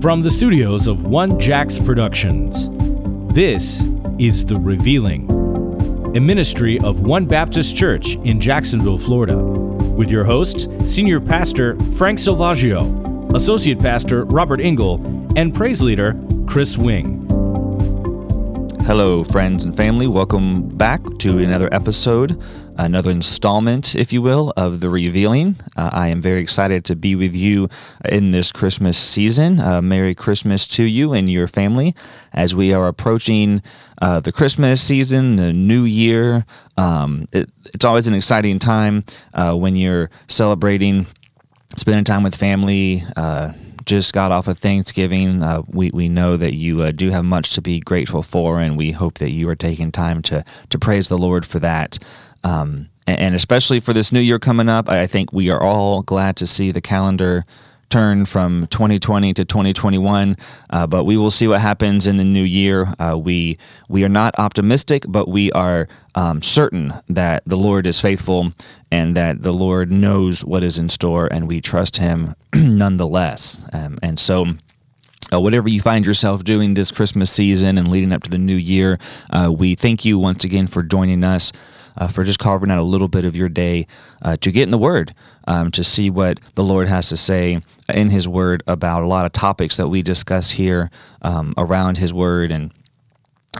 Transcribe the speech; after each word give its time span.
From 0.00 0.22
the 0.22 0.30
studios 0.30 0.86
of 0.86 1.04
One 1.04 1.38
Jacks 1.38 1.78
Productions, 1.78 2.70
this 3.34 3.84
is 4.18 4.46
The 4.46 4.58
Revealing, 4.58 5.30
a 6.16 6.20
ministry 6.20 6.78
of 6.78 7.00
One 7.00 7.26
Baptist 7.26 7.76
Church 7.76 8.14
in 8.24 8.40
Jacksonville, 8.40 8.96
Florida, 8.96 9.36
with 9.36 10.10
your 10.10 10.24
hosts, 10.24 10.68
Senior 10.86 11.20
Pastor 11.20 11.76
Frank 11.92 12.18
Silvaggio, 12.18 13.34
Associate 13.34 13.78
Pastor 13.78 14.24
Robert 14.24 14.62
Engel, 14.62 14.94
and 15.36 15.54
Praise 15.54 15.82
Leader 15.82 16.18
Chris 16.46 16.78
Wing. 16.78 17.26
Hello, 18.86 19.22
friends 19.22 19.66
and 19.66 19.76
family. 19.76 20.06
Welcome 20.06 20.66
back 20.78 21.02
to 21.18 21.38
another 21.40 21.68
episode, 21.72 22.42
another 22.76 23.10
installment, 23.10 23.94
if 23.94 24.12
you 24.12 24.22
will, 24.22 24.52
of 24.56 24.80
The 24.80 24.88
Revealing. 24.88 25.56
Uh, 25.76 25.90
I 25.92 26.08
am 26.08 26.20
very 26.20 26.40
excited 26.40 26.84
to 26.86 26.96
be 26.96 27.14
with 27.14 27.34
you 27.34 27.68
in 28.08 28.30
this 28.30 28.52
Christmas 28.52 28.96
season. 28.98 29.60
Uh, 29.60 29.82
Merry 29.82 30.14
Christmas 30.14 30.66
to 30.68 30.84
you 30.84 31.12
and 31.12 31.28
your 31.28 31.48
family 31.48 31.94
as 32.32 32.54
we 32.54 32.72
are 32.72 32.88
approaching 32.88 33.62
uh, 34.00 34.20
the 34.20 34.32
Christmas 34.32 34.80
season, 34.80 35.36
the 35.36 35.52
new 35.52 35.84
year. 35.84 36.44
Um, 36.76 37.28
it, 37.32 37.50
it's 37.74 37.84
always 37.84 38.06
an 38.06 38.14
exciting 38.14 38.58
time 38.58 39.04
uh, 39.34 39.54
when 39.54 39.76
you're 39.76 40.10
celebrating, 40.28 41.06
spending 41.76 42.04
time 42.04 42.22
with 42.22 42.34
family 42.34 43.02
uh, 43.16 43.52
just 43.90 44.12
got 44.12 44.30
off 44.30 44.46
of 44.46 44.58
Thanksgiving. 44.58 45.42
Uh, 45.42 45.62
we, 45.66 45.90
we 45.90 46.08
know 46.08 46.36
that 46.36 46.54
you 46.54 46.82
uh, 46.82 46.92
do 46.92 47.10
have 47.10 47.24
much 47.24 47.54
to 47.54 47.62
be 47.62 47.80
grateful 47.80 48.22
for, 48.22 48.60
and 48.60 48.76
we 48.76 48.92
hope 48.92 49.18
that 49.18 49.32
you 49.32 49.48
are 49.48 49.56
taking 49.56 49.90
time 49.90 50.22
to, 50.22 50.44
to 50.68 50.78
praise 50.78 51.08
the 51.08 51.18
Lord 51.18 51.44
for 51.44 51.58
that. 51.58 51.98
Um, 52.44 52.88
and, 53.06 53.34
especially 53.34 53.80
for 53.80 53.92
this 53.92 54.12
new 54.12 54.20
year 54.20 54.38
coming 54.38 54.68
up, 54.68 54.88
I 54.88 55.06
think 55.06 55.32
we 55.32 55.50
are 55.50 55.60
all 55.60 56.02
glad 56.02 56.36
to 56.36 56.46
see 56.46 56.70
the 56.70 56.80
calendar 56.80 57.44
turn 57.90 58.24
from 58.24 58.68
2020 58.68 59.34
to 59.34 59.44
2021. 59.44 60.36
Uh, 60.70 60.86
but 60.86 61.04
we 61.04 61.16
will 61.16 61.30
see 61.30 61.48
what 61.48 61.60
happens 61.60 62.06
in 62.06 62.16
the 62.16 62.24
new 62.24 62.42
year. 62.42 62.86
Uh, 62.98 63.18
we 63.18 63.58
we 63.88 64.04
are 64.04 64.08
not 64.08 64.38
optimistic, 64.38 65.04
but 65.08 65.28
we 65.28 65.52
are 65.52 65.88
um, 66.14 66.40
certain 66.40 66.94
that 67.08 67.42
the 67.44 67.56
Lord 67.56 67.86
is 67.86 68.00
faithful 68.00 68.52
and 68.90 69.16
that 69.16 69.42
the 69.42 69.52
Lord 69.52 69.90
knows 69.90 70.44
what 70.44 70.62
is 70.62 70.78
in 70.78 70.88
store, 70.88 71.28
and 71.30 71.46
we 71.46 71.60
trust 71.60 71.98
Him 71.98 72.34
nonetheless. 72.54 73.60
Um, 73.72 73.98
and 74.02 74.18
so. 74.18 74.46
Uh, 75.32 75.40
whatever 75.40 75.68
you 75.68 75.80
find 75.80 76.04
yourself 76.04 76.42
doing 76.42 76.74
this 76.74 76.90
Christmas 76.90 77.30
season 77.30 77.78
and 77.78 77.86
leading 77.86 78.10
up 78.10 78.24
to 78.24 78.30
the 78.30 78.38
new 78.38 78.56
year, 78.56 78.98
uh, 79.32 79.48
we 79.56 79.76
thank 79.76 80.04
you 80.04 80.18
once 80.18 80.42
again 80.42 80.66
for 80.66 80.82
joining 80.82 81.22
us 81.22 81.52
uh, 81.96 82.08
for 82.08 82.24
just 82.24 82.38
carving 82.38 82.70
out 82.70 82.78
a 82.78 82.82
little 82.82 83.08
bit 83.08 83.24
of 83.24 83.36
your 83.36 83.48
day 83.48 83.86
uh, 84.22 84.36
to 84.38 84.50
get 84.50 84.64
in 84.64 84.70
the 84.70 84.78
Word, 84.78 85.14
um, 85.46 85.70
to 85.72 85.84
see 85.84 86.10
what 86.10 86.40
the 86.54 86.64
Lord 86.64 86.88
has 86.88 87.08
to 87.08 87.16
say 87.16 87.60
in 87.92 88.10
His 88.10 88.28
Word 88.28 88.62
about 88.66 89.02
a 89.02 89.06
lot 89.06 89.26
of 89.26 89.32
topics 89.32 89.76
that 89.76 89.88
we 89.88 90.02
discuss 90.02 90.52
here 90.52 90.90
um, 91.22 91.54
around 91.56 91.98
His 91.98 92.12
Word 92.12 92.50
and 92.50 92.72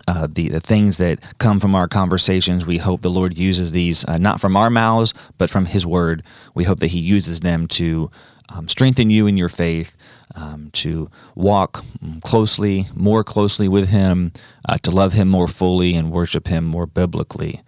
uh, 0.07 0.29
the, 0.31 0.49
the 0.49 0.61
things 0.61 0.99
that 0.99 1.39
come 1.39 1.59
from 1.59 1.75
our 1.75 1.89
conversations. 1.89 2.65
We 2.65 2.79
hope 2.79 3.03
the 3.03 3.11
Lord 3.11 3.37
uses 3.37 3.73
these 3.73 4.05
uh, 4.05 4.19
not 4.19 4.41
from 4.41 4.57
our 4.57 4.71
mouths, 4.71 5.15
but 5.37 5.51
from 5.51 5.67
His 5.67 5.85
Word. 5.85 6.23
We 6.55 6.65
hope 6.65 6.81
that 6.81 6.89
He 6.89 7.01
uses 7.01 7.41
them 7.41 7.67
to 7.69 8.11
um, 8.51 8.69
strengthen 8.69 9.11
you 9.11 9.27
in 9.27 9.37
your 9.37 9.49
faith, 9.49 9.97
um, 10.35 10.71
to 10.75 11.11
walk 11.35 11.85
closely, 12.23 12.87
more 12.95 13.25
closely 13.25 13.69
with 13.69 13.89
Him, 13.89 14.33
uh, 14.69 14.79
to 14.79 14.91
love 14.91 15.13
Him 15.13 15.29
more 15.29 15.49
fully 15.49 15.95
and 15.95 16.11
worship 16.11 16.49
Him 16.49 16.65
more 16.65 16.87
biblically. 16.87 17.63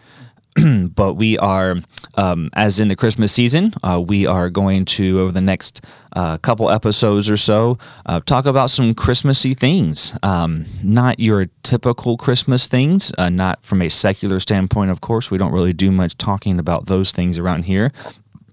but 0.94 1.14
we 1.14 1.38
are, 1.38 1.76
um, 2.14 2.50
as 2.54 2.78
in 2.78 2.88
the 2.88 2.96
Christmas 2.96 3.32
season, 3.32 3.72
uh, 3.82 4.02
we 4.04 4.26
are 4.26 4.50
going 4.50 4.84
to, 4.84 5.20
over 5.20 5.32
the 5.32 5.40
next 5.40 5.84
uh, 6.14 6.38
couple 6.38 6.70
episodes 6.70 7.30
or 7.30 7.36
so, 7.36 7.78
uh, 8.06 8.20
talk 8.20 8.44
about 8.46 8.70
some 8.70 8.94
Christmassy 8.94 9.54
things. 9.54 10.14
Um, 10.22 10.66
not 10.82 11.18
your 11.18 11.46
typical 11.62 12.16
Christmas 12.16 12.66
things, 12.66 13.12
uh, 13.18 13.30
not 13.30 13.64
from 13.64 13.80
a 13.82 13.88
secular 13.88 14.40
standpoint, 14.40 14.90
of 14.90 15.00
course. 15.00 15.30
We 15.30 15.38
don't 15.38 15.52
really 15.52 15.72
do 15.72 15.90
much 15.90 16.18
talking 16.18 16.58
about 16.58 16.86
those 16.86 17.12
things 17.12 17.38
around 17.38 17.64
here. 17.64 17.92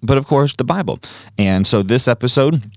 But 0.01 0.17
of 0.17 0.25
course, 0.25 0.55
the 0.55 0.63
Bible. 0.63 0.99
And 1.37 1.67
so 1.67 1.83
this 1.83 2.07
episode, 2.07 2.71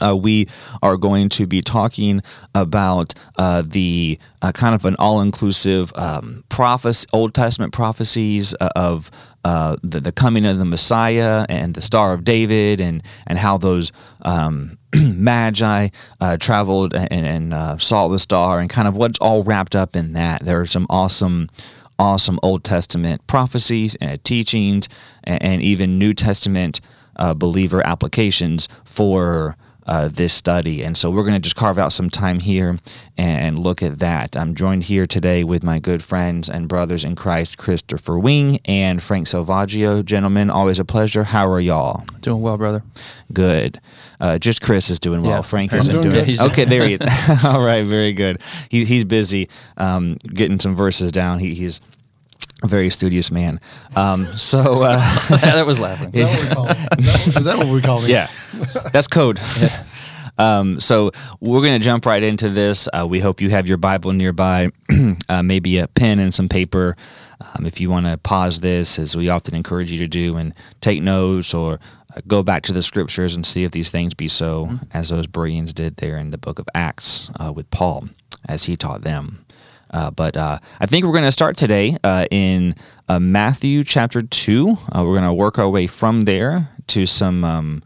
uh, 0.00 0.16
we 0.16 0.48
are 0.82 0.96
going 0.96 1.28
to 1.30 1.46
be 1.46 1.60
talking 1.62 2.22
about 2.54 3.14
uh, 3.36 3.62
the 3.64 4.18
uh, 4.42 4.52
kind 4.52 4.74
of 4.74 4.84
an 4.84 4.96
all-inclusive 4.98 5.92
um, 5.96 6.44
prophecy, 6.48 7.06
Old 7.12 7.34
Testament 7.34 7.72
prophecies 7.72 8.54
uh, 8.60 8.68
of 8.76 9.10
uh, 9.44 9.76
the, 9.82 10.00
the, 10.00 10.12
coming 10.12 10.44
of 10.44 10.58
the 10.58 10.64
Messiah 10.64 11.46
and 11.48 11.74
the 11.74 11.80
Star 11.80 12.12
of 12.12 12.24
David, 12.24 12.80
and 12.80 13.02
and 13.26 13.38
how 13.38 13.56
those 13.56 13.92
um, 14.22 14.78
magi 14.94 15.88
uh, 16.20 16.36
traveled 16.36 16.94
and, 16.94 17.52
and 17.52 17.82
saw 17.82 18.08
the 18.08 18.18
star, 18.18 18.60
and 18.60 18.68
kind 18.68 18.88
of 18.88 18.96
what's 18.96 19.18
all 19.20 19.42
wrapped 19.42 19.74
up 19.74 19.96
in 19.96 20.12
that. 20.14 20.44
There 20.44 20.60
are 20.60 20.66
some 20.66 20.86
awesome 20.90 21.48
awesome 22.00 22.38
Old 22.42 22.62
Testament 22.62 23.26
prophecies 23.26 23.96
and 23.96 24.22
teachings, 24.22 24.88
and, 25.24 25.42
and 25.42 25.62
even 25.62 25.98
New 25.98 26.14
Testament 26.14 26.80
believer 27.36 27.84
applications 27.84 28.68
for 28.84 29.56
uh, 29.88 30.08
this 30.08 30.34
study. 30.34 30.82
And 30.82 30.96
so 30.96 31.10
we're 31.10 31.22
going 31.22 31.34
to 31.34 31.40
just 31.40 31.56
carve 31.56 31.78
out 31.78 31.92
some 31.92 32.10
time 32.10 32.40
here 32.40 32.78
and 33.16 33.58
look 33.58 33.82
at 33.82 33.98
that. 33.98 34.36
I'm 34.36 34.54
joined 34.54 34.84
here 34.84 35.06
today 35.06 35.42
with 35.42 35.64
my 35.64 35.78
good 35.78 36.04
friends 36.04 36.48
and 36.48 36.68
brothers 36.68 37.04
in 37.04 37.16
Christ, 37.16 37.56
Christopher 37.56 38.18
Wing 38.18 38.60
and 38.66 39.02
Frank 39.02 39.26
Salvaggio. 39.26 40.04
Gentlemen, 40.04 40.50
always 40.50 40.78
a 40.78 40.84
pleasure. 40.84 41.24
How 41.24 41.48
are 41.48 41.58
y'all? 41.58 42.04
Doing 42.20 42.42
well, 42.42 42.58
brother. 42.58 42.82
Good. 43.32 43.80
Uh, 44.20 44.38
just 44.38 44.60
Chris 44.60 44.90
is 44.90 44.98
doing 44.98 45.22
well. 45.22 45.38
Yeah, 45.38 45.42
Frank 45.42 45.72
isn't 45.72 46.02
doing, 46.02 46.24
doing 46.24 46.40
Okay, 46.40 46.64
there 46.64 46.86
he 46.86 46.94
is. 46.94 47.00
All 47.44 47.64
right, 47.64 47.84
very 47.84 48.12
good. 48.12 48.40
He, 48.68 48.84
he's 48.84 49.04
busy 49.04 49.48
um, 49.78 50.14
getting 50.26 50.60
some 50.60 50.74
verses 50.76 51.10
down. 51.12 51.38
He, 51.38 51.54
he's 51.54 51.80
a 52.62 52.66
very 52.66 52.90
studious 52.90 53.30
man. 53.30 53.60
Um, 53.96 54.26
so 54.36 54.82
uh, 54.82 54.98
that 55.28 55.66
was 55.66 55.80
laughing. 55.80 56.10
Is 56.14 57.44
that 57.44 57.56
what 57.58 57.68
we 57.68 57.80
call 57.80 58.02
it? 58.04 58.10
Yeah, 58.10 58.28
that's 58.92 59.08
code. 59.08 59.40
Yeah. 59.58 59.84
Um, 60.38 60.78
so 60.78 61.10
we're 61.40 61.62
going 61.62 61.78
to 61.80 61.84
jump 61.84 62.06
right 62.06 62.22
into 62.22 62.48
this. 62.48 62.88
Uh, 62.92 63.06
we 63.08 63.18
hope 63.18 63.40
you 63.40 63.50
have 63.50 63.66
your 63.66 63.76
Bible 63.76 64.12
nearby, 64.12 64.70
uh, 65.28 65.42
maybe 65.42 65.78
a 65.78 65.88
pen 65.88 66.20
and 66.20 66.32
some 66.32 66.48
paper. 66.48 66.96
Um, 67.40 67.66
if 67.66 67.80
you 67.80 67.90
want 67.90 68.06
to 68.06 68.18
pause 68.18 68.60
this, 68.60 68.98
as 69.00 69.16
we 69.16 69.28
often 69.28 69.54
encourage 69.54 69.90
you 69.90 69.98
to 69.98 70.06
do, 70.06 70.36
and 70.36 70.54
take 70.80 71.02
notes 71.02 71.54
or 71.54 71.80
uh, 72.14 72.20
go 72.26 72.44
back 72.44 72.62
to 72.64 72.72
the 72.72 72.82
scriptures 72.82 73.34
and 73.34 73.44
see 73.44 73.64
if 73.64 73.72
these 73.72 73.90
things 73.90 74.14
be 74.14 74.28
so, 74.28 74.66
mm-hmm. 74.66 74.84
as 74.92 75.08
those 75.08 75.26
Bereans 75.26 75.72
did 75.72 75.96
there 75.96 76.16
in 76.16 76.30
the 76.30 76.38
book 76.38 76.58
of 76.60 76.68
Acts 76.74 77.30
uh, 77.40 77.52
with 77.52 77.68
Paul, 77.70 78.04
as 78.48 78.64
he 78.64 78.76
taught 78.76 79.02
them. 79.02 79.44
Uh, 79.90 80.10
but 80.10 80.36
uh, 80.36 80.58
I 80.80 80.86
think 80.86 81.04
we're 81.04 81.12
going 81.12 81.24
to 81.24 81.32
start 81.32 81.56
today 81.56 81.96
uh, 82.04 82.26
in 82.30 82.74
uh, 83.08 83.18
Matthew 83.18 83.84
chapter 83.84 84.20
2. 84.20 84.70
Uh, 84.70 85.04
we're 85.04 85.14
going 85.14 85.24
to 85.24 85.32
work 85.32 85.58
our 85.58 85.68
way 85.68 85.86
from 85.86 86.22
there 86.22 86.68
to 86.88 87.06
some 87.06 87.44
um, 87.44 87.82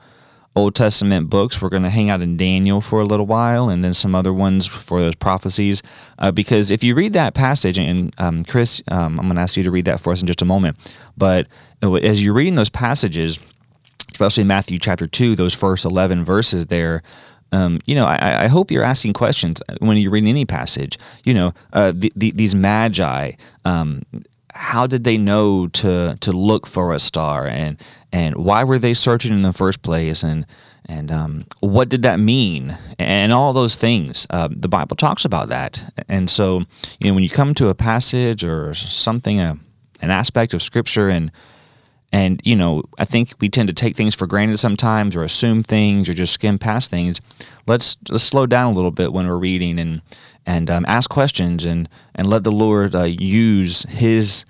Old 0.55 0.75
Testament 0.75 1.31
books. 1.31 1.63
We're 1.63 1.69
going 1.69 1.85
to 1.85 1.91
hang 1.91 2.11
out 2.11 2.23
in 2.23 2.37
Daniel 2.37 2.81
for 2.81 3.01
a 3.01 3.05
little 3.05 3.27
while 3.27 3.69
and 3.69 3.85
then 3.85 3.95
some 3.95 4.15
other 4.15 4.33
ones 4.33 4.67
for 4.67 5.01
those 5.01 5.15
prophecies. 5.15 5.83
Uh, 6.19 6.31
because 6.31 6.71
if 6.71 6.85
you 6.85 6.95
read 6.95 7.15
that 7.15 7.35
passage, 7.35 7.79
and 7.79 8.15
um, 8.19 8.45
Chris, 8.45 8.83
um, 8.89 9.19
I'm 9.19 9.27
going 9.27 9.37
to 9.37 9.43
ask 9.43 9.57
you 9.57 9.63
to 9.63 9.71
read 9.71 9.87
that 9.87 10.01
for 10.01 10.13
us 10.13 10.21
in 10.21 10.27
just 10.27 10.43
a 10.43 10.47
moment. 10.47 10.77
But 11.17 11.47
as 11.83 12.25
you're 12.25 12.35
reading 12.35 12.55
those 12.55 12.71
passages, 12.71 13.39
especially 14.13 14.45
Matthew 14.45 14.79
chapter 14.79 15.07
2, 15.07 15.37
those 15.37 15.55
first 15.55 15.85
11 15.85 16.25
verses 16.25 16.67
there, 16.67 17.03
um, 17.53 17.79
you 17.87 17.95
know, 17.95 18.07
I, 18.07 18.45
I, 18.45 18.47
hope 18.49 18.71
you're 18.71 18.83
asking 18.83 19.13
questions 19.13 19.63
when 19.81 19.99
you're 19.99 20.11
reading 20.11 20.31
any 20.31 20.47
passage. 20.47 20.99
You 21.25 21.35
know, 21.35 21.53
uh, 21.75 21.93
the, 21.95 22.11
the, 22.17 22.31
these 22.31 22.55
magi, 22.55 23.33
um, 23.67 24.03
how 24.55 24.87
did 24.87 25.05
they 25.05 25.19
know 25.19 25.69
to 25.69 26.17
to 26.21 26.33
look 26.33 26.67
for 26.67 26.93
a 26.93 26.99
star, 26.99 27.47
and 27.47 27.81
and 28.13 28.37
why 28.37 28.65
were 28.65 28.79
they 28.79 28.95
searching 28.95 29.33
in 29.33 29.43
the 29.43 29.53
first 29.53 29.83
place, 29.83 30.23
and 30.23 30.47
and 30.87 31.11
um, 31.11 31.47
what 31.61 31.89
did 31.89 32.03
that 32.03 32.19
mean, 32.19 32.77
and 32.99 33.33
all 33.33 33.53
those 33.53 33.77
things. 33.77 34.27
Uh, 34.31 34.49
the 34.51 34.69
Bible 34.69 34.97
talks 34.97 35.25
about 35.25 35.49
that, 35.49 35.83
and 36.09 36.31
so 36.31 36.63
you 37.01 37.09
know, 37.09 37.15
when 37.15 37.23
you 37.23 37.31
come 37.31 37.55
to 37.55 37.69
a 37.69 37.75
passage 37.75 38.45
or 38.45 38.75
something, 38.75 39.41
a, 39.41 39.53
uh, 39.53 39.55
an 40.01 40.11
aspect 40.11 40.55
of 40.55 40.63
Scripture, 40.63 41.09
and 41.09 41.31
and, 42.13 42.41
you 42.45 42.55
know, 42.55 42.83
I 42.99 43.07
think 43.07 43.35
we 43.41 43.49
tend 43.49 43.69
to 43.69 43.75
take 43.75 43.97
things 43.97 44.15
for 44.15 44.27
granted 44.27 44.59
sometimes 44.59 45.17
or 45.17 45.25
assume 45.25 45.63
things 45.63 46.09
or 46.09 46.13
just 46.13 46.35
skim 46.35 46.59
past 46.59 46.91
things. 46.91 47.21
Let's, 47.67 47.97
let's 48.11 48.25
slow 48.25 48.47
down 48.47 48.73
a 48.73 48.75
little 48.75 48.91
bit 48.91 49.13
when 49.13 49.27
we're 49.27 49.37
reading 49.37 49.79
and, 49.79 50.03
and 50.45 50.69
um, 50.69 50.85
ask 50.87 51.09
questions 51.09 51.65
and, 51.65 51.89
and 52.15 52.27
let 52.27 52.45
the 52.45 52.53
Lord 52.53 52.95
uh, 52.95 53.05
use 53.05 53.85
his, 53.85 54.45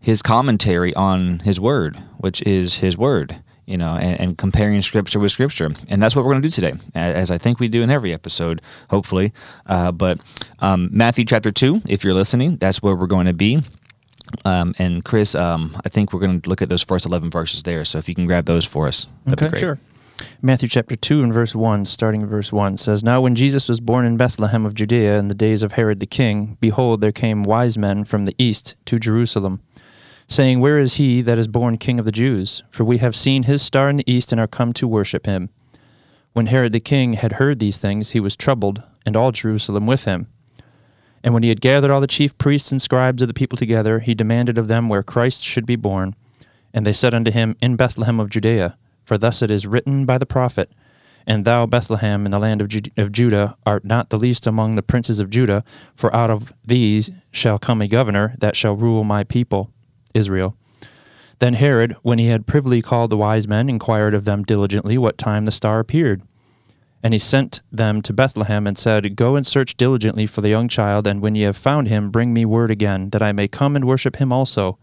his 0.00 0.22
commentary 0.22 0.92
on 0.94 1.38
his 1.40 1.60
word, 1.60 1.96
which 2.18 2.42
is 2.42 2.76
his 2.76 2.98
word 2.98 3.42
you 3.66 3.78
know, 3.78 3.96
and, 3.96 4.20
and, 4.20 4.38
comparing 4.38 4.82
scripture 4.82 5.18
with 5.18 5.32
scripture. 5.32 5.70
And 5.88 6.02
that's 6.02 6.14
what 6.14 6.24
we're 6.24 6.32
going 6.32 6.42
to 6.42 6.48
do 6.48 6.52
today, 6.52 6.74
as 6.94 7.30
I 7.30 7.38
think 7.38 7.60
we 7.60 7.68
do 7.68 7.82
in 7.82 7.90
every 7.90 8.12
episode, 8.12 8.60
hopefully. 8.90 9.32
Uh, 9.64 9.90
but 9.90 10.20
um, 10.58 10.90
Matthew 10.92 11.24
chapter 11.24 11.50
2, 11.50 11.80
if 11.88 12.04
you're 12.04 12.12
listening, 12.12 12.56
that's 12.56 12.82
where 12.82 12.94
we're 12.94 13.06
going 13.06 13.26
to 13.26 13.32
be. 13.32 13.62
Um, 14.44 14.74
and 14.78 15.04
Chris, 15.04 15.34
um, 15.34 15.80
I 15.84 15.88
think 15.88 16.12
we're 16.12 16.20
going 16.20 16.40
to 16.40 16.48
look 16.48 16.62
at 16.62 16.68
those 16.68 16.82
first 16.82 17.06
11 17.06 17.30
verses 17.30 17.62
there. 17.62 17.84
So 17.84 17.98
if 17.98 18.08
you 18.08 18.14
can 18.14 18.26
grab 18.26 18.46
those 18.46 18.66
for 18.66 18.86
us, 18.86 19.08
that'd 19.24 19.38
okay, 19.38 19.46
be 19.46 19.50
great. 19.50 19.60
Sure. 19.60 19.78
Matthew 20.40 20.68
chapter 20.68 20.94
2 20.94 21.22
and 21.22 21.32
verse 21.32 21.54
1, 21.54 21.84
starting 21.86 22.22
in 22.22 22.28
verse 22.28 22.52
1, 22.52 22.76
says, 22.76 23.02
Now 23.02 23.20
when 23.20 23.34
Jesus 23.34 23.68
was 23.68 23.80
born 23.80 24.04
in 24.04 24.16
Bethlehem 24.16 24.64
of 24.64 24.74
Judea 24.74 25.18
in 25.18 25.28
the 25.28 25.34
days 25.34 25.62
of 25.62 25.72
Herod 25.72 26.00
the 26.00 26.06
king, 26.06 26.56
behold, 26.60 27.00
there 27.00 27.12
came 27.12 27.42
wise 27.42 27.76
men 27.76 28.04
from 28.04 28.24
the 28.24 28.34
east 28.38 28.76
to 28.86 28.98
Jerusalem, 28.98 29.60
saying, 30.28 30.60
Where 30.60 30.78
is 30.78 30.94
he 30.94 31.20
that 31.22 31.38
is 31.38 31.48
born 31.48 31.78
king 31.78 31.98
of 31.98 32.04
the 32.04 32.12
Jews? 32.12 32.62
For 32.70 32.84
we 32.84 32.98
have 32.98 33.16
seen 33.16 33.44
his 33.44 33.62
star 33.62 33.88
in 33.88 33.96
the 33.96 34.10
east 34.10 34.32
and 34.32 34.40
are 34.40 34.46
come 34.46 34.72
to 34.74 34.88
worship 34.88 35.26
him. 35.26 35.50
When 36.32 36.46
Herod 36.46 36.72
the 36.72 36.80
king 36.80 37.14
had 37.14 37.32
heard 37.32 37.58
these 37.58 37.78
things, 37.78 38.10
he 38.10 38.20
was 38.20 38.36
troubled, 38.36 38.82
and 39.06 39.16
all 39.16 39.32
Jerusalem 39.32 39.86
with 39.86 40.04
him. 40.04 40.28
And 41.24 41.32
when 41.32 41.42
he 41.42 41.48
had 41.48 41.62
gathered 41.62 41.90
all 41.90 42.02
the 42.02 42.06
chief 42.06 42.36
priests 42.36 42.70
and 42.70 42.80
scribes 42.80 43.22
of 43.22 43.28
the 43.28 43.34
people 43.34 43.56
together, 43.56 44.00
he 44.00 44.14
demanded 44.14 44.58
of 44.58 44.68
them 44.68 44.90
where 44.90 45.02
Christ 45.02 45.42
should 45.42 45.64
be 45.64 45.74
born. 45.74 46.14
And 46.74 46.84
they 46.84 46.92
said 46.92 47.14
unto 47.14 47.30
him, 47.30 47.56
In 47.62 47.76
Bethlehem 47.76 48.20
of 48.20 48.28
Judea. 48.28 48.76
For 49.04 49.16
thus 49.16 49.40
it 49.40 49.50
is 49.50 49.66
written 49.66 50.04
by 50.04 50.18
the 50.18 50.26
prophet, 50.26 50.70
And 51.26 51.46
thou, 51.46 51.64
Bethlehem, 51.64 52.26
in 52.26 52.30
the 52.30 52.38
land 52.38 52.60
of, 52.60 52.68
Ju- 52.68 52.90
of 52.98 53.10
Judah, 53.10 53.56
art 53.64 53.86
not 53.86 54.10
the 54.10 54.18
least 54.18 54.46
among 54.46 54.76
the 54.76 54.82
princes 54.82 55.18
of 55.18 55.30
Judah, 55.30 55.64
for 55.94 56.14
out 56.14 56.30
of 56.30 56.52
these 56.62 57.10
shall 57.30 57.58
come 57.58 57.80
a 57.80 57.88
governor 57.88 58.34
that 58.38 58.54
shall 58.54 58.76
rule 58.76 59.02
my 59.02 59.24
people, 59.24 59.70
Israel. 60.14 60.56
Then 61.38 61.54
Herod, 61.54 61.96
when 62.02 62.18
he 62.18 62.26
had 62.26 62.46
privily 62.46 62.82
called 62.82 63.10
the 63.10 63.16
wise 63.16 63.48
men, 63.48 63.70
inquired 63.70 64.12
of 64.12 64.26
them 64.26 64.42
diligently 64.42 64.98
what 64.98 65.16
time 65.16 65.46
the 65.46 65.52
star 65.52 65.80
appeared. 65.80 66.22
And 67.04 67.12
he 67.12 67.18
sent 67.18 67.60
them 67.70 68.00
to 68.00 68.14
Bethlehem 68.14 68.66
and 68.66 68.78
said, 68.78 69.14
Go 69.14 69.36
and 69.36 69.46
search 69.46 69.76
diligently 69.76 70.26
for 70.26 70.40
the 70.40 70.48
young 70.48 70.68
child, 70.68 71.06
and 71.06 71.20
when 71.20 71.34
ye 71.34 71.42
have 71.42 71.56
found 71.56 71.86
him, 71.88 72.10
bring 72.10 72.32
me 72.32 72.46
word 72.46 72.70
again, 72.70 73.10
that 73.10 73.20
I 73.20 73.30
may 73.30 73.46
come 73.46 73.76
and 73.76 73.84
worship 73.84 74.16
him 74.16 74.32
also. 74.32 74.78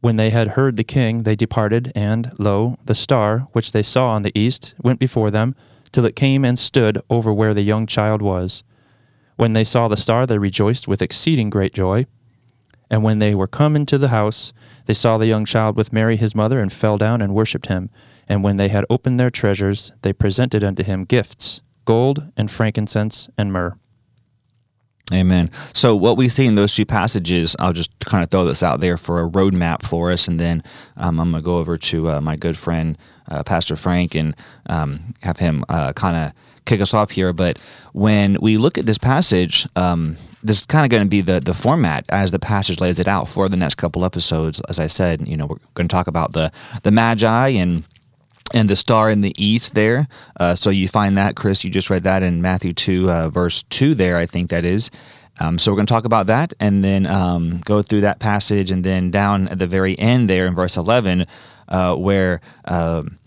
When 0.00 0.16
they 0.16 0.30
had 0.30 0.48
heard 0.48 0.76
the 0.76 0.82
king, 0.82 1.22
they 1.22 1.36
departed, 1.36 1.92
and, 1.94 2.32
lo, 2.36 2.78
the 2.84 2.96
star, 2.96 3.46
which 3.52 3.70
they 3.70 3.82
saw 3.82 4.08
on 4.10 4.24
the 4.24 4.36
east, 4.36 4.74
went 4.82 4.98
before 4.98 5.30
them, 5.30 5.54
till 5.92 6.04
it 6.04 6.16
came 6.16 6.44
and 6.44 6.58
stood 6.58 7.00
over 7.08 7.32
where 7.32 7.54
the 7.54 7.62
young 7.62 7.86
child 7.86 8.20
was. 8.20 8.64
When 9.36 9.52
they 9.52 9.64
saw 9.64 9.86
the 9.86 9.96
star, 9.96 10.26
they 10.26 10.38
rejoiced 10.38 10.88
with 10.88 11.00
exceeding 11.00 11.48
great 11.48 11.72
joy. 11.72 12.06
And 12.90 13.04
when 13.04 13.20
they 13.20 13.36
were 13.36 13.46
come 13.46 13.76
into 13.76 13.98
the 13.98 14.08
house, 14.08 14.52
they 14.86 14.94
saw 14.94 15.16
the 15.16 15.28
young 15.28 15.44
child 15.44 15.76
with 15.76 15.92
Mary 15.92 16.16
his 16.16 16.34
mother, 16.34 16.60
and 16.60 16.72
fell 16.72 16.98
down 16.98 17.22
and 17.22 17.36
worshipped 17.36 17.66
him. 17.66 17.88
And 18.30 18.44
when 18.44 18.58
they 18.58 18.68
had 18.68 18.86
opened 18.88 19.18
their 19.18 19.28
treasures, 19.28 19.90
they 20.02 20.12
presented 20.12 20.62
unto 20.62 20.84
him 20.84 21.04
gifts, 21.04 21.62
gold, 21.84 22.30
and 22.36 22.48
frankincense, 22.48 23.28
and 23.36 23.52
myrrh. 23.52 23.76
Amen. 25.12 25.50
So, 25.74 25.96
what 25.96 26.16
we 26.16 26.28
see 26.28 26.46
in 26.46 26.54
those 26.54 26.72
two 26.72 26.86
passages, 26.86 27.56
I'll 27.58 27.72
just 27.72 27.90
kind 27.98 28.22
of 28.22 28.30
throw 28.30 28.44
this 28.44 28.62
out 28.62 28.78
there 28.78 28.96
for 28.96 29.20
a 29.20 29.28
roadmap 29.28 29.82
for 29.82 30.12
us, 30.12 30.28
and 30.28 30.38
then 30.38 30.62
um, 30.96 31.18
I'm 31.18 31.32
going 31.32 31.42
to 31.42 31.44
go 31.44 31.58
over 31.58 31.76
to 31.76 32.08
uh, 32.08 32.20
my 32.20 32.36
good 32.36 32.56
friend, 32.56 32.96
uh, 33.28 33.42
Pastor 33.42 33.74
Frank, 33.74 34.14
and 34.14 34.36
um, 34.66 35.12
have 35.22 35.40
him 35.40 35.64
uh, 35.68 35.92
kind 35.94 36.16
of 36.16 36.32
kick 36.66 36.80
us 36.80 36.94
off 36.94 37.10
here. 37.10 37.32
But 37.32 37.60
when 37.92 38.36
we 38.40 38.56
look 38.58 38.78
at 38.78 38.86
this 38.86 38.98
passage, 38.98 39.66
um, 39.74 40.16
this 40.44 40.60
is 40.60 40.66
kind 40.66 40.84
of 40.84 40.90
going 40.90 41.02
to 41.02 41.08
be 41.08 41.22
the, 41.22 41.40
the 41.40 41.54
format 41.54 42.04
as 42.10 42.30
the 42.30 42.38
passage 42.38 42.80
lays 42.80 43.00
it 43.00 43.08
out 43.08 43.28
for 43.28 43.48
the 43.48 43.56
next 43.56 43.74
couple 43.74 44.04
episodes. 44.04 44.60
As 44.68 44.78
I 44.78 44.86
said, 44.86 45.26
you 45.26 45.36
know, 45.36 45.46
we're 45.46 45.58
going 45.74 45.88
to 45.88 45.92
talk 45.92 46.06
about 46.06 46.34
the, 46.34 46.52
the 46.84 46.92
Magi 46.92 47.48
and 47.48 47.82
and 48.54 48.68
the 48.68 48.76
star 48.76 49.10
in 49.10 49.20
the 49.20 49.34
east 49.36 49.74
there. 49.74 50.08
Uh, 50.38 50.54
so 50.54 50.70
you 50.70 50.88
find 50.88 51.16
that, 51.16 51.36
Chris, 51.36 51.64
you 51.64 51.70
just 51.70 51.90
read 51.90 52.02
that 52.04 52.22
in 52.22 52.42
Matthew 52.42 52.72
2, 52.72 53.10
uh, 53.10 53.28
verse 53.28 53.62
2 53.70 53.94
there, 53.94 54.16
I 54.16 54.26
think 54.26 54.50
that 54.50 54.64
is. 54.64 54.90
Um, 55.38 55.58
so 55.58 55.70
we're 55.70 55.76
going 55.76 55.86
to 55.86 55.92
talk 55.92 56.04
about 56.04 56.26
that 56.26 56.52
and 56.60 56.84
then 56.84 57.06
um, 57.06 57.60
go 57.64 57.80
through 57.80 58.02
that 58.02 58.18
passage 58.18 58.70
and 58.70 58.84
then 58.84 59.10
down 59.10 59.48
at 59.48 59.58
the 59.58 59.66
very 59.66 59.98
end 59.98 60.28
there 60.28 60.46
in 60.46 60.54
verse 60.54 60.76
11, 60.76 61.26
uh, 61.68 61.96
where 61.96 62.40
um, 62.66 63.18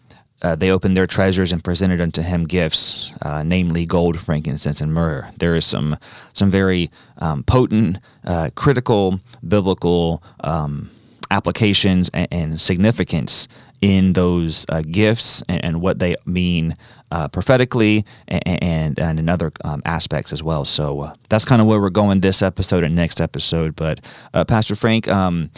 uh, 0.43 0.55
they 0.55 0.69
opened 0.69 0.95
their 0.95 1.07
treasures 1.07 1.51
and 1.51 1.63
presented 1.63 2.01
unto 2.01 2.21
him 2.21 2.43
gifts, 2.43 3.13
uh, 3.21 3.41
namely 3.43 3.85
gold, 3.85 4.19
frankincense, 4.19 4.81
and 4.81 4.93
myrrh. 4.93 5.27
There 5.37 5.55
is 5.55 5.65
some 5.65 5.97
some 6.33 6.51
very 6.51 6.91
um, 7.17 7.43
potent, 7.43 7.99
uh, 8.25 8.49
critical, 8.55 9.21
biblical 9.47 10.21
um, 10.41 10.91
applications 11.31 12.09
and, 12.13 12.27
and 12.31 12.61
significance 12.61 13.47
in 13.83 14.13
those 14.13 14.65
uh, 14.69 14.81
gifts 14.81 15.43
and, 15.49 15.65
and, 15.65 15.81
what 15.81 15.99
they 15.99 16.15
mean 16.25 16.73
uh, 17.11 17.27
prophetically 17.27 18.05
and, 18.29 18.63
and, 18.63 18.97
and 18.97 19.19
in 19.19 19.27
other 19.27 19.51
um, 19.65 19.81
aspects 19.83 20.31
as 20.31 20.41
well. 20.41 20.63
So 20.63 21.01
uh, 21.01 21.15
that's 21.27 21.43
kind 21.43 21.61
of 21.61 21.67
where 21.67 21.81
we're 21.81 21.89
going 21.89 22.21
this 22.21 22.41
episode 22.41 22.85
and 22.85 22.95
next 22.95 23.19
episode. 23.19 23.75
But 23.75 23.99
uh, 24.33 24.45
Pastor 24.45 24.75
Frank, 24.75 25.09
um, 25.09 25.51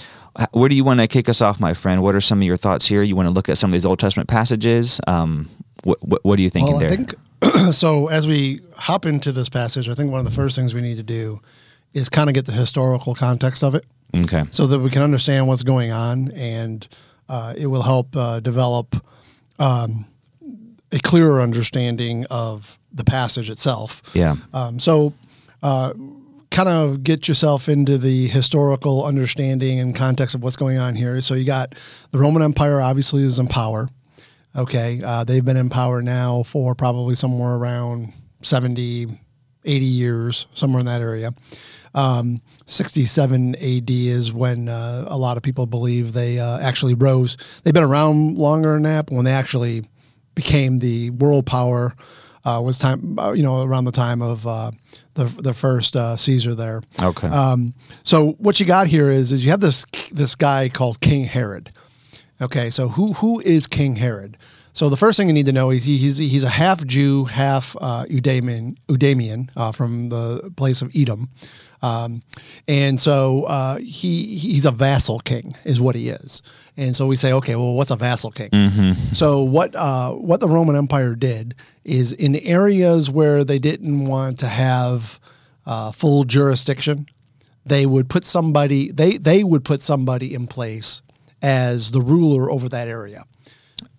where 0.53 0.67
do 0.67 0.75
you 0.75 0.83
want 0.83 1.01
to 1.01 1.07
kick 1.07 1.29
us 1.29 1.39
off, 1.39 1.59
my 1.59 1.75
friend? 1.75 2.01
What 2.01 2.15
are 2.15 2.21
some 2.21 2.39
of 2.39 2.45
your 2.45 2.57
thoughts 2.57 2.87
here? 2.87 3.03
You 3.03 3.15
want 3.15 3.27
to 3.27 3.31
look 3.31 3.47
at 3.47 3.59
some 3.59 3.69
of 3.69 3.73
these 3.73 3.85
Old 3.85 3.99
Testament 3.99 4.27
passages? 4.27 4.99
Um, 5.05 5.47
what, 5.83 6.03
what, 6.03 6.25
what, 6.25 6.39
are 6.39 6.41
you 6.41 6.49
thinking 6.49 6.77
well, 6.77 6.81
there? 6.81 6.91
I 6.91 6.95
think 6.95 7.13
so. 7.73 8.07
As 8.07 8.27
we 8.27 8.61
hop 8.75 9.05
into 9.05 9.31
this 9.31 9.49
passage, 9.49 9.87
I 9.87 9.93
think 9.93 10.09
one 10.09 10.17
of 10.17 10.25
the 10.25 10.31
first 10.31 10.55
things 10.55 10.73
we 10.73 10.81
need 10.81 10.97
to 10.97 11.03
do 11.03 11.41
is 11.93 12.09
kind 12.09 12.27
of 12.27 12.33
get 12.33 12.47
the 12.47 12.53
historical 12.53 13.13
context 13.13 13.63
of 13.63 13.75
it. 13.75 13.85
Okay. 14.15 14.45
So 14.49 14.65
that 14.65 14.79
we 14.79 14.89
can 14.89 15.03
understand 15.03 15.47
what's 15.47 15.61
going 15.61 15.91
on 15.91 16.31
and 16.31 16.87
it 17.57 17.67
will 17.67 17.83
help 17.83 18.15
uh, 18.15 18.39
develop 18.39 18.95
um, 19.59 20.05
a 20.91 20.99
clearer 20.99 21.41
understanding 21.41 22.25
of 22.29 22.77
the 22.91 23.03
passage 23.03 23.49
itself. 23.49 24.01
Yeah. 24.13 24.35
Um, 24.53 24.79
so, 24.79 25.13
uh, 25.63 25.93
kind 26.51 26.69
of 26.69 27.03
get 27.03 27.27
yourself 27.27 27.67
into 27.67 27.97
the 27.97 28.27
historical 28.27 29.03
understanding 29.03 29.79
and 29.79 29.95
context 29.95 30.35
of 30.35 30.43
what's 30.43 30.55
going 30.55 30.77
on 30.77 30.95
here. 30.95 31.19
So, 31.21 31.33
you 31.33 31.45
got 31.45 31.75
the 32.11 32.19
Roman 32.19 32.41
Empire 32.41 32.81
obviously 32.81 33.23
is 33.23 33.39
in 33.39 33.47
power. 33.47 33.89
Okay. 34.55 35.01
Uh, 35.03 35.23
they've 35.23 35.43
been 35.43 35.57
in 35.57 35.69
power 35.69 36.01
now 36.01 36.43
for 36.43 36.75
probably 36.75 37.15
somewhere 37.15 37.55
around 37.55 38.13
70, 38.41 39.07
80 39.65 39.85
years, 39.85 40.47
somewhere 40.53 40.79
in 40.79 40.85
that 40.85 41.01
area. 41.01 41.33
Um, 41.95 42.41
67 42.67 43.55
AD 43.55 43.89
is 43.89 44.31
when 44.31 44.69
uh, 44.69 45.05
a 45.07 45.17
lot 45.17 45.37
of 45.37 45.43
people 45.43 45.65
believe 45.65 46.13
they 46.13 46.39
uh, 46.39 46.59
actually 46.59 46.93
rose. 46.93 47.37
They've 47.63 47.73
been 47.73 47.83
around 47.83 48.37
longer 48.37 48.73
than 48.73 48.83
that, 48.83 49.07
but 49.07 49.15
when 49.15 49.25
they 49.25 49.31
actually 49.31 49.85
became 50.35 50.79
the 50.79 51.09
world 51.11 51.45
power 51.45 51.95
uh, 52.45 52.61
was 52.63 52.77
time, 52.77 53.17
uh, 53.17 53.31
you 53.31 53.41
know, 53.41 53.63
around 53.63 53.85
the 53.85 53.91
time 53.91 54.21
of 54.21 54.45
uh, 54.45 54.71
the 55.15 55.23
the 55.23 55.53
first 55.53 55.95
uh, 55.95 56.15
Caesar 56.15 56.53
there. 56.53 56.83
Okay. 57.01 57.27
Um, 57.27 57.73
so 58.03 58.33
what 58.33 58.59
you 58.59 58.65
got 58.65 58.87
here 58.87 59.09
is 59.09 59.31
is 59.31 59.43
you 59.43 59.51
have 59.51 59.61
this 59.61 59.85
this 60.11 60.35
guy 60.35 60.69
called 60.69 60.99
King 61.01 61.25
Herod. 61.25 61.69
Okay, 62.39 62.69
so 62.69 62.89
who 62.89 63.13
who 63.13 63.39
is 63.39 63.65
King 63.65 63.95
Herod? 63.95 64.37
So 64.73 64.89
the 64.89 64.97
first 64.97 65.17
thing 65.17 65.27
you 65.27 65.33
need 65.33 65.45
to 65.45 65.53
know 65.53 65.71
is 65.71 65.85
he, 65.85 65.97
he's 65.97 66.17
he's 66.17 66.43
a 66.43 66.49
half 66.49 66.85
Jew, 66.85 67.25
half 67.25 67.75
uh, 67.79 68.05
Idumean, 68.09 68.77
Idumean 68.89 69.49
uh, 69.55 69.71
from 69.71 70.09
the 70.09 70.51
place 70.55 70.81
of 70.81 70.91
Edom. 70.93 71.29
Um, 71.85 72.23
and 72.67 72.99
so 72.99 73.43
uh, 73.43 73.77
he 73.77 74.37
he's 74.37 74.65
a 74.65 74.71
vassal 74.71 75.19
king, 75.19 75.55
is 75.65 75.79
what 75.79 75.93
he 75.93 76.09
is. 76.09 76.41
And 76.77 76.95
so 76.95 77.05
we 77.05 77.15
say, 77.15 77.31
okay, 77.33 77.55
well, 77.55 77.73
what's 77.73 77.91
a 77.91 77.95
vassal 77.95 78.31
king? 78.31 78.49
Mm-hmm. 78.49 79.13
So 79.13 79.43
what 79.43 79.75
uh, 79.75 80.13
what 80.13 80.39
the 80.39 80.47
Roman 80.47 80.75
Empire 80.75 81.13
did 81.15 81.53
is 81.83 82.11
in 82.11 82.37
areas 82.37 83.11
where 83.11 83.43
they 83.43 83.59
didn't 83.59 84.05
want 84.05 84.39
to 84.39 84.47
have 84.47 85.19
uh, 85.67 85.91
full 85.91 86.23
jurisdiction, 86.23 87.07
they 87.65 87.85
would 87.85 88.09
put 88.09 88.25
somebody 88.25 88.91
they 88.91 89.17
they 89.17 89.43
would 89.43 89.63
put 89.63 89.79
somebody 89.79 90.33
in 90.33 90.47
place 90.47 91.03
as 91.43 91.91
the 91.91 92.01
ruler 92.01 92.49
over 92.49 92.67
that 92.67 92.87
area. 92.87 93.25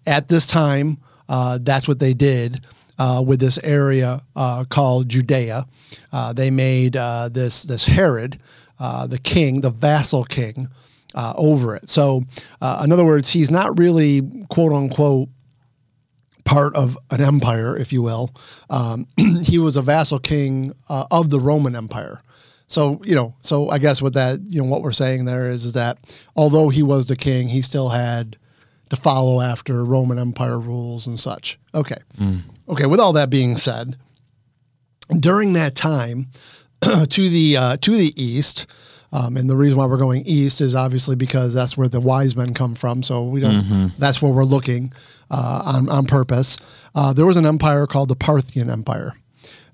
At 0.04 0.26
this 0.26 0.48
time, 0.48 0.98
uh, 1.28 1.60
that's 1.62 1.86
what 1.86 2.00
they 2.00 2.14
did 2.14 2.66
uh, 2.98 3.22
with 3.26 3.40
this 3.40 3.58
area 3.58 4.22
uh, 4.34 4.64
called 4.64 5.08
Judea. 5.08 5.66
Uh, 6.12 6.32
they 6.32 6.50
made 6.50 6.96
uh, 6.96 7.28
this 7.28 7.62
this 7.62 7.86
Herod, 7.86 8.38
uh, 8.78 9.06
the 9.06 9.18
king, 9.18 9.60
the 9.60 9.70
vassal 9.70 10.24
king, 10.24 10.68
over 11.14 11.74
it. 11.74 11.88
So, 11.88 12.24
in 12.60 12.92
other 12.92 13.04
words, 13.04 13.30
he's 13.30 13.50
not 13.50 13.78
really 13.78 14.22
quote 14.50 14.72
unquote 14.72 15.28
part 16.44 16.76
of 16.76 16.96
an 17.10 17.20
empire, 17.20 17.76
if 17.76 17.92
you 17.92 18.02
will. 18.02 18.32
Um, 18.70 19.08
he 19.42 19.58
was 19.58 19.76
a 19.76 19.82
vassal 19.82 20.18
king 20.18 20.72
of 20.88 21.30
the 21.30 21.40
Roman 21.40 21.74
Empire. 21.74 22.20
So 22.68 23.00
you 23.04 23.14
know, 23.14 23.34
so 23.40 23.70
I 23.70 23.78
guess 23.78 24.02
what 24.02 24.14
that 24.14 24.40
you 24.48 24.60
know 24.60 24.68
what 24.68 24.82
we're 24.82 24.92
saying 24.92 25.24
there 25.24 25.46
is, 25.46 25.64
is 25.64 25.72
that 25.74 25.98
although 26.34 26.68
he 26.68 26.82
was 26.82 27.06
the 27.06 27.16
king, 27.16 27.48
he 27.48 27.62
still 27.62 27.90
had 27.90 28.36
to 28.90 28.96
follow 28.96 29.40
after 29.40 29.84
Roman 29.84 30.18
Empire 30.18 30.60
rules 30.60 31.06
and 31.06 31.18
such. 31.18 31.58
Okay. 31.74 31.98
Mm. 32.18 32.42
Okay, 32.68 32.86
with 32.86 33.00
all 33.00 33.12
that 33.12 33.30
being 33.30 33.56
said, 33.56 33.96
during 35.18 35.52
that 35.52 35.74
time, 35.74 36.28
to 36.82 37.28
the 37.28 37.56
uh, 37.56 37.76
to 37.78 37.90
the 37.92 38.12
east, 38.20 38.66
um, 39.12 39.36
and 39.36 39.48
the 39.48 39.56
reason 39.56 39.78
why 39.78 39.86
we're 39.86 39.96
going 39.96 40.24
east 40.26 40.60
is 40.60 40.74
obviously 40.74 41.16
because 41.16 41.54
that's 41.54 41.76
where 41.76 41.88
the 41.88 42.00
wise 42.00 42.36
men 42.36 42.54
come 42.54 42.74
from. 42.74 43.02
So 43.02 43.24
we 43.24 43.40
don't. 43.40 43.62
Mm-hmm. 43.62 43.86
That's 43.98 44.20
where 44.20 44.32
we're 44.32 44.44
looking 44.44 44.92
uh, 45.30 45.62
on 45.64 45.88
on 45.88 46.06
purpose. 46.06 46.58
Uh, 46.94 47.12
there 47.12 47.26
was 47.26 47.36
an 47.36 47.46
empire 47.46 47.86
called 47.86 48.08
the 48.08 48.16
Parthian 48.16 48.70
Empire. 48.70 49.14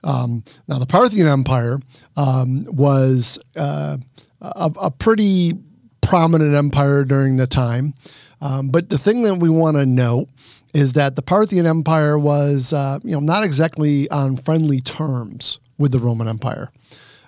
Um, 0.05 0.45
now, 0.69 0.79
the 0.79 0.87
Parthian 0.87 1.29
Empire 1.29 1.79
um, 2.17 2.65
was 2.65 3.39
uh, 3.57 3.97
a, 4.41 4.73
a, 4.81 4.91
pretty 4.91 5.53
prominent 6.01 6.55
empire 6.55 7.05
during 7.05 7.37
the 7.37 7.47
time. 7.47 7.95
Um, 8.41 8.71
but 8.71 8.91
the 8.91 8.99
thing 8.99 9.23
that 9.23 9.37
we 9.37 9.49
want 9.49 9.77
to 9.77 9.87
note 9.87 10.29
is 10.73 10.95
that 10.95 11.17
the 11.17 11.23
Parthian 11.23 11.67
Empire 11.67 12.19
was, 12.19 12.73
uh, 12.73 12.99
you 13.03 13.13
know, 13.13 13.21
not 13.21 13.45
exactly 13.45 14.09
on 14.11 14.37
friendly 14.37 14.81
terms 14.81 15.59
with 15.79 15.93
the 15.93 15.99
Roman 15.99 16.29
Empire. 16.29 16.71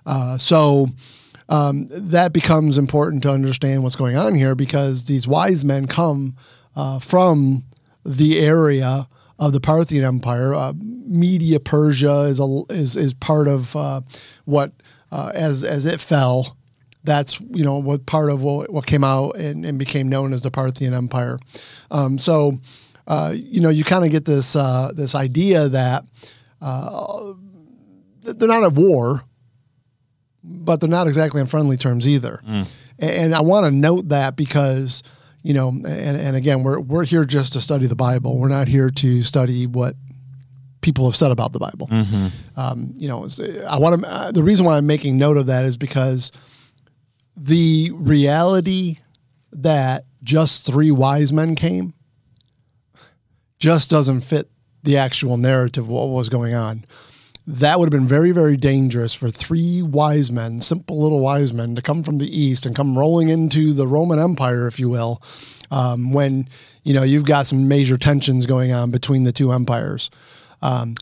Uh, 0.07 0.39
so 0.39 0.89
um, 1.49 1.89
that 1.91 2.33
becomes 2.33 2.79
important 2.79 3.23
to 3.25 3.31
understand 3.31 3.83
what's 3.83 3.97
going 3.97 4.17
on 4.17 4.35
here 4.35 4.55
because 4.55 5.05
these 5.05 5.29
wise 5.29 5.65
men 5.65 5.87
come 5.87 6.37
uh, 6.77 6.99
from 6.99 7.65
the 8.05 8.39
area 8.39 9.09
of 9.39 9.53
the 9.53 9.61
Parthian 9.61 10.05
Empire. 10.05 10.55
Uh, 10.55 10.73
Media 10.77 11.61
Persia 11.61 12.23
is 12.23 12.41
a, 12.41 12.63
is 12.71 12.97
is 12.97 13.13
part 13.13 13.47
of 13.47 13.77
uh, 13.77 14.01
what 14.47 14.73
uh, 15.13 15.33
as 15.35 15.63
as 15.63 15.85
it 15.85 16.01
fell. 16.01 16.57
That's 17.03 17.41
you 17.41 17.65
know 17.65 17.77
what 17.77 18.07
part 18.07 18.31
of 18.31 18.43
what, 18.43 18.73
what 18.73 18.87
came 18.87 19.05
out 19.05 19.37
and, 19.37 19.67
and 19.67 19.79
became 19.79 20.09
known 20.09 20.33
as 20.33 20.41
the 20.41 20.51
Parthian 20.51 20.95
Empire. 20.95 21.39
Um, 21.91 22.17
so 22.17 22.59
uh, 23.07 23.33
you 23.35 23.61
know 23.61 23.69
you 23.69 23.85
kind 23.85 24.05
of 24.05 24.11
get 24.11 24.25
this 24.25 24.57
uh, 24.57 24.93
this 24.95 25.15
idea 25.15 25.69
that 25.69 26.05
uh, 26.61 27.33
they're 28.23 28.49
not 28.49 28.65
at 28.65 28.73
war, 28.73 29.23
but 30.43 30.81
they're 30.81 30.89
not 30.91 31.07
exactly 31.07 31.41
on 31.41 31.47
friendly 31.47 31.77
terms 31.77 32.09
either. 32.09 32.41
And, 32.47 32.67
and 32.99 33.35
I 33.35 33.41
want 33.43 33.67
to 33.67 33.71
note 33.73 34.09
that 34.09 34.37
because 34.37 35.03
you 35.43 35.53
know, 35.53 35.69
and, 35.69 35.87
and 35.87 36.37
again, 36.37 36.63
we're 36.63 36.81
we're 36.81 37.05
here 37.05 37.25
just 37.25 37.53
to 37.53 37.61
study 37.61 37.87
the 37.87 37.97
Bible. 37.97 38.39
We're 38.39 38.49
not 38.49 38.67
here 38.69 38.89
to 38.91 39.23
study 39.23 39.67
what 39.67 39.95
people 40.81 41.05
have 41.07 41.17
said 41.17 41.31
about 41.31 41.53
the 41.53 41.59
Bible. 41.59 41.89
Um, 42.57 42.95
you 42.97 43.09
know, 43.09 43.27
I 43.69 43.79
want 43.79 44.03
to. 44.03 44.09
Uh, 44.09 44.33
the 44.33 44.43
reason 44.43 44.65
why 44.65 44.77
I'm 44.79 44.87
making 44.87 45.19
note 45.19 45.37
of 45.37 45.47
that 45.47 45.65
is 45.65 45.77
because 45.77 46.33
the 47.37 47.91
reality 47.95 48.97
that 49.53 50.05
just 50.23 50.65
three 50.65 50.91
wise 50.91 51.33
men 51.33 51.57
came 51.57 51.93
just 53.65 53.89
doesn't 53.89 54.21
fit 54.21 54.51
the 54.83 54.99
actual 54.99 55.39
narrative 55.39 55.85
of 55.85 55.89
what 55.89 56.11
was 56.11 56.29
going 56.29 56.53
on. 56.53 56.85
That 57.47 57.79
would 57.79 57.87
have 57.87 57.99
been 57.99 58.07
very, 58.07 58.31
very 58.31 58.59
dangerous 58.59 59.15
for 59.15 59.31
three 59.31 59.81
wise 59.81 60.31
men, 60.31 60.61
simple 60.61 61.01
little 61.01 61.21
wise 61.21 61.51
men, 61.55 61.75
to 61.75 61.81
come 61.81 62.03
from 62.03 62.19
the 62.19 62.29
east 62.29 62.67
and 62.67 62.77
come 62.77 62.99
rolling 62.99 63.31
into 63.31 63.73
the 63.73 63.87
Roman 63.87 64.19
Empire, 64.19 64.67
if 64.67 64.79
you 64.79 64.91
will, 64.91 65.23
um, 65.71 66.13
when 66.13 66.47
you 66.83 66.93
know 66.93 67.03
you've 67.03 67.25
got 67.25 67.47
some 67.47 67.67
major 67.67 67.97
tensions 67.97 68.45
going 68.45 68.71
on 68.71 68.91
between 68.91 69.23
the 69.23 69.33
two 69.33 69.51
empires. 69.51 70.11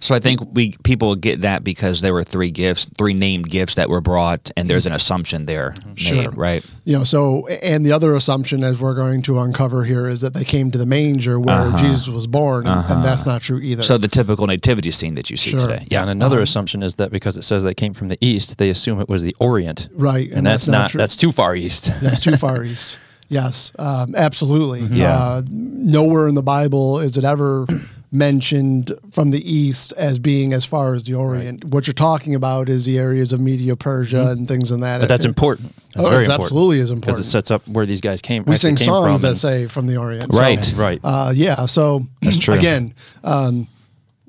So 0.00 0.14
I 0.14 0.18
think 0.18 0.40
we 0.54 0.74
people 0.82 1.14
get 1.14 1.42
that 1.42 1.62
because 1.62 2.00
there 2.00 2.12
were 2.12 2.24
three 2.24 2.50
gifts, 2.50 2.88
three 2.98 3.14
named 3.14 3.48
gifts 3.48 3.76
that 3.76 3.88
were 3.88 4.00
brought, 4.00 4.50
and 4.56 4.68
there's 4.68 4.86
an 4.86 4.92
assumption 4.92 5.46
there 5.46 5.74
Sure. 5.94 6.16
made, 6.30 6.36
right? 6.36 6.66
You 6.84 6.98
know, 6.98 7.04
so 7.04 7.46
and 7.46 7.86
the 7.86 7.92
other 7.92 8.14
assumption, 8.14 8.64
as 8.64 8.80
we're 8.80 8.94
going 8.94 9.22
to 9.22 9.38
uncover 9.38 9.84
here, 9.84 10.08
is 10.08 10.20
that 10.22 10.34
they 10.34 10.44
came 10.44 10.70
to 10.72 10.78
the 10.78 10.86
manger 10.86 11.38
where 11.38 11.70
Jesus 11.76 12.08
was 12.08 12.26
born, 12.26 12.66
and, 12.66 12.84
and 12.90 13.04
that's 13.04 13.24
not 13.26 13.40
true 13.42 13.58
either. 13.60 13.82
So 13.84 13.98
the 13.98 14.08
typical 14.08 14.46
nativity 14.46 14.90
scene 14.90 15.14
that 15.14 15.30
you 15.30 15.36
see 15.36 15.50
Sure. 15.50 15.60
today. 15.60 15.86
Yeah, 15.90 16.02
and 16.02 16.10
another 16.10 16.40
assumption 16.40 16.82
is 16.82 16.96
that 16.96 17.12
because 17.12 17.36
it 17.36 17.44
says 17.44 17.62
they 17.62 17.74
came 17.74 17.94
from 17.94 18.08
the 18.08 18.18
east, 18.20 18.58
they 18.58 18.68
assume 18.70 19.00
it 19.00 19.08
was 19.08 19.22
the 19.22 19.36
Orient. 19.38 19.88
Right, 19.92 20.28
and, 20.28 20.38
and 20.38 20.46
that's, 20.46 20.66
that's 20.66 20.72
not 20.72 20.78
not, 20.82 20.90
true. 20.90 20.98
that's 20.98 21.16
too 21.16 21.30
far 21.32 21.54
east. 21.54 21.92
That's 22.02 22.18
too 22.20 22.36
far 22.36 22.64
east. 22.72 22.98
Yes, 23.28 23.72
um, 23.78 24.14
absolutely. 24.16 24.80
Yeah. 24.80 25.16
Uh, 25.16 25.42
nowhere 25.48 26.26
in 26.28 26.34
the 26.34 26.42
Bible 26.42 26.98
is 27.00 27.16
it 27.16 27.24
ever 27.24 27.66
mentioned 28.12 28.92
from 29.10 29.30
the 29.30 29.50
east 29.50 29.92
as 29.96 30.18
being 30.18 30.52
as 30.52 30.66
far 30.66 30.94
as 30.94 31.02
the 31.04 31.14
Orient. 31.14 31.64
What 31.64 31.86
you're 31.86 31.94
talking 31.94 32.34
about 32.34 32.68
is 32.68 32.84
the 32.84 32.98
areas 32.98 33.32
of 33.32 33.40
Media 33.40 33.74
Persia 33.74 34.28
and 34.30 34.46
things 34.46 34.70
in 34.70 34.80
that. 34.80 35.00
But 35.00 35.08
that's 35.08 35.24
important. 35.24 35.74
That's 35.94 36.06
Oh, 36.06 36.10
very 36.10 36.20
it's 36.22 36.28
important. 36.28 36.44
absolutely 36.52 36.78
is 36.80 36.90
because 36.92 37.18
it 37.18 37.24
sets 37.24 37.50
up 37.50 37.66
where 37.66 37.86
these 37.86 38.02
guys 38.02 38.20
came. 38.20 38.44
From 38.44 38.50
we 38.50 38.56
sing 38.56 38.76
came 38.76 38.86
songs 38.86 39.22
from 39.22 39.30
that 39.30 39.36
say 39.36 39.66
from 39.66 39.86
the 39.86 39.96
Orient. 39.96 40.26
Right. 40.34 40.62
So, 40.62 40.76
right. 40.76 41.00
uh, 41.02 41.32
yeah. 41.34 41.64
So 41.66 42.02
That's 42.20 42.36
true. 42.36 42.54
again, 42.54 42.94
um, 43.24 43.66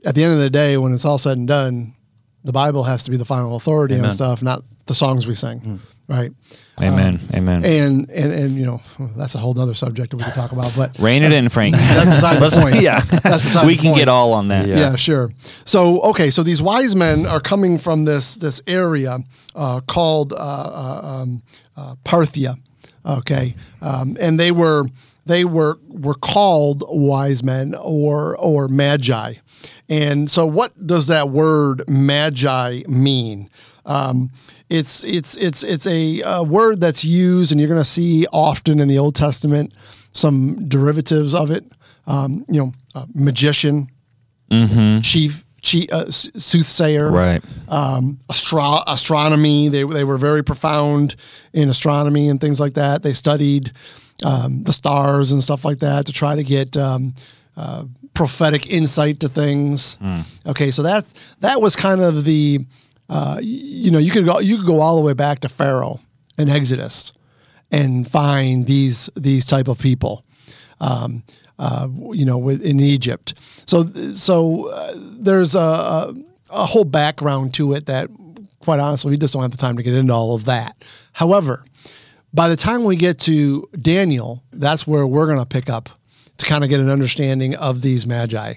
at 0.06 0.16
the 0.16 0.24
end 0.24 0.34
of 0.34 0.40
the 0.40 0.50
day, 0.50 0.78
when 0.78 0.94
it's 0.94 1.06
all 1.06 1.18
said 1.18 1.38
and 1.38 1.48
done, 1.48 1.94
the 2.46 2.54
Bible 2.54 2.84
has 2.84 3.04
to 3.04 3.12
be 3.12 3.18
the 3.18 3.26
final 3.26 3.56
authority 3.58 3.96
on 3.96 4.00
Amen. 4.02 4.12
stuff, 4.12 4.42
not 4.42 4.64
the 4.86 4.94
songs 4.94 5.28
we 5.28 5.36
sing. 5.36 5.60
Mm. 5.62 5.80
Right. 6.08 6.32
Amen. 6.82 7.20
Amen. 7.34 7.64
And, 7.64 8.10
and 8.10 8.32
and 8.34 8.52
you 8.52 8.66
know 8.66 8.82
that's 9.16 9.36
a 9.36 9.38
whole 9.38 9.58
other 9.60 9.76
subject 9.76 10.10
that 10.12 10.18
we 10.18 10.24
could 10.24 10.34
talk 10.34 10.52
about, 10.54 10.74
but 10.76 10.98
Rein 11.00 11.22
it 11.24 11.32
in, 11.32 11.50
Frank. 11.50 11.76
that's 11.78 12.10
beside 12.10 12.40
the 12.40 12.50
point. 12.62 12.82
yeah, 12.82 13.00
That's 13.02 13.44
beside 13.44 13.68
we 13.68 13.76
can 13.76 13.92
point. 13.92 13.98
get 13.98 14.08
all 14.08 14.34
on 14.34 14.48
that. 14.48 14.68
Yeah. 14.68 14.78
Yeah. 14.78 14.96
sure. 14.96 15.32
So 15.66 16.02
okay, 16.02 16.32
so 16.32 16.42
these 16.42 16.62
wise 16.62 16.96
men 16.96 17.26
are 17.28 17.40
coming 17.40 17.78
from 17.78 18.06
this 18.06 18.36
this 18.38 18.60
area 18.66 19.20
uh, 19.56 19.82
called 19.82 20.34
uh, 20.34 20.38
uh, 20.38 21.02
um, 21.04 21.44
uh, 21.78 21.96
Parthia. 22.04 22.58
Okay, 23.06 23.56
um, 23.82 24.18
and 24.20 24.40
they 24.40 24.52
were 24.52 24.86
they 25.28 25.46
were 25.46 25.78
were 25.90 26.16
called 26.16 26.84
wise 26.88 27.44
men 27.44 27.76
or 27.76 28.36
or 28.38 28.68
magi. 28.68 29.36
And 29.90 30.30
so, 30.30 30.46
what 30.46 30.88
does 30.88 31.08
that 31.08 31.30
word 31.30 31.84
magi 31.88 32.82
mean? 32.88 33.50
Um, 33.86 34.30
it's 34.70 35.04
it's 35.04 35.36
it's 35.38 35.64
it's 35.64 35.86
a, 35.88 36.22
uh 36.24 36.44
word 36.44 36.80
that's 36.82 37.04
used, 37.04 37.52
and 37.52 37.60
you're 37.60 37.68
going 37.70 37.82
to 37.82 37.86
see 37.86 38.26
often 38.32 38.80
in 38.80 38.88
the 38.88 38.98
Old 38.98 39.16
Testament 39.16 39.74
some 40.14 40.68
derivatives 40.70 41.34
of 41.34 41.52
it. 41.52 41.66
Um, 42.08 42.46
you 42.50 42.60
know, 42.60 42.74
uh, 42.96 43.06
magician, 43.14 43.88
chief, 45.02 45.46
chief 45.62 45.92
uh, 45.92 46.10
soothsayer, 46.12 47.12
Right. 47.12 47.42
um, 47.70 48.20
astro- 48.30 48.84
astronomy. 48.88 49.70
They, 49.70 49.84
they 49.84 50.04
were 50.04 50.18
very 50.18 50.44
profound 50.44 51.16
in 51.54 51.70
astronomy 51.70 52.30
and 52.30 52.40
things 52.42 52.60
like 52.60 52.74
that. 52.74 53.04
They 53.04 53.14
studied 53.14 53.72
um, 54.24 54.64
the 54.64 54.74
stars 54.74 55.32
and 55.32 55.42
stuff 55.44 55.66
like 55.66 55.80
that 55.80 56.06
to 56.08 56.12
try 56.14 56.36
to 56.36 56.44
get 56.44 56.76
um, 56.78 57.16
uh, 57.58 57.86
prophetic 58.14 58.68
insight 58.68 59.20
to 59.22 59.30
things. 59.30 59.98
Okay, 60.46 60.70
so 60.72 60.84
that 60.84 61.06
that 61.40 61.62
was 61.62 61.76
kind 61.76 62.02
of 62.02 62.26
the 62.26 62.66
uh, 63.14 63.38
you 63.42 63.92
know 63.92 64.00
you 64.00 64.12
could 64.12 64.26
go 64.26 64.40
you 64.40 64.58
could 64.58 64.66
go 64.66 64.80
all 64.80 64.96
the 64.96 65.02
way 65.02 65.14
back 65.14 65.40
to 65.42 65.50
Pharaoh 65.50 66.00
and 66.38 66.50
Exodus 66.50 67.14
and 67.72 68.10
find 68.10 68.66
these 68.66 69.10
these 69.16 69.46
type 69.46 69.68
of 69.68 69.80
people 69.80 70.26
um, 70.80 71.24
uh, 71.60 71.88
you 72.12 72.26
know, 72.26 72.38
with, 72.38 72.62
in 72.62 72.80
Egypt. 72.80 73.34
So, 73.66 73.86
so 74.14 74.68
uh, 74.70 74.94
there's 74.96 75.56
a, 75.56 76.14
a, 76.50 76.66
whole 76.66 76.84
background 76.84 77.54
to 77.56 77.74
it 77.74 77.86
that, 77.86 78.10
quite 78.60 78.80
honestly, 78.80 79.12
we 79.12 79.18
just 79.18 79.34
don't 79.34 79.44
have 79.44 79.52
the 79.52 79.58
time 79.58 79.78
to 79.78 79.84
get 79.84 79.94
into 79.94 80.14
all 80.14 80.36
of 80.36 80.46
that. 80.46 80.86
However, 81.14 81.64
by 82.34 82.50
the 82.50 82.56
time 82.56 82.84
we 82.84 82.96
get 82.96 83.20
to 83.20 83.70
Daniel, 83.80 84.44
that's 84.52 84.88
where 84.88 85.06
we're 85.06 85.28
going 85.28 85.40
to 85.40 85.46
pick 85.46 85.70
up 85.70 85.90
to 86.38 86.46
kind 86.46 86.64
of 86.64 86.70
get 86.70 86.80
an 86.80 86.90
understanding 86.90 87.56
of 87.56 87.82
these 87.82 88.08
magi. 88.08 88.56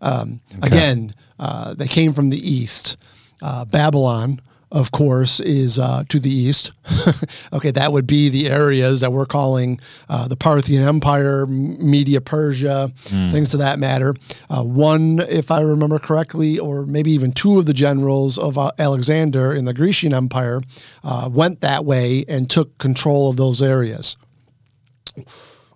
Um, 0.00 0.40
Again, 0.62 1.14
uh, 1.38 1.74
they 1.74 1.86
came 1.86 2.14
from 2.14 2.30
the 2.30 2.50
east. 2.50 2.96
Uh, 3.42 3.64
Babylon, 3.64 4.40
of 4.72 4.92
course, 4.92 5.40
is 5.40 5.78
uh, 5.78 6.04
to 6.08 6.20
the 6.20 6.30
east. 6.30 6.72
okay, 7.52 7.70
that 7.72 7.92
would 7.92 8.06
be 8.06 8.28
the 8.28 8.48
areas 8.48 9.00
that 9.00 9.12
we're 9.12 9.26
calling 9.26 9.80
uh, 10.08 10.28
the 10.28 10.36
Parthian 10.36 10.82
Empire, 10.82 11.46
Media 11.46 12.20
Persia, 12.20 12.92
things 13.30 13.48
to 13.48 13.56
that 13.56 13.78
matter. 13.78 14.14
Uh, 14.48 14.62
one, 14.62 15.20
if 15.28 15.50
I 15.50 15.60
remember 15.60 15.98
correctly, 15.98 16.58
or 16.58 16.86
maybe 16.86 17.10
even 17.10 17.32
two 17.32 17.58
of 17.58 17.66
the 17.66 17.74
generals 17.74 18.38
of 18.38 18.56
uh, 18.56 18.70
Alexander 18.78 19.52
in 19.52 19.64
the 19.64 19.74
Grecian 19.74 20.14
Empire 20.14 20.60
uh, 21.02 21.28
went 21.32 21.60
that 21.60 21.84
way 21.84 22.24
and 22.28 22.48
took 22.48 22.78
control 22.78 23.28
of 23.28 23.36
those 23.36 23.60
areas 23.60 24.16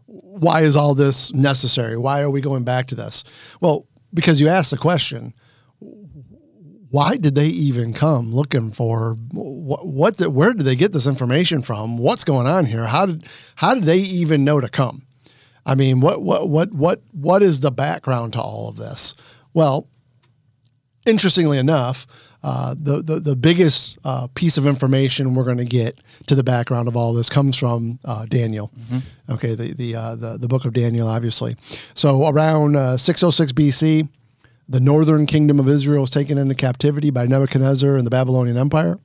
why 0.09 0.63
is 0.63 0.75
all 0.77 0.95
this 0.95 1.33
necessary? 1.33 1.97
Why 1.97 2.21
are 2.21 2.31
we 2.31 2.41
going 2.41 2.65
back 2.65 2.87
to 2.87 2.95
this? 2.95 3.25
Well, 3.61 3.87
because 4.13 4.41
you 4.41 4.49
asked 4.49 4.71
the 4.71 4.77
question, 4.77 5.33
why 6.95 7.17
did 7.17 7.35
they 7.35 7.49
even 7.49 7.93
come 7.93 8.33
looking 8.33 8.71
for 8.71 9.15
what? 9.33 9.85
what 9.85 10.21
where 10.29 10.53
did 10.53 10.63
they 10.63 10.77
get 10.77 10.93
this 10.93 11.09
information 11.09 11.61
from? 11.61 11.99
What's 11.99 12.23
going 12.23 12.47
on 12.47 12.67
here? 12.67 12.85
How 12.85 13.07
did 13.07 13.25
how 13.57 13.75
did 13.75 13.83
they 13.83 13.99
even 13.99 14.45
know 14.45 14.61
to 14.61 14.69
come? 14.69 15.03
I 15.67 15.75
mean, 15.75 15.99
what 15.99 16.23
what 16.23 16.49
what 16.49 16.73
what 16.73 17.03
what 17.11 17.43
is 17.43 17.59
the 17.59 17.73
background 17.73 18.35
to 18.35 18.41
all 18.41 18.69
of 18.69 18.77
this? 18.77 19.13
Well, 19.53 19.89
interestingly 21.05 21.59
enough, 21.59 22.07
uh, 22.45 22.77
the, 22.79 23.03
the 23.03 23.19
the 23.19 23.35
biggest 23.35 23.99
uh, 24.05 24.29
piece 24.37 24.57
of 24.57 24.65
information 24.65 25.35
we're 25.35 25.43
going 25.43 25.59
to 25.59 25.65
get 25.65 25.99
to 26.29 26.37
the 26.37 26.45
background 26.45 26.87
of 26.87 26.97
all 26.97 27.13
this 27.13 27.29
comes 27.29 27.57
from 27.57 27.99
uh, 28.05 28.25
Daniel. 28.27 28.71
Okay, 29.29 29.57
the 29.57 29.75
the, 29.75 29.97
uh, 29.97 30.15
the 30.15 30.39
the 30.39 30.47
book 30.47 30.65
of 30.65 30.73
Daniel, 30.73 31.09
obviously. 31.09 31.57
So 31.95 32.29
around 32.29 32.77
uh, 32.77 32.99
606 32.99 33.51
BC, 33.51 34.09
the 34.69 34.81
northern 34.81 35.27
kingdom 35.27 35.61
of 35.61 35.69
Israel 35.69 36.03
was 36.03 36.11
taken 36.11 36.39
into 36.39 36.55
captivity 36.55 37.11
by 37.11 37.27
Nebuchadnezzar 37.27 37.97
and 37.97 38.07
the 38.07 38.11
Babylonian 38.11 38.57
Empire. 38.57 38.99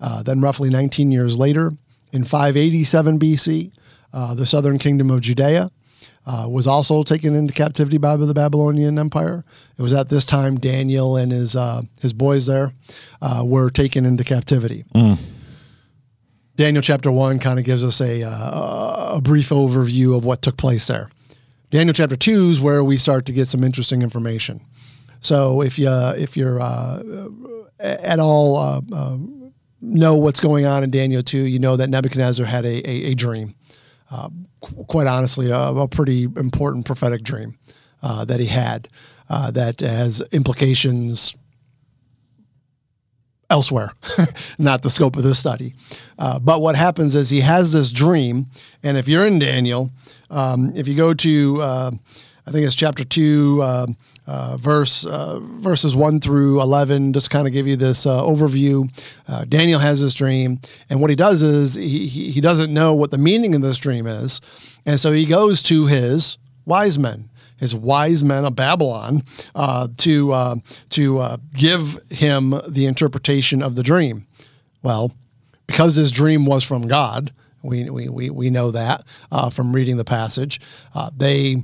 Uh, 0.00 0.22
then, 0.22 0.40
roughly 0.40 0.70
19 0.70 1.12
years 1.12 1.38
later, 1.38 1.72
in 2.12 2.24
587 2.24 3.18
BC, 3.18 3.72
uh, 4.12 4.34
the 4.34 4.46
southern 4.46 4.78
kingdom 4.78 5.10
of 5.10 5.20
Judea 5.20 5.70
uh, 6.26 6.46
was 6.48 6.66
also 6.66 7.02
taken 7.02 7.34
into 7.34 7.52
captivity 7.52 7.98
by 7.98 8.16
the 8.16 8.32
Babylonian 8.32 8.98
Empire. 8.98 9.44
It 9.78 9.82
was 9.82 9.92
at 9.92 10.08
this 10.08 10.24
time 10.24 10.56
Daniel 10.56 11.16
and 11.16 11.32
his 11.32 11.54
uh, 11.54 11.82
his 12.00 12.12
boys 12.12 12.46
there 12.46 12.72
uh, 13.20 13.42
were 13.44 13.70
taken 13.70 14.06
into 14.06 14.24
captivity. 14.24 14.84
Daniel 16.56 16.82
chapter 16.82 17.10
one 17.10 17.40
kind 17.40 17.58
of 17.58 17.64
gives 17.64 17.84
us 17.84 18.00
a 18.00 18.22
uh, 18.22 19.16
a 19.16 19.20
brief 19.20 19.50
overview 19.50 20.16
of 20.16 20.24
what 20.24 20.40
took 20.40 20.56
place 20.56 20.86
there. 20.86 21.10
Daniel 21.70 21.92
chapter 21.92 22.16
two 22.16 22.50
is 22.50 22.60
where 22.60 22.82
we 22.84 22.96
start 22.96 23.26
to 23.26 23.32
get 23.32 23.48
some 23.48 23.64
interesting 23.64 24.02
information. 24.02 24.60
So 25.24 25.62
if 25.62 25.78
you 25.78 25.90
if 25.90 26.36
you're 26.36 26.60
uh, 26.60 27.02
at 27.80 28.20
all 28.20 28.56
uh, 28.58 28.80
uh, 28.92 29.16
know 29.80 30.16
what's 30.16 30.38
going 30.38 30.66
on 30.66 30.84
in 30.84 30.90
Daniel 30.90 31.22
two, 31.22 31.44
you 31.44 31.58
know 31.58 31.76
that 31.76 31.88
Nebuchadnezzar 31.88 32.44
had 32.44 32.66
a 32.66 32.88
a, 32.88 33.12
a 33.12 33.14
dream. 33.14 33.54
Qu- 34.60 34.84
quite 34.84 35.06
honestly, 35.06 35.50
a, 35.50 35.58
a, 35.58 35.88
pretty 35.88 36.24
important 36.24 36.86
prophetic 36.86 37.22
dream 37.22 37.58
that 38.02 38.38
he 38.38 38.46
had 38.46 38.88
that 39.28 39.80
has 39.80 40.22
implications 40.30 41.34
elsewhere, 43.48 43.92
not 44.58 44.82
the 44.82 44.90
scope 44.90 45.16
of 45.16 45.22
this 45.22 45.38
study. 45.38 45.74
Uh, 46.18 46.38
but 46.38 46.60
what 46.60 46.76
happens 46.76 47.16
is 47.16 47.30
he 47.30 47.40
has 47.40 47.72
this 47.72 47.90
dream, 47.90 48.46
and 48.82 48.96
if 48.96 49.08
you're 49.08 49.26
in 49.26 49.38
Daniel, 49.38 49.90
um, 50.30 50.72
if 50.76 50.86
you 50.86 50.94
go 50.94 51.14
to, 51.14 51.62
uh, 51.62 51.90
I 52.46 52.50
think 52.50 52.66
it's 52.66 52.74
chapter 52.74 53.04
two, 53.04 53.60
uh, 53.62 53.86
uh 54.26 54.56
verse 54.56 55.04
uh, 55.04 55.40
verses 55.40 55.94
one 55.94 56.20
through 56.20 56.60
eleven, 56.60 57.12
just 57.12 57.30
kind 57.30 57.46
of 57.46 57.52
give 57.52 57.66
you 57.66 57.76
this 57.76 58.06
uh, 58.06 58.22
overview. 58.22 58.88
Daniel 59.48 59.80
has 59.80 60.00
this 60.00 60.14
dream, 60.14 60.60
and 60.88 61.00
what 61.00 61.10
he 61.10 61.16
does 61.16 61.42
is 61.42 61.74
he, 61.74 62.06
he 62.06 62.40
doesn't 62.40 62.72
know 62.72 62.94
what 62.94 63.10
the 63.10 63.18
meaning 63.18 63.54
of 63.54 63.62
this 63.62 63.78
dream 63.78 64.06
is, 64.06 64.40
and 64.86 64.98
so 64.98 65.12
he 65.12 65.26
goes 65.26 65.62
to 65.62 65.86
his 65.86 66.38
wise 66.64 66.98
men 66.98 67.28
his 67.56 67.74
wise 67.74 68.24
men 68.24 68.44
of 68.44 68.56
Babylon 68.56 69.22
uh, 69.54 69.88
to 69.98 70.32
uh, 70.32 70.56
to 70.90 71.18
uh, 71.18 71.36
give 71.54 71.98
him 72.10 72.60
the 72.68 72.86
interpretation 72.86 73.62
of 73.62 73.74
the 73.74 73.82
dream. 73.82 74.26
Well, 74.82 75.12
because 75.66 75.94
his 75.96 76.12
dream 76.12 76.46
was 76.46 76.64
from 76.64 76.86
God, 76.86 77.32
we 77.62 77.88
we 77.88 78.08
we, 78.08 78.30
we 78.30 78.50
know 78.50 78.70
that 78.70 79.04
uh, 79.30 79.50
from 79.50 79.74
reading 79.74 79.96
the 79.96 80.04
passage. 80.04 80.60
Uh, 80.94 81.10
they 81.16 81.62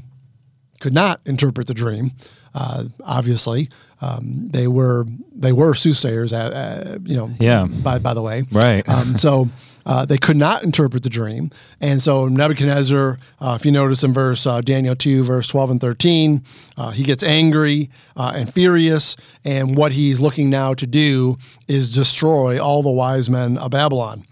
could 0.81 0.95
not 0.95 1.21
interpret 1.27 1.67
the 1.67 1.75
dream. 1.75 2.13
Uh, 2.55 2.85
obviously, 3.05 3.69
um, 4.01 4.49
they 4.51 4.67
were 4.67 5.07
they 5.35 5.53
were 5.53 5.75
soothsayers. 5.75 6.33
you 6.33 7.17
know, 7.17 7.31
yeah. 7.39 7.67
By 7.67 7.99
by 7.99 8.15
the 8.15 8.23
way, 8.23 8.45
right. 8.53 8.87
Um, 8.89 9.19
so 9.19 9.49
uh, 9.87 10.05
they 10.05 10.19
could 10.19 10.37
not 10.37 10.63
interpret 10.63 11.03
the 11.03 11.11
dream. 11.11 11.51
And 11.81 12.01
so 12.01 12.29
Nebuchadnezzar, 12.29 13.19
uh, 13.41 13.57
if 13.59 13.65
you 13.65 13.73
notice 13.73 14.05
in 14.05 14.13
verse 14.13 14.47
uh, 14.47 14.61
Daniel 14.61 14.95
2, 14.95 15.25
verse 15.25 15.49
12 15.49 15.71
and 15.71 15.81
13, 15.81 16.43
uh, 16.77 16.91
he 16.91 17.03
gets 17.03 17.23
angry 17.23 17.91
uh, 18.17 18.33
and 18.35 18.53
furious. 18.53 19.17
And 19.45 19.77
what 19.77 19.93
he's 19.93 20.21
looking 20.21 20.51
now 20.51 20.75
to 20.75 20.87
do 20.87 21.39
is 21.67 21.95
destroy 21.95 22.63
all 22.63 22.83
the 22.83 22.91
wise 22.91 23.31
men 23.31 23.59
of 23.59 23.71
Babylon. 23.71 24.25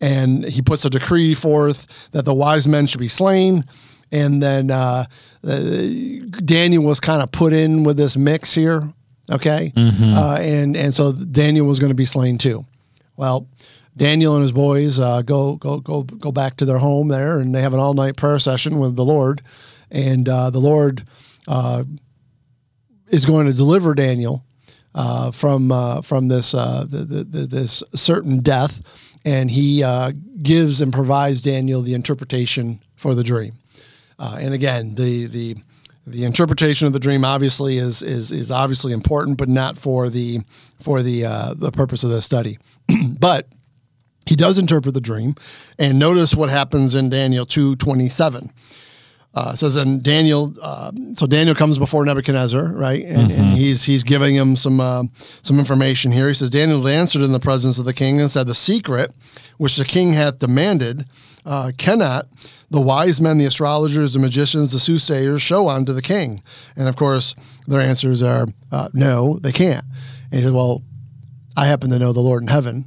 And 0.00 0.44
he 0.44 0.60
puts 0.62 0.84
a 0.84 0.90
decree 0.90 1.34
forth 1.34 1.86
that 2.12 2.24
the 2.24 2.34
wise 2.34 2.66
men 2.66 2.86
should 2.86 3.00
be 3.00 3.08
slain. 3.08 3.64
And 4.10 4.42
then 4.42 4.70
uh, 4.70 5.06
Daniel 5.44 6.82
was 6.82 7.00
kind 7.00 7.22
of 7.22 7.30
put 7.30 7.52
in 7.52 7.84
with 7.84 7.96
this 7.96 8.16
mix 8.16 8.54
here. 8.54 8.92
Okay. 9.30 9.72
Mm-hmm. 9.74 10.42
and, 10.42 10.76
and 10.76 10.92
so 10.92 11.12
Daniel 11.12 11.66
was 11.66 11.78
going 11.78 11.90
to 11.90 11.94
be 11.94 12.04
slain 12.04 12.36
too. 12.38 12.66
Well, 13.16 13.46
Daniel 13.96 14.34
and 14.34 14.42
his 14.42 14.52
boys 14.52 14.98
uh, 14.98 15.22
go 15.22 15.56
go 15.56 15.78
go 15.78 16.02
go 16.02 16.32
back 16.32 16.56
to 16.56 16.64
their 16.64 16.78
home 16.78 17.08
there, 17.08 17.38
and 17.38 17.54
they 17.54 17.62
have 17.62 17.74
an 17.74 17.80
all 17.80 17.94
night 17.94 18.16
prayer 18.16 18.38
session 18.38 18.78
with 18.78 18.96
the 18.96 19.04
Lord, 19.04 19.40
and 19.90 20.28
uh, 20.28 20.50
the 20.50 20.58
Lord 20.58 21.04
uh, 21.46 21.84
is 23.08 23.24
going 23.24 23.46
to 23.46 23.52
deliver 23.52 23.94
Daniel 23.94 24.44
uh, 24.94 25.30
from 25.30 25.70
uh, 25.70 26.02
from 26.02 26.28
this 26.28 26.54
uh, 26.54 26.84
the, 26.88 26.98
the, 26.98 27.24
the, 27.24 27.46
this 27.46 27.84
certain 27.94 28.40
death, 28.40 28.82
and 29.24 29.50
he 29.50 29.84
gives 30.42 30.80
and 30.80 30.92
provides 30.92 31.40
Daniel 31.40 31.80
the 31.80 31.94
interpretation 31.94 32.82
for 32.96 33.14
the 33.14 33.22
dream. 33.22 33.52
And 34.18 34.54
again, 34.54 34.94
the 34.94 35.26
the 35.26 35.56
the 36.06 36.24
interpretation 36.24 36.86
of 36.86 36.92
the 36.92 37.00
dream 37.00 37.24
obviously 37.24 37.78
is 37.78 38.02
is 38.02 38.32
is 38.32 38.50
obviously 38.50 38.92
important, 38.92 39.38
but 39.38 39.48
not 39.48 39.76
for 39.78 40.08
the 40.08 40.40
for 40.80 41.02
the 41.02 41.22
the 41.56 41.70
purpose 41.72 42.04
of 42.04 42.10
this 42.10 42.24
study. 42.24 42.58
but 43.08 43.48
he 44.26 44.34
does 44.34 44.58
interpret 44.58 44.94
the 44.94 45.00
dream, 45.00 45.34
and 45.78 45.98
notice 45.98 46.34
what 46.34 46.48
happens 46.48 46.94
in 46.94 47.10
Daniel 47.10 47.46
two 47.46 47.76
twenty 47.76 48.08
seven. 48.08 48.50
Uh, 49.34 49.50
it 49.54 49.56
says 49.56 49.76
in 49.76 50.00
Daniel, 50.00 50.54
uh, 50.62 50.92
so 51.14 51.26
Daniel 51.26 51.56
comes 51.56 51.76
before 51.76 52.04
Nebuchadnezzar, 52.04 52.72
right, 52.72 53.04
and, 53.04 53.30
mm-hmm. 53.30 53.40
and 53.42 53.52
he's 53.58 53.82
he's 53.82 54.04
giving 54.04 54.36
him 54.36 54.54
some 54.54 54.78
uh, 54.78 55.02
some 55.42 55.58
information 55.58 56.12
here. 56.12 56.28
He 56.28 56.34
says 56.34 56.50
Daniel 56.50 56.86
answered 56.86 57.22
in 57.22 57.32
the 57.32 57.40
presence 57.40 57.78
of 57.78 57.84
the 57.84 57.92
king 57.92 58.20
and 58.20 58.30
said, 58.30 58.46
"The 58.46 58.54
secret 58.54 59.10
which 59.58 59.76
the 59.76 59.84
king 59.84 60.12
hath 60.12 60.38
demanded 60.38 61.06
uh, 61.44 61.72
cannot 61.76 62.26
the 62.74 62.80
wise 62.80 63.20
men, 63.20 63.38
the 63.38 63.44
astrologers, 63.44 64.12
the 64.12 64.18
magicians, 64.18 64.72
the 64.72 64.78
soothsayers 64.78 65.40
show 65.40 65.68
unto 65.68 65.92
the 65.92 66.02
king." 66.02 66.42
And 66.76 66.88
of 66.88 66.96
course, 66.96 67.34
their 67.66 67.80
answers 67.80 68.22
are 68.22 68.46
uh, 68.70 68.88
no, 68.92 69.38
they 69.38 69.52
can't. 69.52 69.84
And 70.30 70.40
he 70.40 70.42
said, 70.42 70.52
"Well, 70.52 70.82
I 71.56 71.66
happen 71.66 71.90
to 71.90 71.98
know 71.98 72.12
the 72.12 72.20
Lord 72.20 72.42
in 72.42 72.48
heaven." 72.48 72.86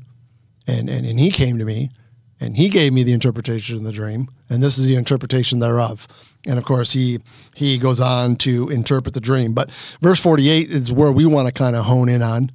And, 0.70 0.90
and, 0.90 1.06
and 1.06 1.18
he 1.18 1.32
came 1.32 1.58
to 1.60 1.66
me 1.66 1.92
and 2.40 2.58
he 2.58 2.70
gave 2.70 2.94
me 2.94 3.04
the 3.04 3.14
interpretation 3.14 3.78
of 3.78 3.84
the 3.84 3.92
dream. 3.92 4.30
And 4.50 4.62
this 4.62 4.78
is 4.78 4.86
the 4.86 4.96
interpretation 4.96 5.60
thereof. 5.60 6.08
And 6.46 6.58
of 6.58 6.66
course, 6.66 6.92
he 6.92 7.20
he 7.56 7.78
goes 7.78 8.00
on 8.00 8.36
to 8.38 8.70
interpret 8.70 9.14
the 9.14 9.20
dream. 9.20 9.54
But 9.54 9.70
verse 10.02 10.22
48 10.22 10.70
is 10.70 10.92
where 10.92 11.12
we 11.12 11.26
want 11.26 11.48
to 11.48 11.52
kind 11.52 11.76
of 11.76 11.86
hone 11.86 12.10
in 12.10 12.22
on, 12.22 12.52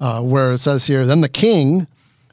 uh, 0.00 0.22
where 0.22 0.52
it 0.52 0.58
says 0.58 0.86
here 0.86 1.06
Then 1.06 1.20
the 1.20 1.28
king 1.28 1.86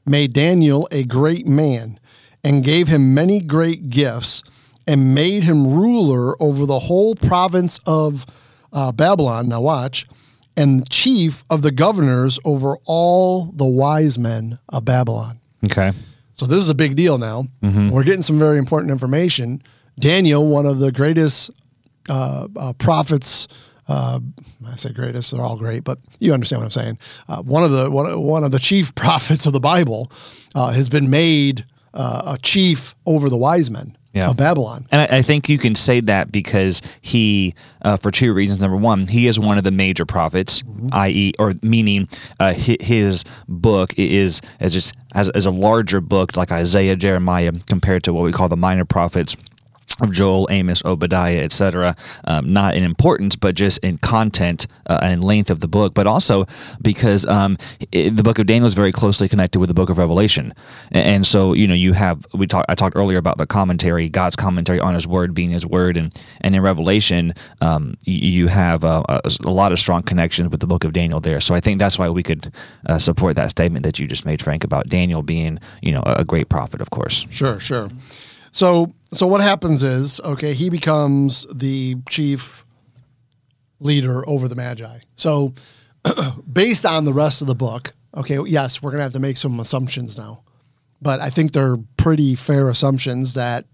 made 0.06 0.34
Daniel 0.34 0.88
a 0.92 1.04
great 1.04 1.46
man 1.46 2.00
and 2.44 2.64
gave 2.64 2.88
him 2.88 3.14
many 3.14 3.40
great 3.40 3.90
gifts 3.90 4.44
and 4.86 5.16
made 5.16 5.44
him 5.44 5.66
ruler 5.68 6.42
over 6.42 6.66
the 6.66 6.80
whole 6.80 7.16
province 7.16 7.80
of 7.86 8.26
uh, 8.74 8.92
Babylon. 8.92 9.48
Now, 9.48 9.62
watch 9.62 10.08
and 10.56 10.88
chief 10.90 11.44
of 11.50 11.62
the 11.62 11.72
governors 11.72 12.40
over 12.46 12.78
all 12.86 13.46
the 13.46 13.66
wise 13.66 14.20
men 14.20 14.60
of 14.70 14.86
Babylon. 14.86 15.40
Okay. 15.66 15.94
So 16.34 16.46
this 16.46 16.60
is 16.60 16.70
a 16.70 16.76
big 16.76 16.96
deal 16.96 17.18
now. 17.18 17.48
Mm-hmm. 17.62 17.90
We're 17.90 18.04
getting 18.04 18.22
some 18.22 18.40
very 18.40 18.58
important 18.58 18.92
information. 18.92 19.62
Daniel, 20.00 20.46
one 20.46 20.66
of 20.66 20.80
the 20.80 20.92
greatest 20.92 21.52
uh, 22.10 22.48
uh, 22.56 22.74
prophets. 22.74 23.48
Uh, 23.88 24.20
I 24.66 24.76
say 24.76 24.92
greatest; 24.92 25.32
they're 25.32 25.42
all 25.42 25.58
great, 25.58 25.84
but 25.84 26.00
you 26.20 26.34
understand 26.34 26.62
what 26.62 26.66
I'm 26.66 26.72
saying. 26.72 26.98
Uh, 27.28 27.42
one 27.42 27.64
of 27.64 27.72
the 27.72 27.92
one, 27.92 28.22
one 28.22 28.44
of 28.44 28.52
the 28.52 28.60
chief 28.60 28.96
prophets 28.96 29.46
of 29.46 29.54
the 29.54 29.60
Bible 29.60 30.12
uh, 30.56 30.72
has 30.72 30.90
been 30.90 31.10
made 31.10 31.66
uh, 31.94 32.34
a 32.36 32.38
chief 32.42 32.96
over 33.06 33.30
the 33.30 33.38
wise 33.38 33.70
men 33.70 33.98
yeah. 34.14 34.30
of 34.30 34.38
Babylon. 34.38 34.88
And 34.92 35.02
I, 35.02 35.18
I, 35.18 35.22
think 35.22 35.50
you 35.50 35.58
can 35.58 35.76
say 35.76 36.00
that 36.02 36.32
because 36.32 36.82
he, 37.02 37.56
uh, 37.82 37.98
for 37.98 38.12
two 38.12 38.34
reasons. 38.34 38.62
Number 38.62 38.78
one, 38.78 39.08
he 39.08 39.28
is 39.28 39.40
one 39.40 39.58
of 39.58 39.64
the 39.64 39.72
major 39.72 40.06
prophets, 40.06 40.62
mm-hmm. 40.62 40.90
i.e., 40.92 41.34
or 41.40 41.54
meaning 41.62 42.08
uh, 42.40 42.54
his, 42.54 42.78
his, 42.80 43.24
book 43.48 43.94
is 43.98 44.42
as 44.60 44.74
just 44.74 44.96
as, 45.14 45.30
as 45.30 45.46
a 45.46 45.52
larger 45.52 46.02
book 46.02 46.38
like 46.38 46.52
Isaiah, 46.52 46.96
Jeremiah, 46.96 47.52
compared 47.68 48.04
to 48.04 48.14
what 48.14 48.24
we 48.24 48.32
call 48.32 48.50
the 48.50 48.58
minor 48.58 48.86
prophets 48.86 49.36
of 50.02 50.12
Joel, 50.12 50.48
Amos, 50.50 50.84
Obadiah, 50.86 51.40
etc. 51.40 51.96
Um, 52.26 52.52
not 52.52 52.76
in 52.76 52.84
importance, 52.84 53.36
but 53.36 53.56
just 53.56 53.80
in 53.80 53.98
content 54.00 54.68
uh, 54.88 55.00
and 55.02 55.24
length 55.24 55.50
of 55.50 55.60
the 55.60 55.68
book, 55.68 55.94
but 55.94 56.08
also 56.08 56.46
because 56.82 57.26
um, 57.26 57.58
it, 57.92 58.16
the 58.16 58.24
book 58.24 58.40
of 58.40 58.48
Daniel 58.48 58.66
is 58.66 58.74
very 58.74 58.92
closely 58.92 59.30
connected 59.30 59.60
with 59.60 59.68
the 59.68 59.74
book 59.74 59.90
of 59.90 59.98
Revelation, 59.98 60.54
and, 60.92 61.06
and 61.06 61.28
so 61.28 61.54
you 61.54 61.68
know 61.68 61.74
you 61.74 61.94
have 61.94 62.26
we 62.34 62.48
talked 62.48 62.70
I 62.70 62.76
talked 62.76 62.96
earlier 62.96 63.18
about 63.18 63.38
the 63.38 63.46
commentary, 63.46 64.10
God's 64.10 64.36
commentary 64.36 64.80
on 64.80 64.94
His 64.94 65.06
Word 65.08 65.34
being 65.34 65.52
His 65.52 65.66
Word, 65.66 65.96
and 65.98 66.14
and 66.42 66.56
in 66.56 66.62
Revelation 66.62 67.34
um, 67.62 67.96
you, 68.06 68.48
have 68.48 68.84
a, 68.84 69.04
a, 69.08 69.22
a, 69.44 69.50
lot 69.50 69.72
of 69.72 69.80
strong 69.80 70.04
connections 70.04 70.50
with 70.50 70.60
the 70.60 70.68
book 70.68 70.84
of 70.84 70.92
Daniel 70.92 71.20
there. 71.20 71.40
So 71.40 71.56
I 71.56 71.60
think 71.60 71.80
that's 71.80 71.98
why 71.98 72.10
we 72.10 72.24
could 72.24 72.52
uh, 72.88 72.98
support 73.00 73.36
that 73.38 73.50
statement 73.50 73.84
that 73.84 74.00
you 74.00 74.08
just 74.08 74.26
made, 74.26 74.42
Frank, 74.42 74.64
about 74.64 74.88
Daniel 74.88 75.22
being 75.22 75.60
you 75.82 75.92
know 75.92 76.04
a 76.06 76.26
great 76.26 76.50
prophet, 76.50 76.82
of 76.82 76.90
course. 76.90 77.26
Sure, 77.30 77.60
sure. 77.60 77.90
So 78.54 78.94
so 79.12 79.28
what 79.28 79.42
happens 79.42 79.84
is 79.84 80.22
okay, 80.22 80.54
he 80.54 80.70
becomes 80.70 81.46
the 81.54 81.98
chief 82.10 82.66
leader 83.80 84.28
over 84.30 84.48
the 84.48 84.56
Magi. 84.56 85.00
So 85.16 85.54
based 86.52 86.86
on 86.86 87.04
the 87.06 87.14
rest 87.14 87.42
of 87.42 87.48
the 87.48 87.56
book, 87.56 87.92
okay, 88.16 88.40
yes, 88.46 88.82
we're 88.82 88.92
gonna 88.92 89.04
have 89.04 89.14
to 89.14 89.20
make 89.20 89.38
some 89.38 89.60
assumptions 89.60 90.18
now, 90.18 90.44
but 91.02 91.20
I 91.20 91.30
think 91.30 91.52
they're 91.52 91.78
pretty 91.98 92.36
fair 92.36 92.70
assumptions 92.70 93.34
that 93.34 93.66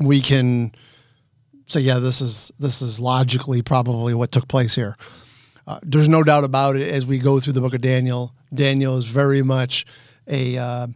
we 0.00 0.20
can 0.20 0.72
say, 1.66 1.80
yeah, 1.80 1.98
this 1.98 2.20
is 2.20 2.50
this 2.58 2.82
is 2.82 3.00
logically 3.00 3.62
probably 3.62 4.14
what 4.14 4.32
took 4.32 4.48
place 4.48 4.74
here. 4.74 4.96
Uh, 5.66 5.78
there's 5.82 6.08
no 6.08 6.24
doubt 6.24 6.44
about 6.44 6.76
it. 6.76 6.90
As 6.90 7.06
we 7.06 7.18
go 7.18 7.38
through 7.38 7.52
the 7.52 7.60
book 7.60 7.74
of 7.74 7.82
Daniel, 7.82 8.34
Daniel 8.52 8.96
is 8.96 9.04
very 9.04 9.42
much 9.42 9.84
a 10.26 10.58
uh, 10.58 10.86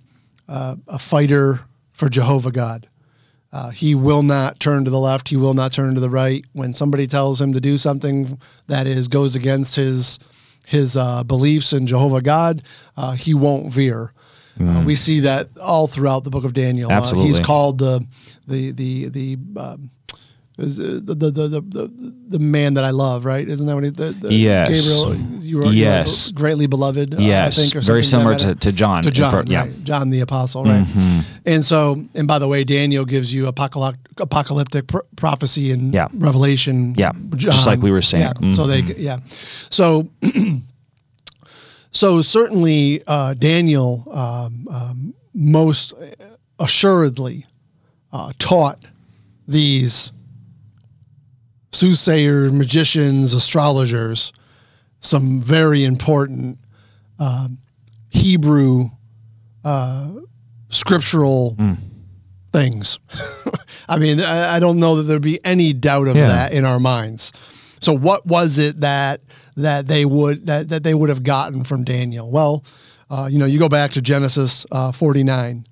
uh, 0.49 0.77
a 0.89 0.99
fighter 0.99 1.61
for 1.93 2.09
Jehovah 2.09 2.51
God. 2.51 2.89
Uh, 3.53 3.69
he 3.71 3.95
will 3.95 4.23
not 4.23 4.59
turn 4.59 4.85
to 4.85 4.91
the 4.91 4.99
left. 4.99 5.29
He 5.29 5.37
will 5.37 5.55
not 5.55 5.73
turn 5.73 5.95
to 5.95 6.01
the 6.01 6.09
right. 6.09 6.45
When 6.53 6.73
somebody 6.73 7.07
tells 7.07 7.41
him 7.41 7.53
to 7.53 7.61
do 7.61 7.77
something 7.77 8.41
that 8.67 8.87
is 8.87 9.09
goes 9.09 9.37
against 9.37 9.77
his 9.77 10.19
his 10.67 10.97
uh, 10.97 11.23
beliefs 11.25 11.73
in 11.73 11.87
Jehovah 11.87 12.23
God, 12.23 12.63
uh, 12.97 13.13
he 13.13 13.35
won't 13.35 13.73
veer. 13.73 14.13
Mm. 14.59 14.85
we 14.85 14.95
see 14.95 15.21
that 15.21 15.49
all 15.59 15.87
throughout 15.87 16.25
the 16.25 16.31
book 16.31 16.45
of 16.45 16.53
Daniel. 16.53 16.91
Uh, 16.91 16.95
Absolutely. 16.95 17.29
he's 17.29 17.41
called 17.41 17.79
the 17.79 18.07
the 18.47 18.71
the 18.73 19.09
the 19.09 19.39
um, 19.57 19.91
is 20.63 20.79
uh, 20.81 21.01
the, 21.03 21.15
the, 21.15 21.31
the, 21.31 21.61
the, 21.61 22.15
the 22.29 22.39
man 22.39 22.75
that 22.75 22.85
I 22.85 22.91
love, 22.91 23.25
right? 23.25 23.47
Isn't 23.49 23.67
that 23.67 23.75
what 23.75 23.85
he, 23.85 23.91
the, 23.91 24.11
the 24.13 24.33
Yes. 24.33 24.69
Gabriel, 25.03 25.41
you 25.43 25.59
were, 25.59 25.67
Yes. 25.67 26.29
you 26.31 26.37
are 26.37 26.39
greatly 26.39 26.67
beloved, 26.67 27.15
uh, 27.15 27.19
Yes. 27.19 27.59
I 27.59 27.63
think, 27.63 27.77
or 27.77 27.81
Very 27.81 28.05
similar 28.05 28.37
to- 28.37 28.55
to 28.55 28.73
John 28.73 29.03
To 29.03 29.11
John, 29.11 29.31
front- 29.31 29.49
yeah. 29.49 29.65
Mm-hmm. 29.67 29.73
right? 29.77 29.85
John 29.85 30.11
the 30.11 30.21
apostle, 30.21 30.65
right? 30.65 30.87
And 31.45 31.65
so, 31.65 32.05
and 32.15 32.27
by 32.29 32.39
the 32.39 32.49
way, 32.49 32.65
Daniel 32.65 33.05
gives 33.05 33.35
you 33.35 33.47
apocalyptic, 33.49 34.01
apocalyptic 34.19 34.87
pr- 34.87 34.99
prophecy 35.17 35.71
and 35.73 35.93
Yeah. 35.93 36.09
Revelation. 36.15 36.95
Yeah. 36.97 37.13
Just 37.35 37.67
like 37.67 37.81
we 37.83 37.91
were 37.91 38.03
saying. 38.03 38.33
Mm-hmm. 38.35 38.51
So 38.53 38.67
they, 38.67 38.81
yeah. 38.81 39.19
So, 39.71 40.09
so 41.91 42.23
certainly 42.23 43.03
uh, 43.07 43.35
Daniel 43.35 44.05
um, 44.13 44.69
um, 44.71 45.15
most 45.35 45.93
assuredly 46.59 47.45
uh, 48.13 48.33
taught 48.39 48.85
these 49.49 50.13
soothsayers, 51.73 52.53
magicians, 52.53 53.33
astrologers 53.35 54.33
some 55.01 55.41
very 55.41 55.83
important 55.85 56.59
um, 57.19 57.59
Hebrew 58.11 58.91
uh, 59.65 60.13
scriptural 60.69 61.57
things. 62.53 62.99
I 63.89 63.99
mean, 63.99 64.21
I, 64.21 64.57
I 64.57 64.61
don't 64.61 64.79
know 64.79 64.97
that 64.97 65.03
there'd 65.05 65.21
be 65.23 65.45
any 65.45 65.73
doubt 65.73 66.07
of 66.09 66.15
Yeah. 66.17 66.27
that 66.29 66.53
in 66.53 66.65
our 66.65 66.79
minds. 66.79 67.33
So, 67.81 67.93
what 67.93 68.25
was 68.27 68.59
it 68.61 68.81
that 68.81 69.23
that 69.57 69.89
they 69.89 70.05
would 70.05 70.47
that, 70.47 70.69
that 70.69 70.85
they 70.85 70.95
would 70.95 71.09
have 71.09 71.25
gotten 71.25 71.65
from 71.65 71.83
Daniel? 71.83 72.31
Well, 72.31 72.65
uh, 73.11 73.29
you 73.31 73.39
know, 73.41 73.45
you 73.45 73.59
go 73.59 73.69
back 73.69 73.91
to 73.93 74.01
Genesis 74.03 74.65
uh, 74.71 74.93
forty 74.93 75.25
nine. 75.25 75.67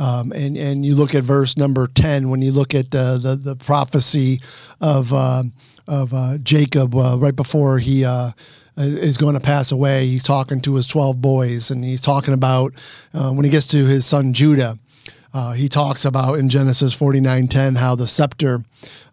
Um, 0.00 0.32
and 0.32 0.56
and 0.56 0.84
you 0.84 0.94
look 0.94 1.14
at 1.14 1.24
verse 1.24 1.58
number 1.58 1.86
ten 1.86 2.30
when 2.30 2.40
you 2.40 2.52
look 2.52 2.74
at 2.74 2.90
the 2.90 3.18
the, 3.22 3.36
the 3.36 3.54
prophecy 3.54 4.40
of 4.80 5.12
uh, 5.12 5.42
of 5.86 6.14
uh, 6.14 6.38
Jacob 6.38 6.96
uh, 6.96 7.18
right 7.18 7.36
before 7.36 7.78
he 7.78 8.04
uh, 8.04 8.30
is 8.78 9.18
going 9.18 9.34
to 9.34 9.40
pass 9.40 9.72
away. 9.72 10.06
He's 10.06 10.22
talking 10.22 10.62
to 10.62 10.74
his 10.76 10.86
twelve 10.86 11.20
boys, 11.20 11.70
and 11.70 11.84
he's 11.84 12.00
talking 12.00 12.32
about 12.32 12.72
uh, 13.12 13.30
when 13.30 13.44
he 13.44 13.50
gets 13.50 13.66
to 13.68 13.84
his 13.84 14.06
son 14.06 14.32
Judah. 14.32 14.78
Uh, 15.34 15.52
he 15.52 15.68
talks 15.68 16.06
about 16.06 16.38
in 16.38 16.48
Genesis 16.48 16.94
forty 16.94 17.20
nine 17.20 17.46
ten 17.46 17.76
how 17.76 17.94
the 17.94 18.06
scepter 18.06 18.64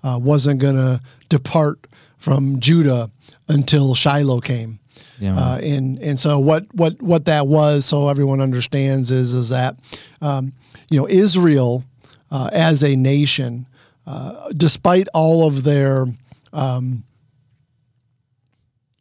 uh, 0.04 0.18
wasn't 0.22 0.62
going 0.62 0.76
to 0.76 1.02
depart 1.28 1.86
from 2.18 2.60
Judah 2.62 3.12
until 3.50 3.94
Shiloh 3.94 4.40
came. 4.40 4.80
Yeah. 5.20 5.36
Uh, 5.36 5.58
and 5.58 6.00
and 6.00 6.18
so 6.20 6.40
what 6.40 6.74
what 6.74 7.02
what 7.02 7.26
that 7.26 7.48
was, 7.48 7.86
so 7.86 8.08
everyone 8.08 8.40
understands, 8.40 9.12
is 9.12 9.34
is 9.34 9.50
that 9.50 9.76
um, 10.22 10.54
you 10.90 11.00
know 11.00 11.08
Israel 11.08 11.84
uh, 12.32 12.50
as 12.52 12.84
a 12.84 12.96
nation, 12.96 13.68
uh, 14.06 14.50
despite 14.56 15.08
all 15.14 15.48
of 15.48 15.64
their 15.64 16.06
um, 16.54 17.04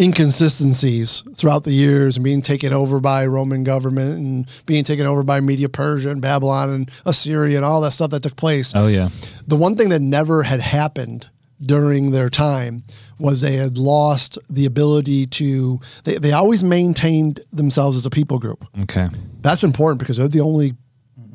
inconsistencies 0.01 1.25
throughout 1.35 1.65
the 1.65 1.73
years 1.73 2.17
and 2.17 2.25
being 2.25 2.43
taken 2.43 2.73
over 2.73 3.01
by 3.01 3.25
Roman 3.27 3.65
government 3.65 4.19
and 4.19 4.65
being 4.67 4.85
taken 4.85 5.07
over 5.07 5.23
by 5.23 5.41
Media 5.41 5.69
Persia 5.69 6.11
and 6.11 6.21
Babylon 6.21 6.71
and 6.71 6.91
Assyria 7.07 7.57
and 7.57 7.65
all 7.65 7.81
that 7.81 7.93
stuff 7.93 8.11
that 8.11 8.23
took 8.23 8.37
place. 8.37 8.73
Oh 8.75 8.89
yeah. 8.89 9.09
The 9.47 9.57
one 9.57 9.75
thing 9.75 9.89
that 9.91 10.03
never 10.03 10.43
had 10.43 10.61
happened 10.61 11.31
during 11.65 12.11
their 12.11 12.29
time 12.29 12.83
was 13.19 13.41
they 13.41 13.57
had 13.57 13.79
lost 13.79 14.39
the 14.51 14.67
ability 14.67 15.27
to 15.27 15.81
they, 16.05 16.19
they 16.19 16.33
always 16.33 16.63
maintained 16.63 17.41
themselves 17.51 17.97
as 17.97 18.05
a 18.05 18.11
people 18.11 18.39
group. 18.39 18.65
Okay. 18.83 19.07
That's 19.41 19.65
important 19.65 19.99
because 19.99 20.19
they're 20.19 20.29
the 20.29 20.41
only 20.41 20.75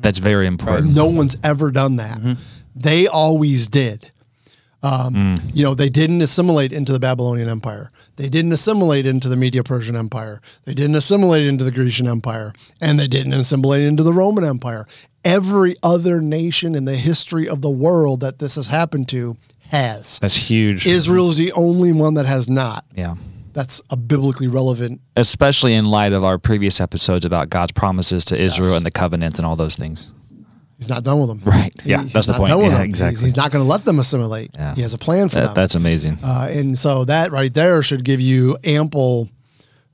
That's 0.00 0.18
very 0.18 0.46
important. 0.46 0.94
no 0.94 1.06
one's 1.06 1.36
ever 1.42 1.70
done 1.70 1.96
that. 1.96 2.20
They 2.74 3.06
always 3.06 3.66
did. 3.66 4.10
Um, 4.82 5.38
You 5.54 5.62
know, 5.64 5.74
they 5.74 5.88
didn't 5.88 6.22
assimilate 6.22 6.72
into 6.72 6.92
the 6.92 6.98
Babylonian 6.98 7.48
Empire. 7.48 7.90
They 8.16 8.28
didn't 8.28 8.52
assimilate 8.52 9.06
into 9.06 9.28
the 9.28 9.36
Media 9.36 9.62
Persian 9.62 9.94
Empire. 9.96 10.40
They 10.64 10.74
didn't 10.74 10.96
assimilate 10.96 11.46
into 11.46 11.62
the 11.64 11.70
Grecian 11.70 12.08
Empire. 12.08 12.52
And 12.80 12.98
they 12.98 13.06
didn't 13.06 13.32
assimilate 13.34 13.82
into 13.82 14.02
the 14.02 14.12
Roman 14.12 14.44
Empire. 14.44 14.86
Every 15.24 15.76
other 15.84 16.20
nation 16.20 16.74
in 16.74 16.84
the 16.84 16.96
history 16.96 17.48
of 17.48 17.60
the 17.60 17.70
world 17.70 18.20
that 18.20 18.40
this 18.40 18.56
has 18.56 18.66
happened 18.68 19.08
to 19.10 19.36
has. 19.70 20.18
That's 20.18 20.36
huge. 20.36 20.84
Israel 20.86 21.30
is 21.30 21.36
the 21.38 21.52
only 21.52 21.92
one 21.92 22.14
that 22.14 22.26
has 22.26 22.50
not. 22.50 22.84
yeah. 22.96 23.14
That's 23.52 23.82
a 23.90 23.96
biblically 23.96 24.48
relevant. 24.48 25.00
Especially 25.16 25.74
in 25.74 25.84
light 25.86 26.12
of 26.12 26.24
our 26.24 26.38
previous 26.38 26.80
episodes 26.80 27.24
about 27.24 27.50
God's 27.50 27.72
promises 27.72 28.24
to 28.26 28.36
Israel 28.40 28.68
Yes. 28.70 28.76
and 28.78 28.86
the 28.86 28.90
covenants 28.90 29.38
and 29.38 29.46
all 29.46 29.56
those 29.56 29.76
things. 29.76 30.10
He's 30.78 30.88
not 30.88 31.04
done 31.04 31.20
with 31.20 31.28
them. 31.28 31.42
Right. 31.44 31.72
Yeah, 31.84 32.02
he's 32.02 32.12
that's 32.12 32.26
the 32.26 32.32
point. 32.32 32.50
Yeah. 32.50 32.68
He's- 32.70 32.80
exactly. 32.80 33.24
He's, 33.26 33.36
not 33.36 33.52
going 33.52 33.62
to 33.64 33.68
let 33.68 33.84
them 33.84 33.98
assimilate. 34.00 34.50
Yeah. 34.54 34.74
He 34.74 34.82
has 34.82 34.94
a 34.94 34.98
plan 34.98 35.28
for 35.28 35.36
That, 35.36 35.44
them. 35.46 35.54
that's 35.54 35.74
amazing. 35.76 36.18
Uh, 36.24 36.48
and 36.50 36.76
so 36.76 37.04
that 37.04 37.30
right 37.30 37.52
there 37.54 37.82
should 37.84 38.04
give 38.04 38.20
you 38.20 38.56
ample 38.64 39.28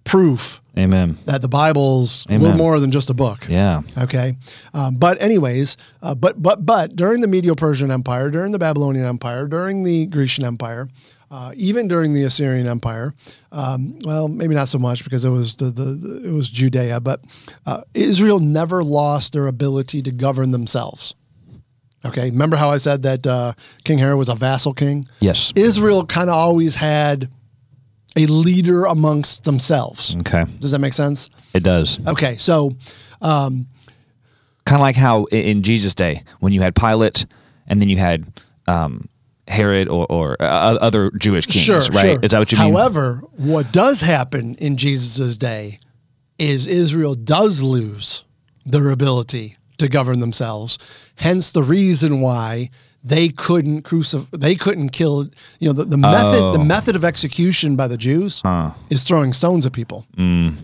proof 0.05 0.63
Amen. 0.79 1.19
that 1.27 1.43
the 1.43 1.49
Bible's 1.49 2.25
a 2.31 2.39
little 2.39 2.57
more 2.57 2.81
than 2.81 2.91
just 2.91 3.11
a 3.11 3.15
book. 3.15 3.47
Yeah. 3.49 3.83
Okay. 3.99 4.37
Um, 4.73 4.95
but 4.97 5.21
anyways, 5.21 5.77
uh, 6.01 6.15
but 6.15 6.43
but 6.43 6.65
but 6.65 6.97
during 6.97 7.21
the 7.21 7.29
Medo-Persian 7.29 7.91
Empire, 7.91 8.31
during 8.31 8.53
the 8.53 8.59
Babylonian 8.59 9.05
Empire, 9.05 9.47
during 9.47 9.83
the 9.85 10.07
Grecian 10.07 10.45
Empire, 10.45 10.89
uh, 11.31 11.53
even 11.57 11.89
during 11.89 12.13
the 12.13 12.25
Assyrian 12.25 12.67
Empire, 12.67 13.15
um, 13.53 13.99
well, 14.01 14.29
maybe 14.29 14.55
not 14.55 14.69
so 14.69 14.79
much 14.79 15.05
because 15.05 15.25
it 15.25 15.31
was 15.31 15.57
the, 15.57 15.67
the, 15.67 15.85
the 15.85 16.29
it 16.29 16.33
was 16.33 16.49
Judea, 16.49 17.01
but 17.01 17.21
uh, 17.67 17.83
Israel 17.95 18.41
never 18.41 18.83
lost 18.83 19.33
their 19.33 19.47
ability 19.47 20.03
to 20.03 20.11
govern 20.11 20.51
themselves. 20.51 21.15
Okay. 22.05 22.31
Remember 22.31 22.57
how 22.57 22.71
I 22.71 22.79
said 22.79 23.03
that 23.03 23.27
uh, 23.27 23.53
King 23.85 23.99
Herod 23.99 24.19
was 24.19 24.29
a 24.29 24.35
vassal 24.35 24.73
king? 24.73 25.05
Yes. 25.21 25.53
Israel 25.57 26.07
kind 26.07 26.31
of 26.31 26.37
always 26.37 26.77
had 26.77 27.29
a 28.17 28.27
leader 28.27 28.85
amongst 28.85 29.45
themselves. 29.45 30.17
Okay. 30.21 30.45
Does 30.61 30.71
that 30.71 30.79
make 30.79 30.95
sense? 30.95 31.29
It 31.55 31.63
does. 31.63 31.99
Okay, 32.07 32.37
so 32.37 32.77
Kind 34.69 34.81
of 34.81 34.83
like 34.83 34.97
how 34.97 35.25
in 35.27 35.63
Jesus' 35.63 35.95
day, 35.95 36.23
when 36.41 36.53
you 36.53 36.61
had 36.61 36.75
Pilate 36.75 37.25
and 37.69 37.81
then 37.81 37.89
you 37.89 37.97
had 37.97 38.41
um, 38.67 39.09
Herod 39.49 39.89
or, 39.89 40.07
or 40.11 40.37
uh, 40.41 40.45
other 40.81 41.11
Jewish 41.19 41.47
kings, 41.47 41.65
sure, 41.65 41.81
right? 41.93 42.03
sure. 42.15 42.21
Is 42.23 42.31
that 42.33 42.39
what 42.39 42.53
you 42.53 42.59
mean? 42.59 42.73
However, 42.73 43.23
what 43.37 43.73
does 43.73 44.01
happen 44.01 44.55
in 44.57 44.77
Jesus' 44.77 45.37
day 45.37 45.79
is 46.39 46.67
Israel 46.67 47.15
does 47.15 47.63
lose 47.63 48.25
their 48.65 48.91
ability 48.91 49.57
to 49.79 49.89
govern 49.89 50.19
themselves. 50.21 50.79
Hence 51.17 51.51
the 51.51 51.63
reason 51.63 52.21
why 52.21 52.71
they 53.03 53.29
couldn't 53.29 53.83
crucify 53.83 54.27
they 54.37 54.55
couldn't 54.57 54.89
kill 54.91 55.29
you 55.61 55.69
know 55.69 55.73
the, 55.73 55.85
the 55.85 55.97
method 55.97 56.41
the 56.41 56.59
Oh. 56.59 56.65
method 56.65 56.97
of 56.97 57.05
execution 57.05 57.77
by 57.77 57.87
the 57.89 57.97
Jews 57.97 58.43
is 58.91 59.05
throwing 59.05 59.33
stones 59.33 59.65
at 59.67 59.73
people. 59.73 60.05
Mm. 60.17 60.57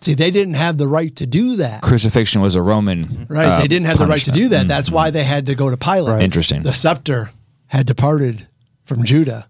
See, 0.00 0.14
they 0.14 0.30
didn't 0.30 0.54
have 0.54 0.78
the 0.78 0.86
right 0.88 1.14
to 1.16 1.26
do 1.26 1.56
that. 1.56 1.82
Crucifixion 1.82 2.40
was 2.40 2.54
a 2.54 2.62
Roman. 2.62 3.26
Right. 3.28 3.46
uh, 3.48 3.60
they 3.60 3.68
didn't 3.68 3.86
have 3.86 3.98
the 3.98 4.06
right 4.06 4.20
to 4.20 4.30
do 4.30 4.42
punishment. 4.48 4.50
that. 4.50 4.68
That's 4.68 4.90
why 4.90 5.10
they 5.10 5.24
had 5.24 5.46
to 5.46 5.54
go 5.54 5.68
to 5.70 5.76
Pilate. 5.76 6.14
Right. 6.14 6.22
Interesting. 6.22 6.62
The 6.62 6.72
scepter 6.72 7.30
had 7.68 7.86
departed 7.86 8.46
from 8.84 9.04
Judah. 9.04 9.48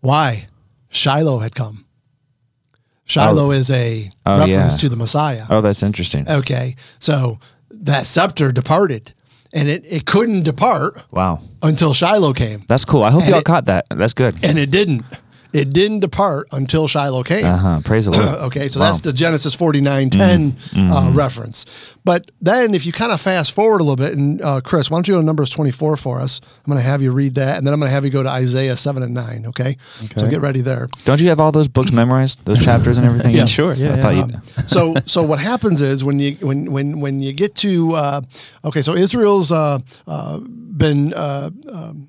Why? 0.00 0.46
Shiloh 0.90 1.38
had 1.40 1.54
come. 1.54 1.84
Shiloh 3.04 3.48
oh. 3.48 3.50
is 3.50 3.70
a 3.70 4.10
Oh, 4.24 4.38
reference 4.38 4.74
yeah. 4.74 4.78
to 4.80 4.88
the 4.88 4.96
Messiah. 4.96 5.44
Oh, 5.50 5.60
that's 5.60 5.82
interesting. 5.82 6.28
Okay. 6.28 6.76
So 6.98 7.38
that 7.70 8.06
scepter 8.06 8.52
departed 8.52 9.12
and 9.52 9.68
it, 9.68 9.84
it 9.86 10.06
couldn't 10.06 10.42
depart 10.44 11.04
Wow. 11.10 11.40
until 11.62 11.92
Shiloh 11.94 12.32
came. 12.32 12.64
That's 12.68 12.84
cool. 12.84 13.02
I 13.02 13.10
hope 13.10 13.22
And 13.22 13.30
y'all 13.30 13.40
it- 13.40 13.44
caught 13.44 13.66
that. 13.66 13.86
That's 13.90 14.14
good. 14.14 14.34
And 14.44 14.58
it 14.58 14.70
didn't. 14.70 15.04
It 15.52 15.72
didn't 15.72 16.00
depart 16.00 16.48
until 16.52 16.88
Shiloh 16.88 17.22
came. 17.22 17.44
Uh 17.44 17.56
huh. 17.56 17.80
Praise 17.84 18.06
the 18.06 18.12
Lord. 18.12 18.38
Okay, 18.52 18.68
so 18.68 18.80
Wow. 18.80 18.86
that's 18.86 19.00
the 19.00 19.12
Genesis 19.12 19.54
49 19.54 20.10
10 20.10 20.52
Mm-hmm. 20.52 20.92
uh, 20.92 21.12
reference. 21.12 21.66
But 22.04 22.30
then 22.40 22.74
if 22.74 22.84
you 22.86 22.92
kind 22.92 23.12
of 23.12 23.20
fast 23.20 23.52
forward 23.52 23.80
a 23.80 23.84
little 23.84 23.96
bit, 23.96 24.14
and 24.18 24.40
uh, 24.42 24.60
Chris, 24.60 24.90
why 24.90 24.96
don't 24.96 25.06
you 25.06 25.14
go 25.14 25.20
to 25.20 25.26
Numbers 25.26 25.50
24 25.50 25.96
for 25.96 26.20
us? 26.20 26.40
I'm 26.64 26.72
going 26.72 26.78
to 26.82 26.82
have 26.82 27.00
you 27.02 27.12
read 27.12 27.36
that, 27.36 27.58
and 27.58 27.66
then 27.66 27.72
I'm 27.74 27.78
going 27.80 27.88
to 27.90 27.94
have 27.94 28.04
you 28.04 28.10
go 28.10 28.22
to 28.24 28.28
Isaiah 28.28 28.76
7 28.76 29.02
and 29.02 29.14
9, 29.14 29.44
okay? 29.48 29.76
So 30.16 30.26
get 30.28 30.40
ready 30.40 30.62
there. 30.62 30.88
Don't 31.04 31.20
you 31.20 31.28
have 31.28 31.40
all 31.40 31.52
those 31.52 31.68
books 31.68 31.92
memorized, 31.92 32.44
those 32.44 32.64
chapters 32.64 32.96
and 32.98 33.06
everything? 33.06 33.34
Yeah. 33.36 33.44
Sure, 33.46 33.72
yeah, 33.74 33.94
I 33.94 34.00
thought 34.00 34.14
yeah. 34.16 34.26
you. 34.26 34.62
so 34.66 34.94
so 35.06 35.22
what 35.22 35.38
happens 35.38 35.80
is 35.80 36.02
when 36.02 36.18
you 36.18 36.32
when 36.40 36.72
when 36.72 37.00
when 37.00 37.20
you 37.20 37.32
get 37.32 37.54
to 37.56 37.94
uh, 37.94 38.20
okay 38.64 38.82
so 38.82 38.94
Israel's 38.94 39.52
uh, 39.52 39.78
uh, 40.06 40.38
been 40.38 41.12
uh, 41.14 41.50
um, 41.70 42.08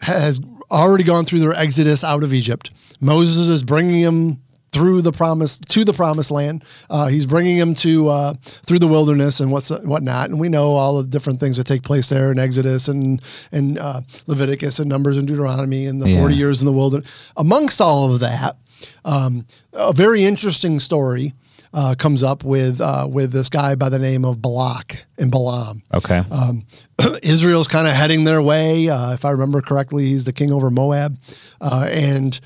has 0.00 0.40
already 0.70 1.04
gone 1.04 1.24
through 1.24 1.40
their 1.40 1.54
exodus 1.54 2.04
out 2.04 2.22
of 2.24 2.32
Egypt. 2.32 2.70
Moses 3.00 3.48
is 3.48 3.62
bringing 3.62 4.02
them 4.02 4.40
through 4.72 5.02
the 5.02 5.10
promise 5.10 5.58
to 5.58 5.84
the 5.84 5.92
promised 5.92 6.30
land. 6.30 6.62
Uh, 6.88 7.08
he's 7.08 7.26
bringing 7.26 7.58
them 7.58 7.74
to 7.74 8.08
uh, 8.08 8.34
through 8.42 8.78
the 8.78 8.86
wilderness 8.86 9.40
and 9.40 9.50
what's 9.50 9.70
whatnot. 9.70 10.30
And 10.30 10.38
we 10.38 10.48
know 10.48 10.72
all 10.76 11.02
the 11.02 11.08
different 11.08 11.40
things 11.40 11.56
that 11.56 11.64
take 11.64 11.82
place 11.82 12.08
there 12.08 12.30
in 12.30 12.38
Exodus 12.38 12.86
and 12.88 13.20
and 13.50 13.78
uh, 13.78 14.02
Leviticus 14.28 14.78
and 14.78 14.88
Numbers 14.88 15.16
and 15.16 15.26
Deuteronomy 15.26 15.86
and 15.86 16.00
the 16.00 16.08
Yeah. 16.08 16.20
forty 16.20 16.36
years 16.36 16.62
in 16.62 16.66
the 16.66 16.72
wilderness. 16.72 17.10
Amongst 17.36 17.80
all 17.80 18.12
of 18.14 18.20
that, 18.20 18.56
um, 19.04 19.44
a 19.72 19.92
very 19.92 20.22
interesting 20.24 20.78
story 20.78 21.32
uh, 21.72 21.94
comes 21.96 22.22
up 22.22 22.44
with 22.44 22.80
uh, 22.80 23.06
with 23.10 23.32
this 23.32 23.48
guy 23.48 23.74
by 23.74 23.88
the 23.88 23.98
name 23.98 24.24
of 24.24 24.42
Balak 24.42 25.04
and 25.18 25.30
Balaam. 25.30 25.82
Okay. 25.94 26.22
Um, 26.30 26.66
Israel's 27.22 27.68
kind 27.68 27.86
of 27.86 27.94
heading 27.94 28.24
their 28.24 28.42
way. 28.42 28.88
Uh, 28.88 29.12
if 29.12 29.24
I 29.24 29.30
remember 29.30 29.60
correctly, 29.60 30.06
he's 30.06 30.24
the 30.24 30.32
king 30.32 30.52
over 30.52 30.70
Moab, 30.70 31.18
uh, 31.60 31.88
and 31.90 32.38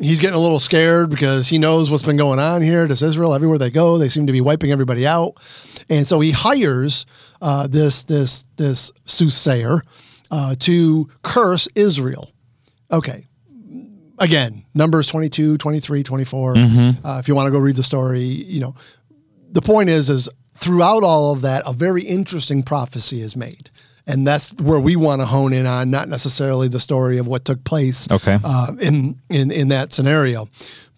he's 0.00 0.20
getting 0.20 0.36
a 0.36 0.40
little 0.40 0.60
scared 0.60 1.10
because 1.10 1.48
he 1.48 1.58
knows 1.58 1.90
what's 1.90 2.02
been 2.02 2.16
going 2.16 2.38
on 2.38 2.62
here. 2.62 2.86
Does 2.86 3.02
Israel 3.02 3.34
everywhere 3.34 3.58
they 3.58 3.70
go, 3.70 3.98
they 3.98 4.08
seem 4.08 4.26
to 4.26 4.32
be 4.32 4.40
wiping 4.40 4.72
everybody 4.72 5.06
out, 5.06 5.34
and 5.88 6.06
so 6.06 6.20
he 6.20 6.30
hires 6.30 7.06
uh, 7.42 7.66
this 7.66 8.04
this 8.04 8.44
this 8.56 8.90
soothsayer 9.04 9.82
uh, 10.30 10.54
to 10.60 11.08
curse 11.22 11.68
Israel. 11.74 12.32
Okay. 12.90 13.26
Again, 14.20 14.64
Numbers 14.74 15.06
22, 15.06 15.56
23, 15.56 16.02
24. 16.02 16.54
Uh, 16.56 17.18
if 17.18 17.26
you 17.26 17.34
want 17.34 17.46
to 17.46 17.50
go 17.50 17.58
read 17.58 17.76
the 17.76 17.82
story, 17.82 18.20
you 18.20 18.60
know, 18.60 18.74
the 19.50 19.62
point 19.62 19.88
is, 19.88 20.10
is 20.10 20.28
throughout 20.54 21.02
all 21.02 21.32
of 21.32 21.40
that, 21.40 21.62
a 21.66 21.72
very 21.72 22.02
interesting 22.02 22.62
prophecy 22.62 23.22
is 23.22 23.34
made. 23.34 23.70
And 24.06 24.26
that's 24.26 24.52
where 24.54 24.78
we 24.80 24.94
want 24.96 25.20
to 25.22 25.26
hone 25.26 25.52
in 25.52 25.66
on, 25.66 25.90
not 25.90 26.08
necessarily 26.08 26.68
the 26.68 26.80
story 26.80 27.16
of 27.18 27.26
what 27.26 27.44
took 27.44 27.64
place 27.64 28.10
Okay. 28.10 28.38
uh, 28.44 28.72
in, 28.80 29.16
in, 29.30 29.50
in 29.50 29.68
that 29.68 29.92
scenario. 29.92 30.48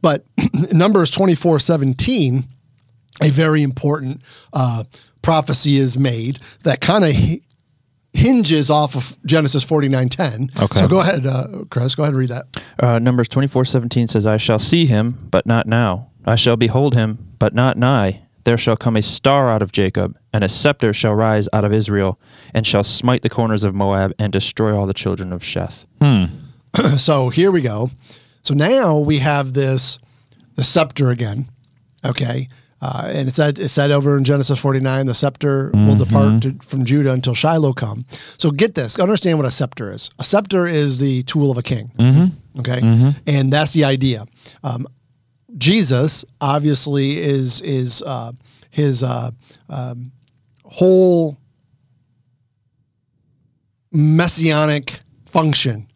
But 0.01 0.25
Numbers 0.73 1.11
24, 1.11 1.61
17, 1.61 2.45
a 3.23 3.31
very 3.31 3.63
important 3.63 4.23
uh, 4.53 4.85
prophecy 5.21 5.77
is 5.77 5.97
made 5.99 6.39
that 6.65 6.81
kind 6.81 7.05
of 7.05 7.15
hinges 8.13 8.71
off 8.71 8.95
of 8.95 9.17
Genesis 9.25 9.65
49:10. 9.65 10.51
Okay. 10.61 10.81
So 10.81 10.89
go 10.89 11.01
ahead, 11.01 11.27
uh, 11.27 11.65
Chris. 11.71 11.95
Go 11.95 12.03
ahead 12.03 12.15
and 12.15 12.19
read 12.19 12.31
that. 12.31 12.47
Uh, 12.79 12.99
Numbers 12.99 13.29
twenty 13.29 13.49
four 13.49 13.65
seventeen 13.65 14.07
says, 14.07 14.27
I 14.27 14.37
shall 14.37 14.59
see 14.59 14.87
him, 14.87 15.29
but 15.31 15.47
not 15.47 15.67
now. 15.67 16.09
I 16.25 16.37
shall 16.37 16.57
behold 16.57 16.95
him, 16.95 17.35
but 17.39 17.55
not 17.55 17.77
nigh. 17.77 18.23
There 18.45 18.59
shall 18.59 18.77
come 18.77 18.97
a 18.97 19.03
star 19.03 19.49
out 19.49 19.63
of 19.63 19.73
Jacob, 19.73 20.19
and 20.33 20.43
a 20.43 20.49
scepter 20.49 20.93
shall 20.93 21.15
rise 21.15 21.49
out 21.53 21.65
of 21.65 21.73
Israel, 21.73 22.19
and 22.53 22.67
shall 22.67 22.83
smite 22.83 23.23
the 23.23 23.29
corners 23.29 23.63
of 23.65 23.75
Moab, 23.75 24.13
and 24.19 24.33
destroy 24.33 24.77
all 24.77 24.87
the 24.87 24.95
children 24.95 25.33
of 25.33 25.43
Sheth. 25.43 25.85
Hmm. 26.01 26.25
so 26.97 27.29
here 27.29 27.51
we 27.51 27.61
go. 27.61 27.91
So 28.43 28.55
now 28.55 28.99
we 28.99 29.19
have 29.19 29.53
this 29.55 29.99
the 30.57 30.65
scepter 30.65 31.11
again. 31.11 31.49
Okay. 32.05 32.49
Uh, 32.83 33.05
and 33.15 33.29
it 33.29 33.33
said 33.33 33.61
it 33.61 33.69
said 33.69 33.93
over 33.93 34.19
in 34.19 34.25
Genesis 34.25 34.59
49, 34.59 35.07
the 35.07 35.15
scepter 35.15 35.71
will 35.73 35.95
depart 35.95 36.43
to, 36.43 36.55
from 36.63 36.85
Judah 36.85 37.13
until 37.13 37.33
Shiloh 37.33 37.73
come. 37.73 38.05
So 38.39 38.51
get 38.51 38.75
this, 38.75 38.99
understand 38.99 39.39
what 39.39 39.47
a 39.47 39.53
scepter 39.53 39.93
is. 39.93 40.11
A 40.19 40.25
scepter 40.25 40.67
is 40.67 40.99
the 40.99 41.23
tool 41.23 41.53
of 41.53 41.57
a 41.59 41.63
king. 41.63 41.93
Okay, 42.59 42.81
and 43.27 43.53
that's 43.53 43.73
the 43.73 43.85
idea. 43.85 44.27
Um, 44.65 44.89
Jesus 45.57 46.25
obviously 46.41 47.19
is 47.19 47.61
is 47.61 48.03
uh, 48.03 48.33
his 48.71 49.03
uh, 49.05 49.31
um, 49.69 50.11
whole 50.65 51.39
messianic 53.93 55.01
function 55.27 55.87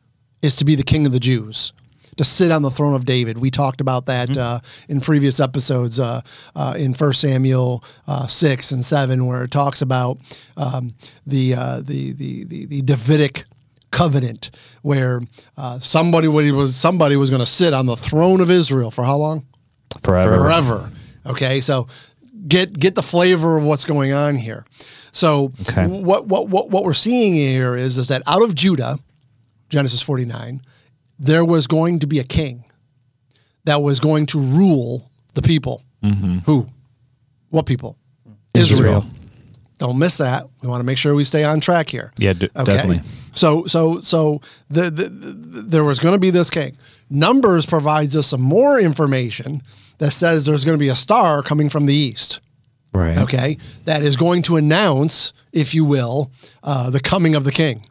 is 0.42 0.54
to 0.56 0.64
be 0.64 0.74
the 0.76 0.82
king 0.84 1.04
of 1.06 1.12
the 1.12 1.18
Jews, 1.20 1.72
to 2.16 2.24
sit 2.24 2.50
on 2.50 2.62
the 2.62 2.70
throne 2.70 2.94
of 2.94 3.04
David. 3.04 3.38
We 3.38 3.50
talked 3.50 3.80
about 3.80 4.06
that 4.06 4.36
uh, 4.36 4.60
in 4.88 5.00
previous 5.00 5.38
episodes 5.40 6.00
uh, 6.00 6.22
uh, 6.54 6.74
in 6.76 6.94
First 6.94 7.20
Samuel 7.20 7.84
uh, 8.06 8.26
six 8.26 8.72
and 8.72 8.84
seven, 8.84 9.26
where 9.26 9.44
it 9.44 9.50
talks 9.50 9.82
about 9.82 10.18
um, 10.56 10.94
the, 11.26 11.54
uh, 11.54 11.80
the 11.84 12.12
the 12.12 12.44
the 12.44 12.66
the 12.66 12.82
Davidic 12.82 13.44
covenant, 13.90 14.50
where 14.82 15.20
uh, 15.56 15.78
somebody 15.78 16.28
was 16.28 16.74
somebody 16.76 17.16
was 17.16 17.30
going 17.30 17.40
to 17.40 17.46
sit 17.46 17.72
on 17.74 17.86
the 17.86 17.96
throne 17.96 18.40
of 18.40 18.50
Israel 18.50 18.90
for 18.90 19.04
how 19.04 19.16
long? 19.16 19.46
Forever. 20.02 20.34
forever. 20.36 20.90
Okay, 21.26 21.60
so 21.60 21.86
get 22.46 22.78
get 22.78 22.94
the 22.94 23.02
flavor 23.02 23.56
of 23.56 23.64
what's 23.64 23.84
going 23.84 24.12
on 24.12 24.36
here. 24.36 24.64
So 25.12 25.52
Okay. 25.68 25.86
what, 25.86 26.26
what 26.26 26.48
what 26.48 26.70
what 26.70 26.84
we're 26.84 26.92
seeing 26.92 27.34
here 27.34 27.74
is 27.74 27.96
is 27.98 28.08
that 28.08 28.22
out 28.26 28.42
of 28.42 28.54
Judah, 28.54 28.98
Genesis 29.70 30.02
49, 30.02 30.60
there 31.18 31.44
was 31.44 31.66
going 31.66 31.98
to 32.00 32.06
be 32.06 32.18
a 32.18 32.24
king 32.24 32.64
that 33.64 33.82
was 33.82 34.00
going 34.00 34.26
to 34.26 34.38
rule 34.38 35.10
the 35.34 35.42
people. 35.42 35.82
Who? 36.44 36.68
What 37.50 37.66
people? 37.66 37.96
Israel. 38.54 39.04
Don't 39.78 39.98
miss 39.98 40.18
that. 40.18 40.46
We 40.62 40.68
want 40.68 40.80
to 40.80 40.84
make 40.84 40.96
sure 40.96 41.14
we 41.14 41.24
stay 41.24 41.44
on 41.44 41.60
track 41.60 41.90
here. 41.90 42.12
Yeah, 42.18 42.32
d- 42.32 42.48
definitely. 42.54 43.02
So 43.32 43.66
so 43.66 44.00
so 44.00 44.40
the, 44.70 44.88
the, 44.88 45.08
the 45.08 45.62
there 45.62 45.84
was 45.84 45.98
going 45.98 46.14
to 46.14 46.18
be 46.18 46.30
this 46.30 46.48
king. 46.48 46.76
Numbers 47.10 47.66
provides 47.66 48.16
us 48.16 48.28
some 48.28 48.40
more 48.40 48.80
information 48.80 49.62
that 49.98 50.12
says 50.12 50.46
there's 50.46 50.64
going 50.64 50.78
to 50.78 50.82
be 50.82 50.88
a 50.88 50.94
star 50.94 51.42
coming 51.42 51.68
from 51.68 51.86
the 51.86 51.94
east. 51.94 52.40
Right. 52.92 53.18
Okay, 53.18 53.58
that 53.84 54.02
is 54.02 54.16
going 54.16 54.40
to 54.42 54.56
announce, 54.56 55.34
if 55.52 55.74
you 55.74 55.84
will, 55.84 56.30
uh, 56.62 56.88
the 56.88 57.00
coming 57.00 57.34
of 57.34 57.44
the 57.44 57.52
king. 57.52 57.82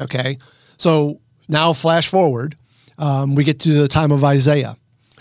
Okay, 0.00 0.38
so 0.76 1.20
now 1.48 1.72
flash 1.72 2.08
forward, 2.08 2.56
um, 2.98 3.34
we 3.34 3.44
get 3.44 3.60
to 3.60 3.72
the 3.72 3.88
time 3.88 4.12
of 4.12 4.22
Isaiah. 4.24 4.76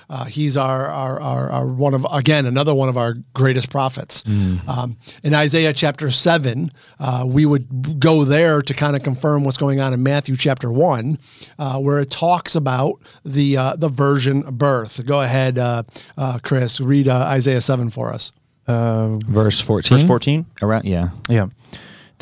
Uh, 0.09 0.25
he's 0.25 0.55
our, 0.57 0.86
our, 0.88 1.19
our, 1.19 1.49
our 1.49 1.67
one 1.67 1.93
of 1.95 2.05
again 2.12 2.45
another 2.45 2.75
one 2.75 2.88
of 2.89 2.97
our 2.97 3.15
greatest 3.33 3.71
prophets. 3.71 4.21
Um, 4.67 4.97
in 5.23 5.33
Isaiah 5.33 5.73
chapter 5.73 6.12
seven, 6.12 6.69
uh, 6.99 7.23
we 7.25 7.45
would 7.47 7.99
go 7.99 8.23
there 8.23 8.62
to 8.62 8.73
kind 8.75 8.95
of 8.95 9.01
confirm 9.01 9.43
what's 9.43 9.57
going 9.57 9.79
on 9.79 9.91
in 9.93 10.03
Matthew 10.03 10.36
chapter 10.36 10.71
one, 10.71 11.17
uh, 11.57 11.79
where 11.79 11.99
it 11.99 12.12
talks 12.12 12.55
about 12.55 12.99
the 13.25 13.57
uh, 13.57 13.75
the 13.75 13.89
virgin 13.89 14.41
birth. 14.41 15.03
Go 15.05 15.21
ahead, 15.21 15.57
uh, 15.57 15.83
uh, 16.17 16.38
Chris, 16.43 16.79
read 16.79 17.07
uh, 17.07 17.15
Isaiah 17.23 17.62
seven 17.62 17.89
for 17.89 18.13
us. 18.13 18.31
Uh, 18.67 19.17
Verse 19.25 19.59
14. 19.62 19.97
verse 19.97 20.07
14? 20.07 20.45
Around, 20.62 20.86
yeah. 20.86 21.09
Yeah. 21.27 21.47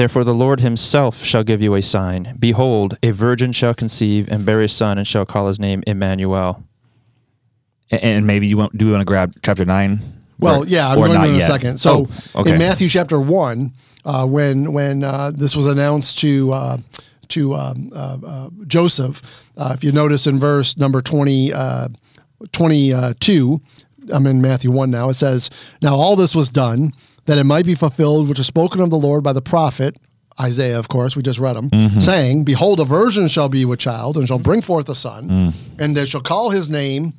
Therefore 0.01 0.23
the 0.23 0.33
Lord 0.33 0.61
himself 0.61 1.23
shall 1.23 1.43
give 1.43 1.61
you 1.61 1.75
a 1.75 1.81
sign. 1.83 2.35
Behold, 2.39 2.97
a 3.03 3.11
virgin 3.11 3.51
shall 3.51 3.75
conceive 3.75 4.31
and 4.31 4.43
bear 4.43 4.59
a 4.59 4.67
son, 4.67 4.97
and 4.97 5.07
shall 5.07 5.27
call 5.27 5.45
his 5.45 5.59
name 5.59 5.83
Emmanuel. 5.85 6.63
And, 7.91 8.01
and 8.01 8.25
maybe 8.25 8.47
you 8.47 8.57
want, 8.57 8.75
do 8.75 8.87
you 8.87 8.91
want 8.93 9.01
to 9.01 9.05
grab 9.05 9.35
chapter 9.43 9.63
9? 9.63 9.99
Well, 10.39 10.63
Or- 10.63 10.65
yeah, 10.65 10.89
I'm 10.89 10.97
or 10.97 11.05
going 11.05 11.21
to 11.21 11.27
in 11.27 11.35
a 11.35 11.37
yet? 11.37 11.45
second. 11.45 11.77
So 11.79 12.07
Oh, 12.33 12.41
okay. 12.41 12.53
in 12.53 12.57
Matthew 12.57 12.89
chapter 12.89 13.19
one, 13.19 13.73
uh, 14.03 14.25
when 14.25 14.73
when 14.73 15.03
uh, 15.03 15.29
this 15.35 15.55
was 15.55 15.67
announced 15.67 16.17
to 16.21 16.51
uh, 16.51 16.77
to 17.27 17.53
um, 17.53 17.91
uh, 17.95 18.17
uh, 18.25 18.49
Joseph, 18.65 19.21
uh, 19.55 19.73
if 19.75 19.83
you 19.83 19.91
notice 19.91 20.25
in 20.25 20.39
verse 20.39 20.77
number 20.77 21.03
20, 21.03 21.53
uh, 21.53 21.89
22, 22.53 23.61
I'm 24.11 24.25
in 24.25 24.41
Matthew 24.41 24.71
one 24.71 24.89
now. 24.89 25.09
It 25.09 25.13
says, 25.13 25.51
"Now 25.79 25.93
all 25.93 26.15
this 26.15 26.33
was 26.33 26.49
done 26.49 26.91
that 27.31 27.37
it 27.39 27.45
might 27.45 27.65
be 27.65 27.75
fulfilled, 27.75 28.27
which 28.27 28.39
is 28.39 28.45
spoken 28.47 28.81
of 28.81 28.89
the 28.89 28.97
Lord 28.97 29.23
by 29.23 29.31
the 29.31 29.41
prophet." 29.41 29.95
Isaiah, 30.39 30.77
of 30.79 30.87
course, 30.87 31.15
we 31.15 31.21
just 31.21 31.39
read 31.39 31.55
him, 31.55 31.69
Mm-hmm. 31.69 31.99
saying, 31.99 32.43
Behold, 32.45 32.79
a 32.79 32.85
virgin 32.85 33.27
shall 33.27 33.47
be 33.49 33.63
with 33.63 33.79
child, 33.79 34.17
and 34.17 34.27
shall 34.27 34.39
bring 34.39 34.61
forth 34.61 34.89
a 34.89 34.95
son, 34.95 35.27
Mm. 35.29 35.53
and 35.79 35.95
they 35.95 36.05
shall 36.05 36.21
call 36.21 36.49
his 36.49 36.69
name 36.69 37.13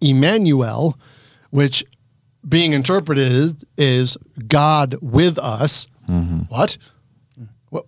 Emmanuel, 0.00 0.96
which 1.50 1.84
being 2.48 2.72
interpreted 2.72 3.30
is, 3.30 3.54
is 3.76 4.16
God 4.48 4.96
with 5.02 5.38
us. 5.38 5.86
What? 6.48 6.76
What? 7.70 7.84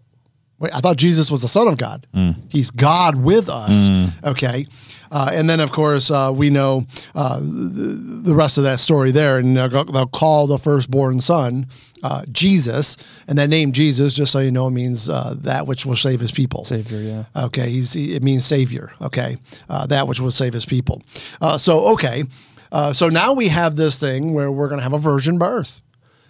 Wait, 0.59 0.75
I 0.75 0.81
thought 0.81 0.97
Jesus 0.97 1.31
was 1.31 1.43
the 1.43 1.49
Son 1.49 1.69
of 1.69 1.77
God. 1.77 2.07
He's 2.51 2.71
God 2.71 3.17
with 3.17 3.49
us. 3.49 3.89
Okay. 4.25 4.67
Uh, 5.13 5.31
and 5.33 5.49
then, 5.49 5.61
of 5.61 5.71
course, 5.71 6.11
uh, 6.11 6.33
we 6.35 6.49
know 6.49 6.87
uh, 7.15 7.39
the, 7.39 8.23
the 8.25 8.35
rest 8.35 8.57
of 8.57 8.65
that 8.65 8.81
story 8.81 9.11
there. 9.11 9.39
And 9.39 9.57
they'll, 9.57 9.85
they'll 9.85 10.07
call 10.07 10.47
the 10.47 10.59
firstborn 10.59 11.21
son 11.21 11.67
uh, 12.03 12.25
Jesus. 12.33 12.97
And 13.29 13.39
that 13.39 13.49
name 13.49 13.73
Jesus, 13.73 14.15
just 14.15 14.33
so 14.33 14.41
you 14.41 14.51
know, 14.51 14.71
means 14.71 15.09
uh, 15.09 15.35
that 15.39 15.67
which 15.67 15.87
will 15.87 15.97
save 15.97 16.21
his 16.21 16.33
people. 16.33 16.65
Savior, 16.65 16.99
yeah. 16.99 17.45
Okay, 17.45 17.71
he's 17.71 17.93
he, 17.93 18.15
it 18.15 18.23
means 18.23 18.45
savior. 18.45 18.93
Okay, 19.01 19.37
uh, 19.69 19.87
that 19.87 20.09
which 20.09 20.21
will 20.21 20.31
save 20.31 20.53
his 20.53 20.67
people. 20.67 21.03
Uh, 21.41 21.59
so 21.59 21.93
okay, 21.93 22.25
uh, 22.73 22.93
so 22.93 23.09
now 23.09 23.35
we 23.35 23.49
have 23.49 23.77
this 23.77 23.99
thing 23.99 24.33
where 24.33 24.51
we're 24.51 24.69
going 24.69 24.79
to 24.79 24.83
have 24.83 24.93
a 24.93 24.99
virgin 24.99 25.39
birth. 25.39 25.83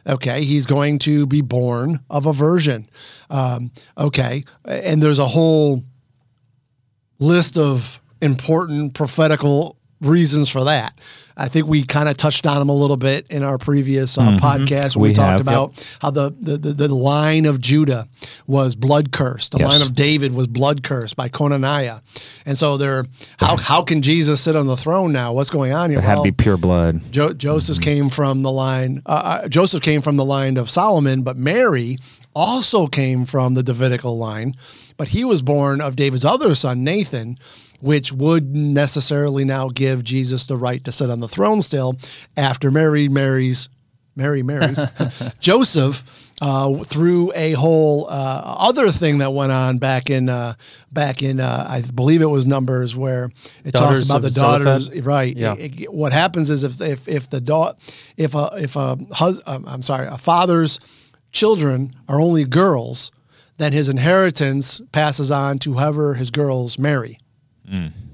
Okay, 0.07 0.43
he's 0.43 0.67
going 0.67 0.99
to 1.01 1.27
be 1.27 1.41
born 1.41 2.01
of 2.11 2.27
a 2.27 2.33
virgin. 2.33 2.87
Um, 3.31 3.71
okay, 3.97 4.43
and 4.65 5.01
there's 5.03 5.21
a 5.21 5.29
whole 5.29 5.85
list 7.21 7.57
of 7.57 8.01
important 8.23 8.95
prophetical 8.95 9.77
reasons 10.01 10.49
for 10.49 10.65
that. 10.65 10.99
I 11.37 11.49
think 11.49 11.67
we 11.67 11.85
kind 11.85 12.09
of 12.09 12.17
touched 12.17 12.47
on 12.47 12.59
them 12.59 12.69
a 12.69 12.75
little 12.75 12.99
bit 12.99 13.27
in 13.31 13.43
our 13.43 13.57
previous 13.57 14.19
uh, 14.19 14.33
podcast 14.37 14.97
when 14.97 15.03
we, 15.05 15.09
We 15.09 15.15
talked 15.15 15.31
have, 15.31 15.41
about 15.41 15.97
how 16.01 16.11
the, 16.11 16.31
the, 16.39 16.59
the, 16.59 16.95
line 16.95 17.47
of 17.47 17.59
Judah 17.61 18.07
was 18.47 18.77
blood 18.77 19.13
cursed. 19.13 19.53
The 19.53 19.59
Yes. 19.61 19.69
line 19.69 19.81
of 19.83 19.95
David 19.95 20.35
was 20.35 20.47
blood 20.47 20.83
cursed 20.83 21.17
by 21.17 21.31
Conaniah. 21.31 22.03
And 22.45 22.59
so 22.59 22.77
there, 22.77 23.07
how, 23.39 23.57
how 23.57 23.83
can 23.83 24.03
Jesus 24.03 24.43
sit 24.43 24.57
on 24.57 24.67
the 24.67 24.77
throne 24.77 25.13
now? 25.13 25.33
What's 25.33 25.51
going 25.51 25.73
on 25.73 25.89
here? 25.89 26.01
It 26.01 26.05
had 26.05 26.17
to 26.17 26.23
be 26.23 26.33
pure 26.33 26.59
blood. 26.59 27.01
Jo- 27.11 27.33
Joseph 27.33 27.81
came 27.81 28.11
from 28.11 28.43
the 28.43 28.53
line. 28.53 29.01
Uh, 29.07 29.41
uh, 29.45 29.49
Joseph 29.49 29.81
came 29.83 30.03
from 30.03 30.17
the 30.19 30.25
line 30.25 30.59
of 30.59 30.69
Solomon, 30.69 31.23
but 31.23 31.39
Mary 31.39 31.97
also 32.35 32.87
came 32.87 33.25
from 33.25 33.55
the 33.55 33.63
Davidical 33.63 34.19
line. 34.19 34.53
But 34.99 35.09
he 35.09 35.25
was 35.25 35.41
born 35.41 35.81
of 35.81 35.97
David's 35.97 36.25
other 36.25 36.55
son, 36.55 36.85
Nathan, 36.85 37.39
which 37.83 38.13
would 38.13 38.55
necessarily 38.55 39.45
now 39.45 39.69
give 39.69 40.03
Jesus 40.05 40.47
the 40.47 40.57
right 40.57 40.83
to 40.85 40.93
sit 40.93 41.11
on 41.11 41.21
the 41.21 41.29
throne 41.29 41.61
still 41.61 41.97
after 42.37 42.71
Mary 42.71 43.09
marries 43.09 43.69
Mary 44.15 44.43
marries 44.43 44.79
Joseph 45.41 46.31
uh, 46.41 46.85
through 46.85 47.33
a 47.35 47.53
whole 47.53 48.07
uh, 48.09 48.43
other 48.59 48.91
thing 48.91 49.19
that 49.19 49.33
went 49.33 49.53
on 49.53 49.79
back 49.79 50.11
in 50.11 50.29
uh, 50.29 50.55
back 50.93 51.23
in 51.23 51.41
uh, 51.41 51.67
I 51.69 51.81
believe 51.81 52.21
it 52.23 52.27
was 52.27 52.47
Numbers 52.47 52.95
where 52.97 53.31
it 53.65 53.73
Daughters 53.75 54.01
talks 54.01 54.11
about 54.11 54.23
the 54.23 54.31
daughters. 54.31 55.01
Right. 55.03 55.37
Yeah. 55.37 55.55
It- 55.55 55.81
it- 55.83 55.93
what 55.95 56.13
happens 56.13 56.51
is 56.51 56.63
if 56.65 56.81
if 56.81 57.09
if 57.09 57.31
the 57.31 57.41
da- 57.41 57.73
if 58.17 58.35
a 58.35 58.51
if 58.59 58.77
a 58.77 58.99
hus- 59.13 59.41
um, 59.47 59.65
I'm 59.67 59.83
sorry 59.83 60.07
a 60.09 60.19
father's 60.19 60.79
children 61.33 61.95
are 62.09 62.21
only 62.21 62.45
girls, 62.45 63.11
then 63.59 63.73
his 63.73 63.89
inheritance 63.89 64.81
passes 64.93 65.31
on 65.31 65.59
to 65.61 65.73
whoever 65.75 66.15
his 66.15 66.31
girls 66.31 66.79
marry. 66.79 67.19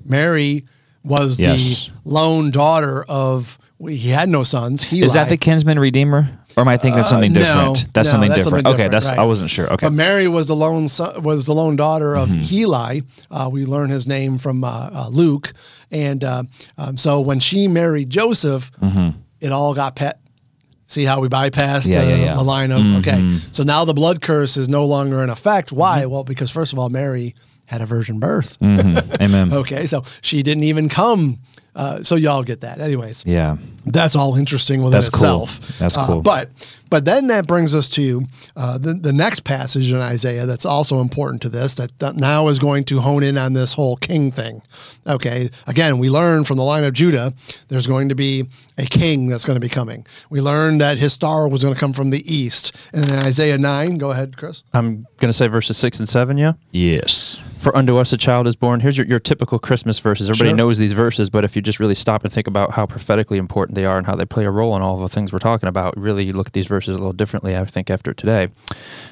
Mary 0.05 0.65
was 1.05 1.39
Yes. 1.39 1.91
the 2.05 2.11
lone 2.11 2.51
daughter 2.51 3.05
of. 3.09 3.59
He 3.81 4.09
had 4.09 4.29
no 4.29 4.43
sons. 4.43 4.83
He 4.83 5.03
Is 5.05 5.13
that 5.13 5.29
the 5.29 5.37
kinsman 5.37 5.79
redeemer, 5.79 6.29
or 6.57 6.63
am 6.63 6.67
I 6.69 6.77
thinking 6.79 6.99
of 7.01 7.07
something 7.07 7.33
no, 7.33 7.39
different? 7.41 7.95
that's 7.95 8.09
no, 8.09 8.11
something 8.11 8.29
that's 8.31 8.43
different. 8.43 8.67
something 8.67 8.81
okay, 8.83 8.89
that's 8.91 9.07
right. 9.07 9.17
I 9.21 9.23
wasn't 9.23 9.51
sure. 9.51 9.73
Okay, 9.75 9.87
But 9.87 9.93
Mary 9.93 10.27
was 10.27 10.49
the 10.49 10.57
lone 10.57 10.89
son, 10.89 11.23
was 11.23 11.47
the 11.47 11.55
lone 11.55 11.77
daughter 11.77 12.17
of 12.17 12.29
Mm-hmm. 12.29 12.41
Heli. 12.41 13.03
Uh, 13.31 13.49
we 13.53 13.65
learn 13.67 13.91
his 13.91 14.05
name 14.09 14.37
from 14.37 14.65
uh, 14.65 14.91
uh, 14.93 15.09
Luke, 15.13 15.53
and 15.93 16.25
uh, 16.25 16.43
um, 16.77 16.97
so 16.97 17.21
when 17.21 17.39
she 17.39 17.69
married 17.69 18.11
Joseph, 18.11 18.73
it 19.41 19.53
all 19.53 19.75
got 19.75 19.95
pet. 19.95 20.19
See 20.89 21.05
how 21.05 21.21
we 21.21 21.29
bypassed 21.29 21.85
Mm-hmm. 21.87 21.93
Yeah, 21.93 22.05
the, 22.05 22.11
yeah, 22.11 22.17
yeah. 22.17 22.35
the 22.35 22.43
line 22.43 22.73
of 22.73 22.81
okay. 23.07 23.39
So 23.53 23.63
now 23.63 23.85
the 23.85 23.95
blood 23.95 24.21
curse 24.23 24.57
is 24.57 24.69
no 24.69 24.87
longer 24.87 25.23
in 25.23 25.31
effect. 25.31 25.71
Why? 25.71 26.01
Mm-hmm. 26.01 26.11
Well, 26.11 26.25
because 26.25 26.51
first 26.51 26.73
of 26.73 26.81
all, 26.81 26.89
Mary 26.89 27.37
had 27.69 27.81
a 27.81 27.87
virgin 27.87 28.19
birth. 28.19 28.59
Amen. 28.63 29.53
Okay, 29.53 29.87
so 29.87 30.03
she 30.21 30.43
didn't 30.43 30.65
even 30.65 30.89
come. 30.89 31.39
Uh, 31.77 32.03
so 32.03 32.17
y'all 32.17 32.43
get 32.43 32.63
that, 32.63 32.81
anyways 32.81 33.23
Yeah, 33.25 33.57
that's 33.87 34.17
all 34.17 34.35
interesting 34.37 34.81
within 34.83 34.93
That's 34.99 35.11
cool. 35.11 35.45
itself. 35.45 35.79
That's 35.79 35.97
Uh, 35.97 36.07
cool. 36.07 36.23
but 36.23 36.51
but 36.91 37.05
then 37.05 37.29
that 37.29 37.47
brings 37.47 37.73
us 37.73 37.89
to 37.91 38.25
uh, 38.57 38.79
the 38.79 38.95
the 38.95 39.13
next 39.13 39.45
passage 39.45 39.93
in 39.93 39.99
Isaiah 40.01 40.45
that's 40.45 40.65
also 40.67 41.01
important 41.01 41.41
to 41.43 41.49
this 41.49 41.77
that, 41.77 41.97
that 41.99 42.17
now 42.17 42.49
is 42.49 42.59
going 42.59 42.83
to 42.85 43.01
hone 43.01 43.23
in 43.23 43.39
on 43.39 43.53
this 43.53 43.75
whole 43.75 43.95
king 43.97 44.33
thing. 44.33 44.63
Okay, 45.07 45.51
again, 45.69 45.99
we 45.99 46.11
learn 46.11 46.43
from 46.45 46.57
the 46.57 46.65
line 46.65 46.83
of 46.83 46.95
Judah 46.95 47.33
there's 47.69 47.87
going 47.87 48.09
to 48.09 48.17
be 48.17 48.47
a 48.77 48.85
king 48.85 49.29
that's 49.29 49.45
going 49.45 49.55
to 49.61 49.61
be 49.61 49.69
coming. 49.69 50.05
We 50.31 50.41
learned 50.41 50.81
that 50.81 50.99
his 50.99 51.13
star 51.13 51.47
was 51.47 51.63
going 51.63 51.75
to 51.75 51.81
come 51.81 51.93
from 51.93 52.11
the 52.11 52.25
east. 52.33 52.75
And 52.93 53.07
in 53.09 53.15
Isaiah 53.19 53.59
nine, 53.59 53.99
go 53.99 54.11
ahead, 54.11 54.37
Chris. 54.37 54.65
I'm 54.73 55.07
going 55.19 55.29
to 55.29 55.33
say 55.33 55.47
verses 55.47 55.77
6 55.77 56.01
and 56.01 56.09
7, 56.09 56.37
yeah? 56.39 56.55
yes, 56.73 57.39
For 57.69 57.77
unto 57.77 57.99
us 57.99 58.15
a 58.15 58.17
child 58.17 58.47
is 58.47 58.57
born. 58.57 58.81
Here's 58.81 58.97
your, 58.97 59.07
your 59.07 59.19
typical 59.19 59.59
Christmas 59.59 59.99
verses. 59.99 60.31
Everybody 60.31 60.53
Sure. 60.53 60.57
knows 60.57 60.79
these 60.79 60.95
verses, 60.95 61.29
but 61.29 61.45
if 61.45 61.55
you 61.55 61.61
just 61.61 61.79
really 61.79 61.95
stop 61.95 62.25
and 62.25 62.33
think 62.33 62.47
about 62.47 62.71
how 62.71 62.87
prophetically 62.87 63.37
important 63.37 63.77
they 63.77 63.85
are 63.85 63.99
and 63.99 64.07
how 64.07 64.17
they 64.17 64.25
play 64.25 64.47
a 64.47 64.51
role 64.51 64.75
in 64.75 64.81
all 64.81 64.95
of 64.95 65.03
the 65.03 65.15
things 65.15 65.35
we're 65.35 65.39
talking 65.39 65.69
about, 65.69 65.95
really 65.95 66.25
you 66.25 66.33
look 66.33 66.47
at 66.47 66.55
these 66.55 66.67
verses 66.67 66.95
a 66.95 66.99
little 66.99 67.13
differently, 67.13 67.55
I 67.55 67.67
think, 67.67 67.91
after 67.91 68.15
today. 68.15 68.49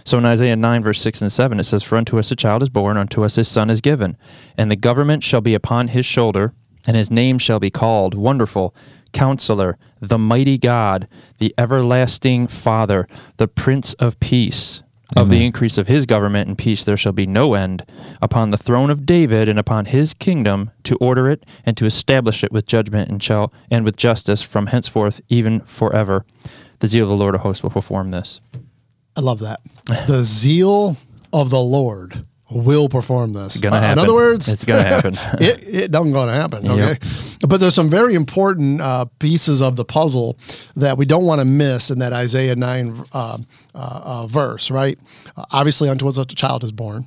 So 0.07 0.17
in 0.17 0.25
Isaiah 0.25 0.57
9, 0.57 0.83
verse 0.83 1.03
6 1.03 1.21
and 1.21 1.31
7, 1.31 1.61
it 1.61 1.65
says, 1.65 1.83
For 1.83 1.97
unto 1.97 2.19
us 2.19 2.31
a 2.31 2.35
child 2.35 2.63
is 2.63 2.71
born, 2.71 2.97
unto 2.97 3.25
us 3.25 3.37
his 3.37 3.47
son 3.47 3.69
is 3.69 3.83
given, 3.83 4.17
and 4.57 4.71
the 4.71 4.77
government 4.77 5.23
shall 5.23 5.43
be 5.43 5.53
upon 5.53 5.89
his 5.89 6.07
shoulder, 6.07 6.55
and 6.87 6.97
his 6.97 7.11
name 7.11 7.37
shall 7.37 7.61
be 7.61 7.69
called 7.69 8.15
Wonderful, 8.15 8.75
Counselor, 9.13 9.77
the 10.01 10.17
Mighty 10.17 10.57
God, 10.57 11.09
the 11.37 11.55
Everlasting 11.59 12.47
Father, 12.47 13.07
the 13.37 13.49
Prince 13.49 13.93
of 13.95 14.19
Peace. 14.19 14.83
Of 15.15 15.31
the 15.31 15.45
increase 15.45 15.79
of 15.79 15.87
his 15.87 16.05
government 16.05 16.49
and 16.49 16.59
peace 16.59 16.83
there 16.83 16.97
shall 16.97 17.13
be 17.13 17.27
no 17.27 17.55
end 17.55 17.85
upon 18.21 18.51
the 18.51 18.59
throne 18.59 18.91
of 18.91 19.07
David 19.07 19.49
and 19.49 19.59
upon 19.59 19.87
his 19.87 20.13
kingdom 20.13 20.73
to 20.83 20.97
order 20.97 21.31
it 21.31 21.47
and 21.65 21.77
to 21.77 21.87
establish 21.87 22.43
it 22.43 22.51
with 22.51 22.67
judgment 22.67 23.09
and 23.09 23.23
shall 23.23 23.53
and 23.71 23.85
with 23.85 23.97
justice 23.97 24.43
from 24.43 24.67
henceforth 24.67 25.21
even 25.29 25.61
forever. 25.61 26.25
The 26.81 26.89
zeal 26.89 27.05
of 27.05 27.11
the 27.11 27.17
Lord 27.17 27.35
of 27.37 27.43
hosts 27.43 27.63
will 27.63 27.71
perform 27.71 28.11
this. 28.11 28.41
I 29.17 29.21
love 29.21 29.39
that. 29.39 29.61
The 30.07 30.25
zeal 30.25 30.97
of 31.33 31.51
the 31.51 31.61
Lord 31.61 32.27
will 32.57 32.89
perform 32.89 33.33
this. 33.33 33.55
It's 33.57 33.61
gonna 33.61 33.77
Uh, 33.77 33.81
happen. 33.81 33.99
In 33.99 34.05
other 34.05 34.15
words, 34.15 34.49
It's 34.49 34.65
gonna 34.65 34.83
happen. 34.83 35.15
it 35.41 35.63
it 35.63 35.91
doesn't 35.91 36.13
going 36.13 36.29
to 36.29 36.35
happen. 36.35 36.67
Okay, 36.69 36.99
Yep. 37.01 37.03
but 37.49 37.61
there's 37.61 37.75
some 37.75 37.89
very 37.91 38.15
important 38.15 38.81
uh, 38.81 39.05
pieces 39.19 39.61
of 39.63 39.77
the 39.77 39.85
puzzle 39.85 40.37
that 40.77 40.97
we 40.99 41.05
don't 41.05 41.25
want 41.25 41.41
to 41.41 41.45
miss 41.45 41.91
in 41.91 41.99
that 42.01 42.13
Isaiah 42.13 42.57
nine 42.57 43.05
uh, 43.13 43.39
uh, 43.75 44.01
uh, 44.05 44.27
verse. 44.27 44.71
Right? 44.71 44.99
Uh, 45.37 45.45
obviously, 45.53 45.89
unto 45.89 46.09
us 46.09 46.19
a 46.19 46.25
child 46.25 46.65
is 46.65 46.73
born, 46.73 47.07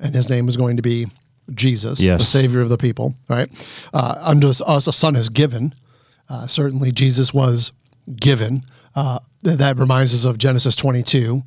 and 0.00 0.14
his 0.14 0.28
name 0.30 0.48
is 0.48 0.56
going 0.56 0.76
to 0.76 0.82
be 0.82 1.06
Jesus, 1.52 2.00
Yes. 2.00 2.20
the 2.20 2.24
Savior 2.26 2.60
of 2.60 2.68
the 2.68 2.78
people. 2.78 3.14
Right? 3.28 3.48
Uh, 3.92 4.14
unto 4.20 4.48
us 4.48 4.86
a 4.86 4.92
son 4.92 5.16
is 5.16 5.28
given. 5.28 5.74
Uh, 6.28 6.46
certainly, 6.46 6.92
Jesus 6.92 7.34
was 7.34 7.72
given. 8.16 8.62
Uh, 8.94 9.18
that 9.42 9.76
reminds 9.78 10.14
us 10.14 10.24
of 10.24 10.38
Genesis 10.38 10.76
22, 10.76 11.42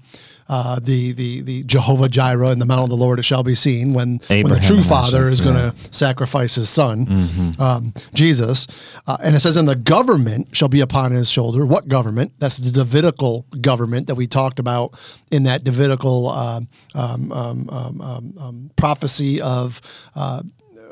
uh, 0.47 0.79
the 0.79 1.11
the 1.13 1.41
the 1.41 1.63
Jehovah 1.63 2.07
Jireh 2.07 2.51
in 2.51 2.59
the 2.59 2.65
mount 2.65 2.83
of 2.83 2.89
the 2.89 2.97
Lord 2.97 3.19
it 3.19 3.23
shall 3.23 3.43
be 3.43 3.55
seen 3.55 3.93
when 3.93 4.19
when 4.27 4.43
the 4.43 4.59
true 4.59 4.81
Father 4.81 5.27
is 5.27 5.41
going 5.41 5.55
yeah. 5.55 5.71
to 5.71 5.93
sacrifice 5.93 6.55
his 6.55 6.69
son, 6.69 7.55
um, 7.59 7.93
Jesus, 8.13 8.67
uh, 9.07 9.17
and 9.23 9.35
it 9.35 9.39
says, 9.39 9.57
"And 9.57 9.67
the 9.67 9.75
government 9.75 10.55
shall 10.55 10.67
be 10.67 10.81
upon 10.81 11.11
his 11.11 11.29
shoulder." 11.29 11.65
What 11.65 11.87
government? 11.87 12.33
That's 12.39 12.57
the 12.57 12.71
Davidical 12.71 13.45
government 13.61 14.07
that 14.07 14.15
we 14.15 14.27
talked 14.27 14.59
about 14.59 14.91
in 15.31 15.43
that 15.43 15.63
Davidical 15.63 16.29
uh, 16.29 16.61
um, 16.93 17.31
um, 17.31 17.69
um, 17.69 18.01
um, 18.01 18.33
um, 18.39 18.71
prophecy 18.75 19.41
of. 19.41 19.81
Uh, 20.15 20.43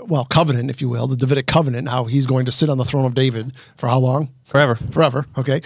well, 0.06 0.26
covenant, 0.26 0.70
if 0.70 0.82
you 0.82 0.90
will, 0.90 1.08
the 1.08 1.16
Davidic 1.16 1.48
covenant, 1.48 1.88
how 1.88 2.04
he's 2.04 2.26
going 2.26 2.46
to 2.46 2.52
sit 2.52 2.70
on 2.70 2.78
the 2.78 2.84
throne 2.84 3.06
of 3.06 3.14
David 3.14 3.54
for 3.78 3.88
how 3.88 4.00
long? 4.00 4.34
Forever. 4.44 4.76
forever. 4.76 5.26
Okay, 5.38 5.62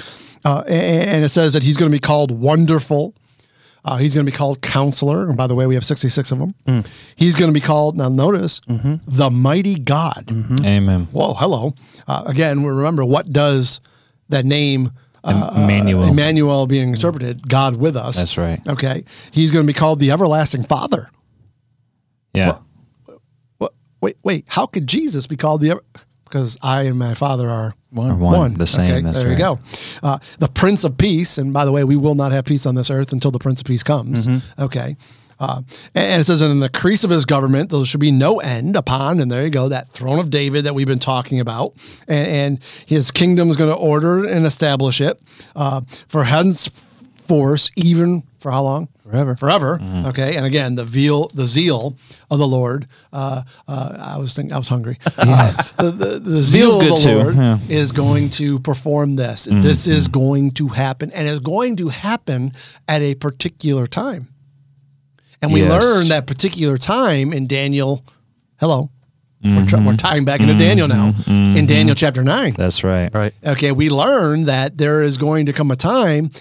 uh, 0.46 0.64
and, 0.68 1.10
and 1.10 1.26
it 1.26 1.30
says 1.30 1.54
that 1.54 1.64
he's 1.64 1.76
going 1.76 1.92
to 1.92 1.96
be 1.96 2.00
called 2.00 2.30
Wonderful. 2.30 3.16
Uh, 3.88 3.96
he's 3.98 4.14
going 4.14 4.26
to 4.26 4.32
be 4.32 4.36
called 4.36 4.62
Counselor. 4.62 5.28
And 5.28 5.38
by 5.38 5.48
the 5.48 5.56
way, 5.56 5.66
we 5.66 5.76
have 5.76 5.86
sixty 5.86 6.10
six 6.10 6.32
of 6.32 6.40
them. 6.40 6.84
He's 7.16 7.36
going 7.36 7.50
to 7.50 7.54
be 7.54 7.62
called 7.62 7.98
now. 7.98 8.10
Notice 8.10 8.60
the 8.68 9.30
Mighty 9.32 9.76
God. 9.80 10.30
Amen. 10.66 11.08
Whoa, 11.12 11.34
hello. 11.34 11.74
Uh, 12.08 12.24
again, 12.26 12.64
remember 12.66 13.06
what 13.06 13.32
does 13.32 13.80
that 14.30 14.46
name. 14.46 14.92
Uh, 15.24 15.52
Emmanuel. 15.58 16.04
uh, 16.06 16.10
Emmanuel 16.12 16.68
being 16.68 16.90
interpreted, 16.94 17.50
God 17.50 17.76
with 17.76 17.98
us. 17.98 18.16
That's 18.18 18.38
right. 18.38 18.62
Okay, 18.68 19.04
he's 19.32 19.52
going 19.52 19.66
to 19.66 19.68
be 19.74 19.78
called 19.78 20.00
the 20.00 20.12
Everlasting 20.12 20.64
Father. 20.64 21.10
Yeah. 22.34 22.60
What? 23.58 23.74
Wait, 24.00 24.18
wait. 24.24 24.46
How 24.48 24.66
could 24.68 24.88
Jesus 24.88 25.28
be 25.28 25.36
called 25.36 25.60
the? 25.62 25.82
Ever- 26.28 26.40
because 26.40 26.58
I 26.62 26.84
and 26.84 27.00
my 27.00 27.14
Father 27.14 27.50
are 27.50 27.76
One. 27.92 28.12
Or 28.12 28.16
one, 28.16 28.54
the 28.54 28.68
same. 28.68 28.92
Okay, 28.92 29.02
that's 29.02 29.16
there 29.18 29.28
right. 29.28 29.32
you 29.34 29.38
go. 29.38 29.60
Uh, 30.04 30.20
the 30.40 30.48
Prince 30.50 30.84
of 30.84 30.98
Peace, 30.98 31.38
and 31.38 31.54
by 31.54 31.66
the 31.66 31.72
way, 31.72 31.84
we 31.84 31.96
will 31.96 32.16
not 32.16 32.32
have 32.32 32.46
peace 32.46 32.66
on 32.66 32.76
this 32.76 32.90
earth 32.90 33.14
until 33.14 33.32
the 33.32 33.40
Prince 33.40 33.62
of 33.62 33.66
Peace 33.66 33.84
comes. 33.84 34.28
Mm-hmm. 34.28 34.62
Okay. 34.64 34.96
Uh, 35.40 35.62
and 35.94 36.04
and 36.04 36.22
it 36.22 36.24
says, 36.24 36.42
in 36.42 36.60
the 36.60 36.70
crease 36.70 37.04
of 37.04 37.12
his 37.12 37.24
government, 37.24 37.70
there 37.70 37.86
should 37.86 38.00
be 38.00 38.12
no 38.12 38.40
end 38.40 38.76
upon, 38.76 39.20
and 39.20 39.32
there 39.32 39.44
you 39.44 39.52
go, 39.52 39.70
that 39.70 39.88
throne 39.88 40.18
of 40.18 40.32
David 40.32 40.66
that 40.66 40.74
we've 40.74 40.88
been 40.88 40.98
talking 40.98 41.40
about. 41.40 41.74
And, 42.08 42.28
and 42.28 42.60
his 42.88 43.12
kingdom 43.12 43.50
is 43.50 43.56
going 43.56 43.70
to 43.70 43.76
order 43.76 44.26
and 44.28 44.46
establish 44.46 45.00
it 45.00 45.22
uh, 45.56 45.82
for 46.08 46.24
henceforth, 47.28 47.70
even 47.76 48.24
for 48.40 48.52
how 48.52 48.64
long? 48.64 48.88
Forever. 49.04 49.36
Forever. 49.36 49.80
Mm-hmm. 49.80 50.06
Okay. 50.08 50.36
And 50.36 50.46
again, 50.46 50.76
the 50.76 50.86
veal, 50.86 51.28
the 51.34 51.46
zeal 51.46 51.98
of 52.30 52.40
the 52.40 52.48
Lord. 52.48 52.88
Uh, 53.14 53.44
uh, 53.68 53.98
I 54.00 54.18
was 54.18 54.34
thinking, 54.34 54.54
I 54.54 54.58
was 54.58 54.70
hungry. 54.70 54.98
Uh, 55.18 55.52
the, 55.84 55.92
the, 55.92 56.20
the 56.20 56.42
zeal 56.42 56.80
good 56.80 56.92
of 56.94 56.98
the 56.98 57.04
too, 57.04 57.16
Lord 57.18 57.36
yeah. 57.36 57.58
Mm-hmm. 57.58 57.72
is 57.72 57.92
going 57.92 58.30
to 58.32 58.60
perform 58.60 59.16
this. 59.16 59.46
This 59.46 59.86
is 59.88 60.08
going 60.08 60.52
to 60.52 60.70
happen, 60.70 61.12
and 61.12 61.28
it's 61.28 61.40
going 61.40 61.76
to 61.78 61.90
happen 61.90 62.52
at 62.88 63.02
a 63.02 63.14
particular 63.16 63.86
time. 63.88 64.30
And 65.42 65.54
we 65.54 65.62
Yes. 65.62 65.72
learn 65.84 66.08
that 66.10 66.26
particular 66.28 66.78
time 66.78 67.32
in 67.34 67.46
Daniel. 67.48 68.04
Hello. 68.60 68.90
We're, 69.44 69.50
Mm-hmm. 69.62 69.86
we're 69.86 69.96
tying 69.98 70.26
back 70.26 70.40
into 70.40 70.58
Daniel 70.58 70.88
now 70.88 71.14
in 71.28 71.68
Daniel 71.68 71.96
chapter 71.96 72.24
9. 72.24 72.54
That's 72.54 72.84
right. 72.84 73.14
Right. 73.14 73.34
Okay, 73.46 73.72
we 73.72 73.90
learn 73.90 74.46
that 74.46 74.78
there 74.80 75.04
is 75.04 75.18
going 75.20 75.46
to 75.46 75.54
come 75.54 75.70
a 75.70 75.76
time, 75.76 76.32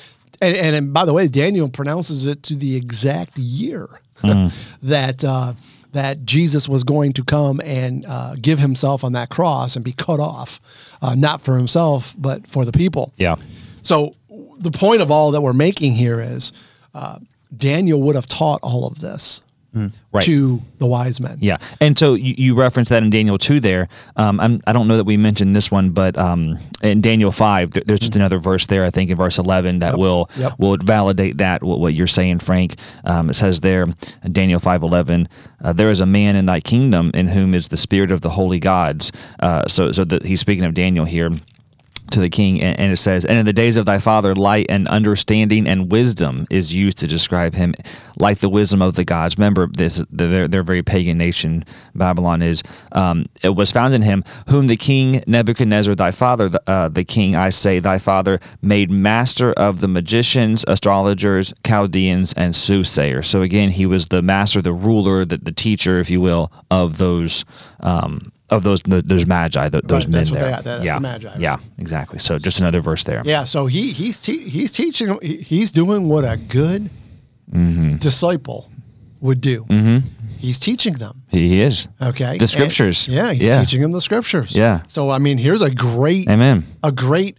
and, 0.40 0.56
and, 0.56 0.76
and 0.76 0.92
by 0.92 1.04
the 1.04 1.12
way, 1.12 1.28
Daniel 1.28 1.68
pronounces 1.68 2.26
it 2.26 2.42
to 2.44 2.54
the 2.54 2.76
exact 2.76 3.38
year 3.38 3.88
that 4.82 5.24
uh, 5.24 5.54
that 5.92 6.24
Jesus 6.26 6.68
was 6.68 6.84
going 6.84 7.12
to 7.14 7.24
come 7.24 7.60
and 7.64 8.04
uh, 8.06 8.34
give 8.40 8.58
himself 8.58 9.02
on 9.02 9.12
that 9.12 9.30
cross 9.30 9.76
and 9.76 9.84
be 9.84 9.92
cut 9.92 10.20
off, 10.20 10.60
uh, 11.00 11.14
not 11.14 11.40
for 11.40 11.56
himself 11.56 12.14
but 12.18 12.46
for 12.46 12.64
the 12.64 12.72
people. 12.72 13.12
Yeah. 13.16 13.36
So 13.82 14.14
the 14.58 14.70
point 14.70 15.00
of 15.00 15.10
all 15.10 15.30
that 15.30 15.40
we're 15.40 15.52
making 15.52 15.94
here 15.94 16.20
is 16.20 16.52
uh, 16.94 17.18
Daniel 17.56 18.02
would 18.02 18.14
have 18.14 18.26
taught 18.26 18.60
all 18.62 18.86
of 18.86 19.00
this. 19.00 19.42
Right. 20.12 20.24
to 20.24 20.62
the 20.78 20.86
wise 20.86 21.20
men. 21.20 21.36
Yeah, 21.40 21.58
and 21.80 21.98
so 21.98 22.14
you, 22.14 22.34
you 22.38 22.54
referenced 22.54 22.88
that 22.90 23.02
in 23.02 23.10
Daniel 23.10 23.36
two. 23.38 23.60
There, 23.60 23.88
um, 24.16 24.40
I'm, 24.40 24.62
I 24.66 24.72
don't 24.72 24.88
know 24.88 24.96
that 24.96 25.04
we 25.04 25.16
mentioned 25.18 25.54
this 25.54 25.70
one, 25.70 25.90
but 25.90 26.16
um, 26.16 26.58
in 26.82 27.00
Daniel 27.02 27.30
five, 27.30 27.72
there, 27.72 27.82
there's 27.86 28.00
just 28.00 28.16
another 28.16 28.38
verse 28.38 28.66
there. 28.66 28.84
I 28.84 28.90
think 28.90 29.10
in 29.10 29.16
verse 29.16 29.38
eleven 29.38 29.80
that 29.80 29.98
will 29.98 30.26
Mm-hmm. 30.26 30.40
Yep. 30.40 30.52
will 30.58 30.76
validate 30.78 31.38
that 31.38 31.62
what, 31.62 31.78
what 31.80 31.92
you're 31.94 32.06
saying, 32.06 32.38
Frank. 32.38 32.76
Um, 33.04 33.28
it 33.30 33.34
says 33.34 33.60
there, 33.60 33.82
in 34.24 34.32
Daniel 34.32 34.58
five 34.60 34.82
eleven, 34.82 35.28
uh, 35.62 35.72
there 35.74 35.90
is 35.90 36.00
a 36.00 36.06
man 36.06 36.36
in 36.36 36.46
thy 36.46 36.60
kingdom 36.60 37.10
in 37.12 37.28
whom 37.28 37.54
is 37.54 37.68
the 37.68 37.76
spirit 37.76 38.10
of 38.10 38.22
the 38.22 38.30
holy 38.30 38.58
gods. 38.58 39.12
Uh, 39.40 39.66
so 39.68 39.92
so 39.92 40.04
that 40.04 40.24
he's 40.24 40.40
speaking 40.40 40.64
of 40.64 40.72
Daniel 40.74 41.04
here 41.04 41.30
to 42.10 42.20
the 42.20 42.30
king 42.30 42.60
and, 42.60 42.78
and 42.78 42.92
it 42.92 42.96
says 42.96 43.24
and 43.24 43.38
in 43.38 43.46
the 43.46 43.52
days 43.52 43.76
of 43.76 43.86
thy 43.86 43.98
father 43.98 44.34
light 44.34 44.66
and 44.68 44.88
understanding 44.88 45.66
and 45.66 45.90
wisdom 45.90 46.46
is 46.50 46.74
used 46.74 46.98
to 46.98 47.06
describe 47.06 47.54
him 47.54 47.74
like 48.18 48.38
the 48.38 48.48
wisdom 48.48 48.82
of 48.82 48.94
the 48.94 49.04
gods. 49.04 49.36
Remember 49.38 49.66
this 49.66 50.02
they're, 50.10 50.48
they're 50.48 50.62
very 50.62 50.82
pagan 50.82 51.18
nation 51.18 51.64
babylon 51.94 52.42
is 52.42 52.62
um, 52.92 53.26
it 53.42 53.50
was 53.50 53.70
found 53.70 53.94
in 53.94 54.02
him 54.02 54.24
whom 54.48 54.66
the 54.66 54.76
king 54.76 55.22
nebuchadnezzar 55.26 55.94
thy 55.94 56.10
father 56.10 56.48
the, 56.48 56.62
uh, 56.66 56.88
the 56.88 57.04
king 57.04 57.34
i 57.34 57.50
say 57.50 57.78
thy 57.78 57.98
father 57.98 58.40
made 58.62 58.90
master 58.90 59.52
of 59.52 59.80
the 59.80 59.88
magicians 59.88 60.64
astrologers 60.68 61.52
chaldeans 61.64 62.32
and 62.34 62.54
soothsayers. 62.54 63.28
So 63.28 63.42
again 63.42 63.70
he 63.70 63.86
was 63.86 64.08
the 64.08 64.22
master 64.22 64.62
the 64.62 64.72
ruler 64.72 65.24
the, 65.24 65.38
the 65.38 65.52
teacher 65.52 65.98
if 65.98 66.10
you 66.10 66.20
will 66.20 66.52
of 66.70 66.98
those 66.98 67.44
um, 67.80 68.32
of 68.50 68.62
those 68.62 68.80
those 68.84 69.26
magi, 69.26 69.68
those 69.68 69.82
Right, 69.90 70.02
men 70.08 70.10
that's 70.12 70.30
what 70.30 70.40
there. 70.40 70.56
they. 70.56 70.62
That's 70.62 70.84
yeah, 70.84 70.94
the 70.94 71.00
magi, 71.00 71.28
right? 71.28 71.40
Yeah, 71.40 71.58
exactly. 71.78 72.18
So 72.18 72.38
just 72.38 72.60
another 72.60 72.80
verse 72.80 73.04
there. 73.04 73.22
Yeah, 73.24 73.44
so 73.44 73.66
he 73.66 73.90
he's 73.92 74.20
te- 74.20 74.48
he's 74.48 74.70
teaching 74.72 75.18
he's 75.22 75.70
doing 75.72 76.08
what 76.08 76.24
a 76.24 76.36
good 76.36 76.90
Mm-hmm. 77.52 77.96
disciple 77.98 78.70
would 79.20 79.40
do. 79.40 79.64
He's 80.38 80.58
teaching 80.58 80.94
them. 80.94 81.22
He 81.28 81.48
he 81.48 81.60
is. 81.62 81.88
Okay, 82.02 82.38
The 82.38 82.46
scriptures. 82.46 83.06
And- 83.08 83.16
yeah, 83.16 83.32
he's 83.32 83.48
Yeah. 83.48 83.60
teaching 83.60 83.82
them 83.82 83.92
the 83.92 84.00
scriptures. 84.00 84.54
Yeah. 84.54 84.80
So 84.88 85.10
I 85.10 85.18
mean, 85.18 85.38
here's 85.38 85.62
a 85.62 85.70
great 85.70 86.28
Amen. 86.28 86.64
a 86.82 86.90
great 86.92 87.38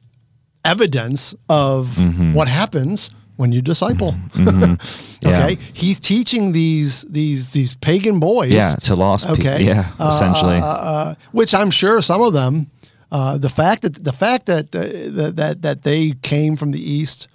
evidence 0.66 1.36
of 1.50 1.96
Mm-hmm. 1.98 2.34
what 2.34 2.48
happens 2.48 3.10
when 3.38 3.52
you 3.54 3.62
disciple. 3.62 4.14
Yeah. 5.22 5.30
okay, 5.46 5.58
he's 5.74 6.00
teaching 6.00 6.52
these 6.54 7.02
these 7.10 7.52
these 7.52 7.76
pagan 7.76 8.20
boys. 8.20 8.52
Yeah, 8.52 8.76
to 8.82 8.96
lost 8.96 9.28
people. 9.28 9.48
Okay, 9.48 9.64
Yeah, 9.66 9.86
Uh, 10.00 10.10
essentially. 10.14 10.58
uh, 10.58 10.66
uh, 10.66 11.16
which 11.32 11.54
I'm 11.56 11.72
sure 11.72 12.02
some 12.04 12.22
of 12.22 12.34
them, 12.34 12.68
uh, 13.12 13.40
the 13.40 13.50
fact 13.50 13.82
that 13.82 14.04
the 14.04 14.14
fact 14.14 14.46
that 14.46 14.76
uh, 14.76 14.82
that, 15.18 15.36
that 15.38 15.62
that 15.64 15.82
they 15.82 16.14
came 16.22 16.56
from 16.56 16.72
the 16.72 16.80
east. 16.80 17.28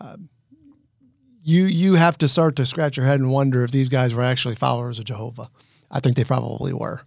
uh, 0.00 0.16
You 1.46 1.66
you 1.66 1.96
have 1.96 2.16
to 2.18 2.28
start 2.28 2.54
to 2.56 2.64
scratch 2.64 2.96
your 2.96 3.06
head 3.06 3.20
and 3.20 3.28
wonder 3.30 3.64
if 3.64 3.70
these 3.70 3.88
guys 3.90 4.14
were 4.14 4.24
actually 4.24 4.54
followers 4.56 4.98
of 4.98 5.04
Jehovah. 5.04 5.48
I 5.90 6.00
think 6.00 6.16
they 6.16 6.24
probably 6.24 6.72
were. 6.72 7.00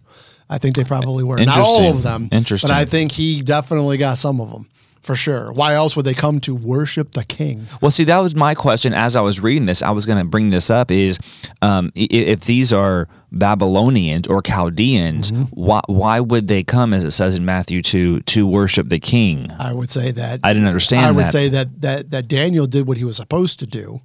I 0.50 0.58
think 0.58 0.76
they 0.76 0.84
probably 0.84 1.24
were. 1.24 1.38
Not 1.44 1.58
all 1.58 1.90
of 1.96 2.02
them. 2.02 2.28
Interesting. 2.30 2.68
But 2.68 2.76
I 2.82 2.84
think 2.84 3.12
he 3.12 3.42
definitely 3.42 3.96
got 3.98 4.18
some 4.18 4.40
of 4.42 4.50
them 4.50 4.66
for 5.08 5.16
sure. 5.16 5.50
Why 5.52 5.72
else 5.74 5.96
would 5.96 6.04
they 6.04 6.12
come 6.14 6.38
to 6.40 6.54
worship 6.54 7.12
the 7.12 7.24
king? 7.24 7.66
Well, 7.80 7.90
see, 7.90 8.04
that 8.04 8.18
was 8.18 8.34
my 8.36 8.54
question 8.54 8.92
as 8.92 9.16
I 9.16 9.22
was 9.22 9.40
reading 9.40 9.64
this. 9.64 9.82
I 9.82 9.90
was 9.90 10.04
going 10.06 10.18
to 10.18 10.24
bring 10.24 10.50
this 10.50 10.68
up: 10.70 10.90
is 10.90 11.18
um, 11.62 11.90
if 11.94 12.42
these 12.44 12.72
are 12.72 13.08
Babylonians 13.32 14.26
or 14.28 14.42
Chaldeans, 14.42 15.32
Mm-hmm. 15.32 15.42
why 15.68 15.80
why 15.86 16.20
would 16.20 16.46
they 16.48 16.62
come, 16.62 16.92
as 16.92 17.04
it 17.04 17.12
says 17.12 17.34
in 17.34 17.44
Matthew 17.44 17.80
two, 17.82 18.20
to 18.34 18.46
worship 18.46 18.88
the 18.90 18.98
king? 19.00 19.50
I 19.58 19.72
would 19.72 19.90
say 19.90 20.10
that 20.12 20.40
I 20.44 20.52
didn't 20.52 20.68
understand 20.68 21.06
I 21.06 21.10
would 21.12 21.24
that. 21.24 21.32
say 21.32 21.48
that 21.48 21.80
that 21.80 22.10
that 22.10 22.28
Daniel 22.28 22.66
did 22.66 22.86
what 22.86 22.98
he 22.98 23.04
was 23.04 23.16
supposed 23.16 23.58
to 23.60 23.66
do, 23.66 24.02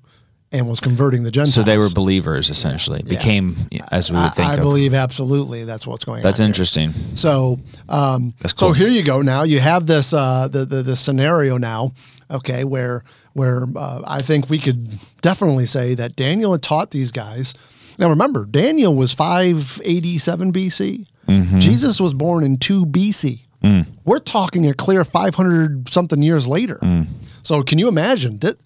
and 0.53 0.69
was 0.69 0.79
converting 0.79 1.23
the 1.23 1.31
Gentiles. 1.31 1.55
So 1.55 1.63
they 1.63 1.77
were 1.77 1.89
believers, 1.89 2.49
essentially, 2.51 3.01
became 3.01 3.55
as 3.91 4.11
we 4.11 4.17
would 4.17 4.35
think 4.35 4.51
I 4.51 4.53
of. 4.53 4.59
believe 4.61 4.93
absolutely 4.93 5.65
that's 5.65 5.87
what's 5.87 6.05
going 6.05 6.21
That's 6.21 6.39
on. 6.39 6.45
here. 6.45 6.49
interesting. 6.49 6.93
So, 7.15 7.59
um, 7.89 8.35
That's 8.39 8.57
so 8.57 8.71
here 8.71 8.87
you 8.87 9.03
go. 9.03 9.21
Now 9.23 9.43
you 9.43 9.59
have 9.59 9.87
this 9.87 10.13
uh, 10.13 10.47
the, 10.47 10.63
the 10.63 10.83
the 10.83 10.95
scenario 10.95 11.57
now, 11.57 11.93
okay, 12.29 12.63
where 12.63 13.03
where 13.33 13.65
uh, 13.75 14.03
I 14.05 14.21
think 14.21 14.49
we 14.49 14.59
could 14.59 14.95
definitely 15.21 15.65
say 15.65 15.95
that 15.95 16.15
Daniel 16.15 16.51
had 16.51 16.61
taught 16.61 16.91
these 16.91 17.11
guys. 17.11 17.55
Now 17.97 18.09
remember, 18.09 18.45
Daniel 18.45 18.95
was 18.95 19.11
five 19.11 19.81
eighty 19.83 20.19
seven 20.19 20.53
BC. 20.53 21.07
Mm-hmm. 21.27 21.59
Jesus 21.59 21.99
was 21.99 22.13
born 22.13 22.43
in 22.43 22.57
two 22.57 22.85
BC. 22.85 23.41
Mm. 23.63 23.85
We're 24.05 24.19
talking 24.19 24.69
a 24.69 24.73
clear 24.73 25.03
five 25.03 25.33
hundred 25.35 25.89
something 25.89 26.21
years 26.21 26.47
later. 26.47 26.77
Mm. 26.83 27.07
So 27.41 27.63
can 27.63 27.79
you 27.79 27.87
imagine 27.87 28.37
that 28.39 28.57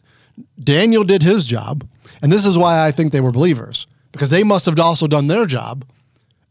Daniel 0.62 1.04
did 1.04 1.24
his 1.24 1.46
job, 1.46 1.88
and 2.22 2.32
this 2.32 2.46
is 2.46 2.58
why 2.58 2.86
I 2.86 2.92
think 2.92 3.12
they 3.12 3.22
were 3.22 3.32
believers 3.32 3.88
because 4.12 4.30
they 4.30 4.44
must 4.44 4.66
have 4.66 4.80
also 4.80 5.08
done 5.08 5.28
their 5.28 5.46
job, 5.46 5.86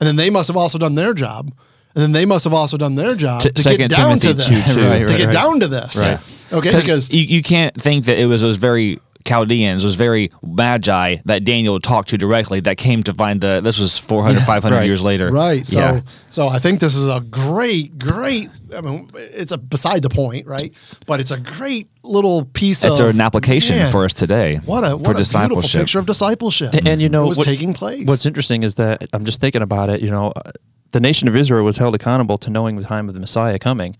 and 0.00 0.06
then 0.06 0.16
they 0.16 0.30
must 0.30 0.48
have 0.48 0.56
also 0.56 0.78
done 0.78 0.94
their 0.94 1.14
job, 1.14 1.52
and 1.94 2.02
then 2.02 2.12
they 2.12 2.26
must 2.26 2.44
have 2.44 2.52
also 2.52 2.76
done 2.76 2.94
their 2.94 3.14
job 3.14 3.40
T- 3.42 3.50
to 3.50 3.62
Second 3.62 3.88
get 3.88 3.90
down 3.90 4.20
to 4.20 4.32
this. 4.32 4.48
2:2. 4.48 4.88
Right, 4.90 5.06
to 5.06 5.16
get 5.16 5.26
right. 5.26 5.32
down 5.32 5.60
to 5.60 5.68
this. 5.68 5.96
Right. 5.98 6.20
Okay. 6.52 6.76
Because 6.76 7.10
you, 7.10 7.22
you 7.22 7.42
can't 7.42 7.80
think 7.80 8.04
that 8.04 8.18
it 8.18 8.26
was 8.26 8.40
those 8.42 8.56
very 8.56 9.00
Chaldeans, 9.26 9.84
was 9.84 9.96
very 9.96 10.30
magi 10.42 11.16
that 11.24 11.44
Daniel 11.44 11.80
talked 11.80 12.08
to 12.10 12.18
directly 12.18 12.60
that 12.60 12.76
came 12.76 13.02
to 13.02 13.12
find 13.12 13.40
the. 13.40 13.60
This 13.62 13.78
was 13.78 13.98
400, 13.98 14.42
500 14.44 14.76
right. 14.76 14.84
years 14.84 15.02
later. 15.02 15.30
right. 15.30 15.66
So 15.66 15.78
yeah. 15.78 16.00
so 16.30 16.48
I 16.48 16.58
think 16.58 16.80
this 16.80 16.94
is 16.94 17.08
a 17.08 17.20
great, 17.20 17.98
great. 17.98 18.48
I 18.74 18.80
mean, 18.80 19.10
it's 19.14 19.52
a 19.52 19.58
beside 19.58 20.02
the 20.02 20.08
point, 20.08 20.46
right? 20.46 20.74
But 21.06 21.20
it's 21.20 21.30
a 21.30 21.38
great 21.38 21.88
little 22.02 22.44
piece 22.44 22.84
It's 22.84 23.00
of 23.00 23.08
an 23.08 23.20
application 23.20 23.76
man, 23.76 23.92
for 23.92 24.04
us 24.04 24.14
today. 24.14 24.60
What 24.64 24.84
a 24.84 24.90
for 24.90 24.96
what 24.96 24.98
a 24.98 25.00
beautiful 25.00 25.14
discipleship. 25.14 25.80
picture 25.82 25.98
of 25.98 26.06
discipleship. 26.06 26.74
And, 26.74 26.88
and 26.88 27.02
you 27.02 27.08
know 27.08 27.24
it 27.24 27.28
was 27.28 27.38
what- 27.38 27.46
taking 27.46 27.72
place. 27.72 28.06
What's 28.06 28.26
interesting 28.26 28.62
is 28.62 28.76
that 28.76 29.08
I'm 29.12 29.24
just 29.24 29.40
thinking 29.40 29.62
about 29.62 29.90
it. 29.90 30.00
You 30.00 30.10
know, 30.10 30.32
uh, 30.36 30.52
the 30.92 31.00
nation 31.00 31.28
of 31.28 31.36
Israel 31.36 31.64
was 31.64 31.76
held 31.76 31.94
accountable 31.94 32.38
to 32.38 32.50
knowing 32.50 32.76
the 32.76 32.84
time 32.84 33.08
of 33.08 33.14
the 33.14 33.20
Messiah 33.20 33.58
coming, 33.58 33.96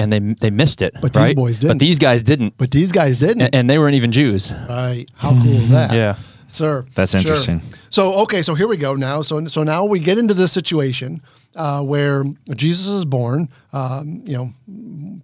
and 0.00 0.12
they 0.12 0.18
they 0.18 0.50
missed 0.50 0.82
it. 0.82 0.94
But 1.00 1.12
these 1.12 1.20
right? 1.22 1.36
boys 1.36 1.58
didn't. 1.58 1.78
But 1.78 1.80
these 1.80 1.98
guys 1.98 2.22
didn't, 2.22 2.56
but 2.58 2.70
these 2.70 2.92
guys 2.92 3.18
didn't. 3.18 3.42
and, 3.42 3.54
and 3.54 3.70
they 3.70 3.78
weren't 3.78 3.94
even 3.94 4.12
Jews. 4.12 4.52
Right. 4.68 5.06
How 5.14 5.30
cool 5.30 5.52
is 5.62 5.70
that? 5.70 5.92
Yeah. 5.92 6.16
Sir. 6.48 6.84
That's 6.94 7.12
Sure. 7.12 7.20
interesting. 7.20 7.62
So 7.90 8.14
okay, 8.22 8.42
so 8.42 8.54
here 8.54 8.66
we 8.66 8.76
go 8.76 8.94
now. 8.94 9.22
So 9.22 9.44
so 9.46 9.62
now 9.62 9.84
we 9.84 10.00
get 10.00 10.18
into 10.18 10.34
this 10.34 10.52
situation 10.52 11.22
uh, 11.54 11.82
where 11.82 12.24
Jesus 12.56 12.88
is 12.88 13.04
born. 13.04 13.48
Um, 13.72 14.22
you 14.26 14.32
know, 14.36 14.52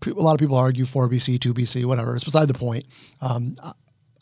a 0.06 0.22
lot 0.22 0.34
of 0.34 0.38
people 0.38 0.56
argue 0.56 0.84
four 0.84 1.08
BC, 1.08 1.40
two 1.40 1.52
BC, 1.54 1.84
whatever. 1.84 2.14
It's 2.14 2.24
beside 2.24 2.46
the 2.48 2.54
point. 2.54 2.86
Um, 3.20 3.54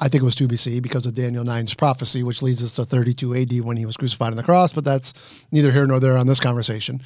I- 0.00 0.08
think 0.08 0.22
it 0.22 0.24
was 0.24 0.34
two 0.34 0.48
BC 0.48 0.82
because 0.82 1.06
of 1.06 1.14
Daniel 1.14 1.44
9's 1.44 1.74
prophecy, 1.74 2.22
which 2.22 2.42
leads 2.42 2.62
us 2.62 2.76
to 2.76 2.84
32 2.84 3.34
AD 3.36 3.60
when 3.62 3.76
he 3.78 3.86
was 3.86 3.96
crucified 3.96 4.30
on 4.32 4.36
the 4.36 4.42
cross. 4.42 4.72
But 4.72 4.84
that's 4.84 5.46
neither 5.50 5.72
here 5.72 5.86
nor 5.86 5.98
there 5.98 6.18
on 6.18 6.26
this 6.26 6.40
conversation. 6.40 7.00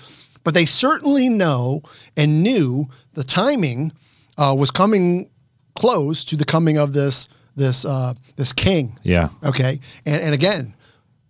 But 0.44 0.54
they 0.54 0.64
certainly 0.64 1.28
know 1.28 1.82
and 2.16 2.42
knew 2.42 2.88
the 3.14 3.24
timing 3.24 3.92
uh, 4.36 4.54
was 4.56 4.70
coming 4.70 5.30
close 5.74 6.24
to 6.24 6.36
the 6.36 6.44
coming 6.44 6.78
of 6.78 6.92
this 6.92 7.28
this 7.56 7.84
uh, 7.84 8.14
this 8.36 8.52
king. 8.52 8.98
Yeah. 9.02 9.30
Okay. 9.42 9.80
And, 10.06 10.22
and 10.22 10.34
again, 10.34 10.74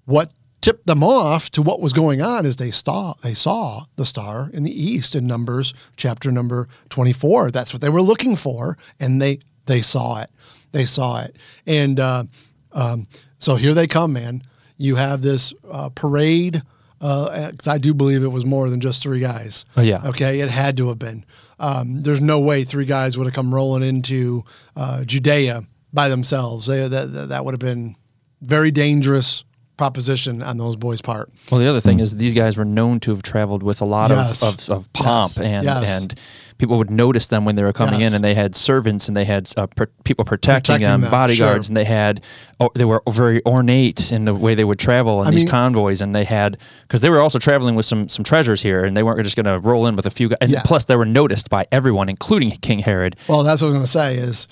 what 0.05 0.33
tipped 0.61 0.87
them 0.87 1.03
off 1.03 1.51
to 1.51 1.63
what 1.63 1.81
was 1.81 1.93
going 1.93 2.21
on 2.21 2.45
is 2.45 2.57
they 2.57 2.71
saw 2.71 3.15
they 3.23 3.35
saw 3.35 3.85
the 3.97 4.05
star 4.05 4.51
in 4.53 4.63
the 4.63 4.83
east 4.83 5.15
in 5.15 5.27
Numbers 5.27 5.75
chapter 5.97 6.31
number 6.31 6.69
24. 6.91 7.51
That's 7.51 7.73
what 7.73 7.81
they 7.81 7.89
were 7.89 8.03
looking 8.03 8.37
for, 8.37 8.77
and 9.01 9.21
they 9.21 9.39
they 9.67 9.81
saw 9.81 10.21
it. 10.21 10.31
They 10.73 10.85
saw 10.85 11.21
it. 11.23 11.37
And 11.67 11.99
uh, 11.99 12.25
um, 12.73 13.07
so 13.39 13.57
here 13.57 13.75
they 13.75 13.87
come, 13.87 14.13
man. 14.13 14.43
You 14.77 14.97
have 14.97 15.23
this 15.23 15.53
uh, 15.71 15.89
parade. 15.91 16.63
Uh, 17.01 17.51
'cause 17.57 17.69
I 17.69 17.79
do 17.79 17.95
believe 17.95 18.23
it 18.25 18.33
was 18.33 18.45
more 18.45 18.69
than 18.69 18.81
just 18.81 19.03
three 19.03 19.21
guys. 19.21 19.65
Oh, 19.77 19.83
yeah. 19.83 20.01
Okay, 20.05 20.41
it 20.41 20.51
had 20.51 20.77
to 20.79 20.89
have 20.89 20.99
been. 20.99 21.25
Um, 21.61 22.03
there's 22.03 22.21
no 22.21 22.41
way 22.41 22.65
three 22.65 22.85
guys 22.87 23.17
would 23.17 23.27
have 23.27 23.35
come 23.35 23.55
rolling 23.55 23.83
into 23.83 24.45
uh, 24.77 25.05
Judea 25.05 25.65
by 25.93 26.09
themselves. 26.09 26.67
They, 26.67 26.87
that, 26.89 27.29
that 27.29 27.45
would 27.45 27.53
have 27.55 27.61
been 27.61 27.97
very 28.43 28.71
dangerous 28.71 29.45
proposition 29.79 30.43
on 30.43 30.59
those 30.59 30.77
boys' 30.77 31.01
part. 31.01 31.31
Well, 31.51 31.61
the 31.61 31.67
other 31.69 31.81
thing 31.81 32.01
is 32.01 32.15
these 32.17 32.35
guys 32.35 32.57
were 32.59 32.65
known 32.67 33.01
to 33.01 33.13
have 33.13 33.23
traveled 33.23 33.63
with 33.63 33.81
a 33.81 33.87
lot 33.87 34.11
Yes. 34.11 34.43
of, 34.43 34.55
of, 34.69 34.71
of 34.71 34.93
pomp 34.93 35.33
Yes. 35.37 35.45
and 35.47 35.65
Yes. 35.65 36.03
and 36.03 36.15
people 36.59 36.77
would 36.77 36.91
notice 36.91 37.29
them 37.29 37.45
when 37.45 37.55
they 37.55 37.63
were 37.63 37.73
coming 37.73 38.01
Yes. 38.01 38.11
in, 38.11 38.17
and 38.17 38.25
they 38.25 38.35
had 38.35 38.57
servants 38.57 39.07
and 39.07 39.17
they 39.17 39.25
had 39.25 39.49
uh, 39.57 39.69
pr- 39.69 39.85
people 40.03 40.25
protecting, 40.25 40.75
Protecting 40.75 40.91
them, 40.91 41.01
them, 41.03 41.11
bodyguards, 41.11 41.67
sure. 41.67 41.71
and 41.71 41.77
they 41.77 41.85
had 41.85 42.21
oh, 42.61 42.69
they 42.75 42.85
were 42.85 43.01
very 43.09 43.41
ornate 43.47 44.11
in 44.11 44.25
the 44.25 44.35
way 44.35 44.55
they 44.57 44.65
would 44.65 44.79
travel 44.81 45.23
in 45.23 45.29
I 45.29 45.31
these 45.31 45.45
mean- 45.45 45.51
convoys, 45.51 46.01
and 46.03 46.15
they 46.15 46.25
had 46.25 46.59
because 46.83 47.01
they 47.01 47.11
were 47.11 47.21
also 47.21 47.39
traveling 47.39 47.75
with 47.77 47.87
some 47.87 48.09
some 48.09 48.25
treasures 48.25 48.61
here, 48.61 48.85
and 48.85 48.97
they 48.97 49.03
weren't 49.05 49.23
just 49.23 49.37
going 49.37 49.47
to 49.47 49.61
roll 49.61 49.87
in 49.87 49.95
with 49.97 50.05
a 50.07 50.11
few 50.11 50.29
guys. 50.29 50.39
And 50.41 50.51
Yeah. 50.51 50.63
plus, 50.65 50.85
they 50.87 50.97
were 50.97 51.07
noticed 51.07 51.49
by 51.49 51.67
everyone, 51.71 52.09
including 52.09 52.51
King 52.51 52.81
Herod. 52.81 53.15
Well, 53.29 53.45
that's 53.45 53.63
what 53.63 53.69
I 53.69 53.71
was 53.71 53.75
going 53.75 53.85
to 53.87 53.91
say. 53.91 54.17
Is 54.17 54.49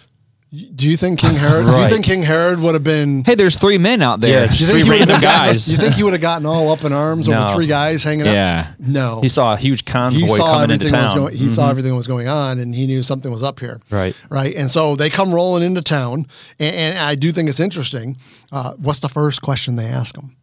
do 0.75 0.89
you 0.89 0.97
think 0.97 1.19
King 1.19 1.35
Herod? 1.35 1.67
Do 1.67 1.77
you 1.77 1.89
think 1.89 2.05
King 2.05 2.23
Herod 2.23 2.61
would 2.61 2.75
have 2.75 2.85
been? 2.85 3.25
Hey, 3.25 3.35
there's 3.35 3.57
three 3.57 3.79
men 3.79 4.01
out 4.03 4.21
there. 4.21 4.31
Yeah, 4.31 4.45
it's 4.45 4.57
do 4.57 4.65
you 4.65 4.67
just 4.67 4.73
think 4.73 4.87
three 4.87 4.99
random 4.99 5.15
have 5.15 5.23
gotten- 5.23 5.53
guys. 5.53 5.71
You 5.71 5.77
think 5.77 5.95
he 5.95 6.03
would 6.03 6.13
have 6.13 6.23
gotten 6.23 6.47
all 6.47 6.71
up 6.71 6.85
in 6.85 6.93
arms 6.93 7.29
over 7.29 7.55
three 7.55 7.67
guys 7.67 8.03
hanging 8.05 8.27
Yeah. 8.27 8.69
up? 8.71 8.81
No. 8.81 9.21
He 9.21 9.29
saw 9.29 9.55
a 9.55 9.57
huge 9.57 9.85
convoy 9.85 10.21
he 10.21 10.27
saw 10.29 10.61
coming 10.61 10.71
into 10.71 10.87
everything 10.87 11.03
was 11.03 11.13
town. 11.15 11.27
Mm-hmm. 11.29 11.37
He 11.37 11.51
saw 11.51 11.71
everything 11.71 11.91
that 11.93 11.97
was 11.97 12.07
going 12.07 12.29
on, 12.29 12.59
and 12.59 12.75
he 12.75 12.87
knew 12.87 13.03
something 13.03 13.31
was 13.31 13.43
up 13.43 13.61
here. 13.61 13.81
Right. 13.91 14.17
right. 14.31 14.55
And 14.55 14.71
so 14.71 14.97
they 14.97 15.11
come 15.11 15.33
rolling 15.35 15.63
into 15.63 15.83
town, 15.83 16.27
and, 16.59 16.75
and 16.77 16.99
I 16.99 17.15
do 17.17 17.33
think 17.33 17.49
it's 17.49 17.61
interesting. 17.61 18.17
Uh, 18.53 18.73
what's 18.75 19.01
the 19.01 19.09
first 19.09 19.43
question 19.43 19.75
they 19.75 19.87
ask 19.87 20.17
him? 20.17 20.37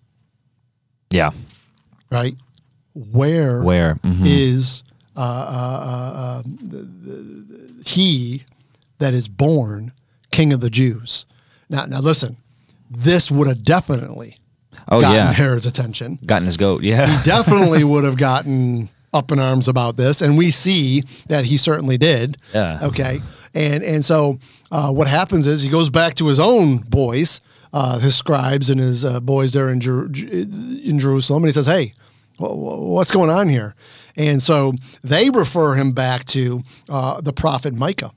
Yeah. 1.12 1.32
right? 2.12 2.36
Where 2.94 3.62
Where? 3.64 3.96
Mhm. 4.04 4.22
is 4.26 4.84
uh, 5.16 5.20
uh, 5.20 5.24
uh, 5.24 6.18
uh, 6.20 6.44
the, 6.44 6.78
the, 6.78 7.84
he 7.86 8.44
that 9.00 9.14
is 9.14 9.28
born 9.28 9.92
King 10.34 10.52
of 10.54 10.60
the 10.60 10.70
Jews? 10.70 11.26
Now, 11.70 11.86
now 11.86 12.00
listen, 12.00 12.36
this 12.90 13.32
would 13.32 13.48
have 13.48 13.64
definitely 13.64 14.38
Oh, 14.90 15.00
gotten 15.00 15.16
yeah. 15.16 15.32
Herod's 15.32 15.66
attention. 15.66 16.20
Gotten 16.26 16.46
his 16.46 16.58
goat. 16.58 16.84
Yeah. 16.84 17.08
He 17.08 17.24
definitely 17.30 17.84
would 17.86 18.04
have 18.04 18.18
gotten 18.18 18.90
up 19.14 19.32
in 19.32 19.40
arms 19.40 19.68
about 19.70 19.96
this, 19.96 20.22
and 20.22 20.38
we 20.38 20.52
see 20.52 21.02
that 21.28 21.46
he 21.46 21.56
certainly 21.58 21.98
did. 21.98 22.38
Yeah. 22.54 22.80
Okay. 22.84 23.22
And 23.54 23.82
and 23.84 24.04
so 24.04 24.40
uh, 24.72 24.92
what 24.92 25.08
happens 25.08 25.48
is 25.48 25.62
he 25.62 25.70
goes 25.70 25.90
back 25.90 26.16
to 26.16 26.28
his 26.28 26.40
own 26.40 26.78
boys, 26.80 27.40
uh, 27.72 28.00
his 28.00 28.16
scribes 28.16 28.70
and 28.70 28.80
his 28.80 29.06
uh, 29.06 29.20
boys 29.22 29.52
there 29.54 29.70
in 29.70 29.80
Jer- 29.80 30.08
in 30.08 30.98
Jerusalem, 31.00 31.44
and 31.44 31.48
he 31.50 31.54
says, 31.54 31.68
"Hey, 31.68 31.94
wh- 32.40 32.52
wh- 32.52 32.82
what's 32.96 33.12
going 33.12 33.30
on 33.30 33.48
here?" 33.50 33.76
And 34.18 34.42
so 34.42 34.74
they 35.04 35.30
refer 35.30 35.76
him 35.76 35.92
back 35.92 36.26
to 36.26 36.64
uh, 36.90 37.22
the 37.22 37.32
prophet 37.34 37.74
Micah 37.76 38.12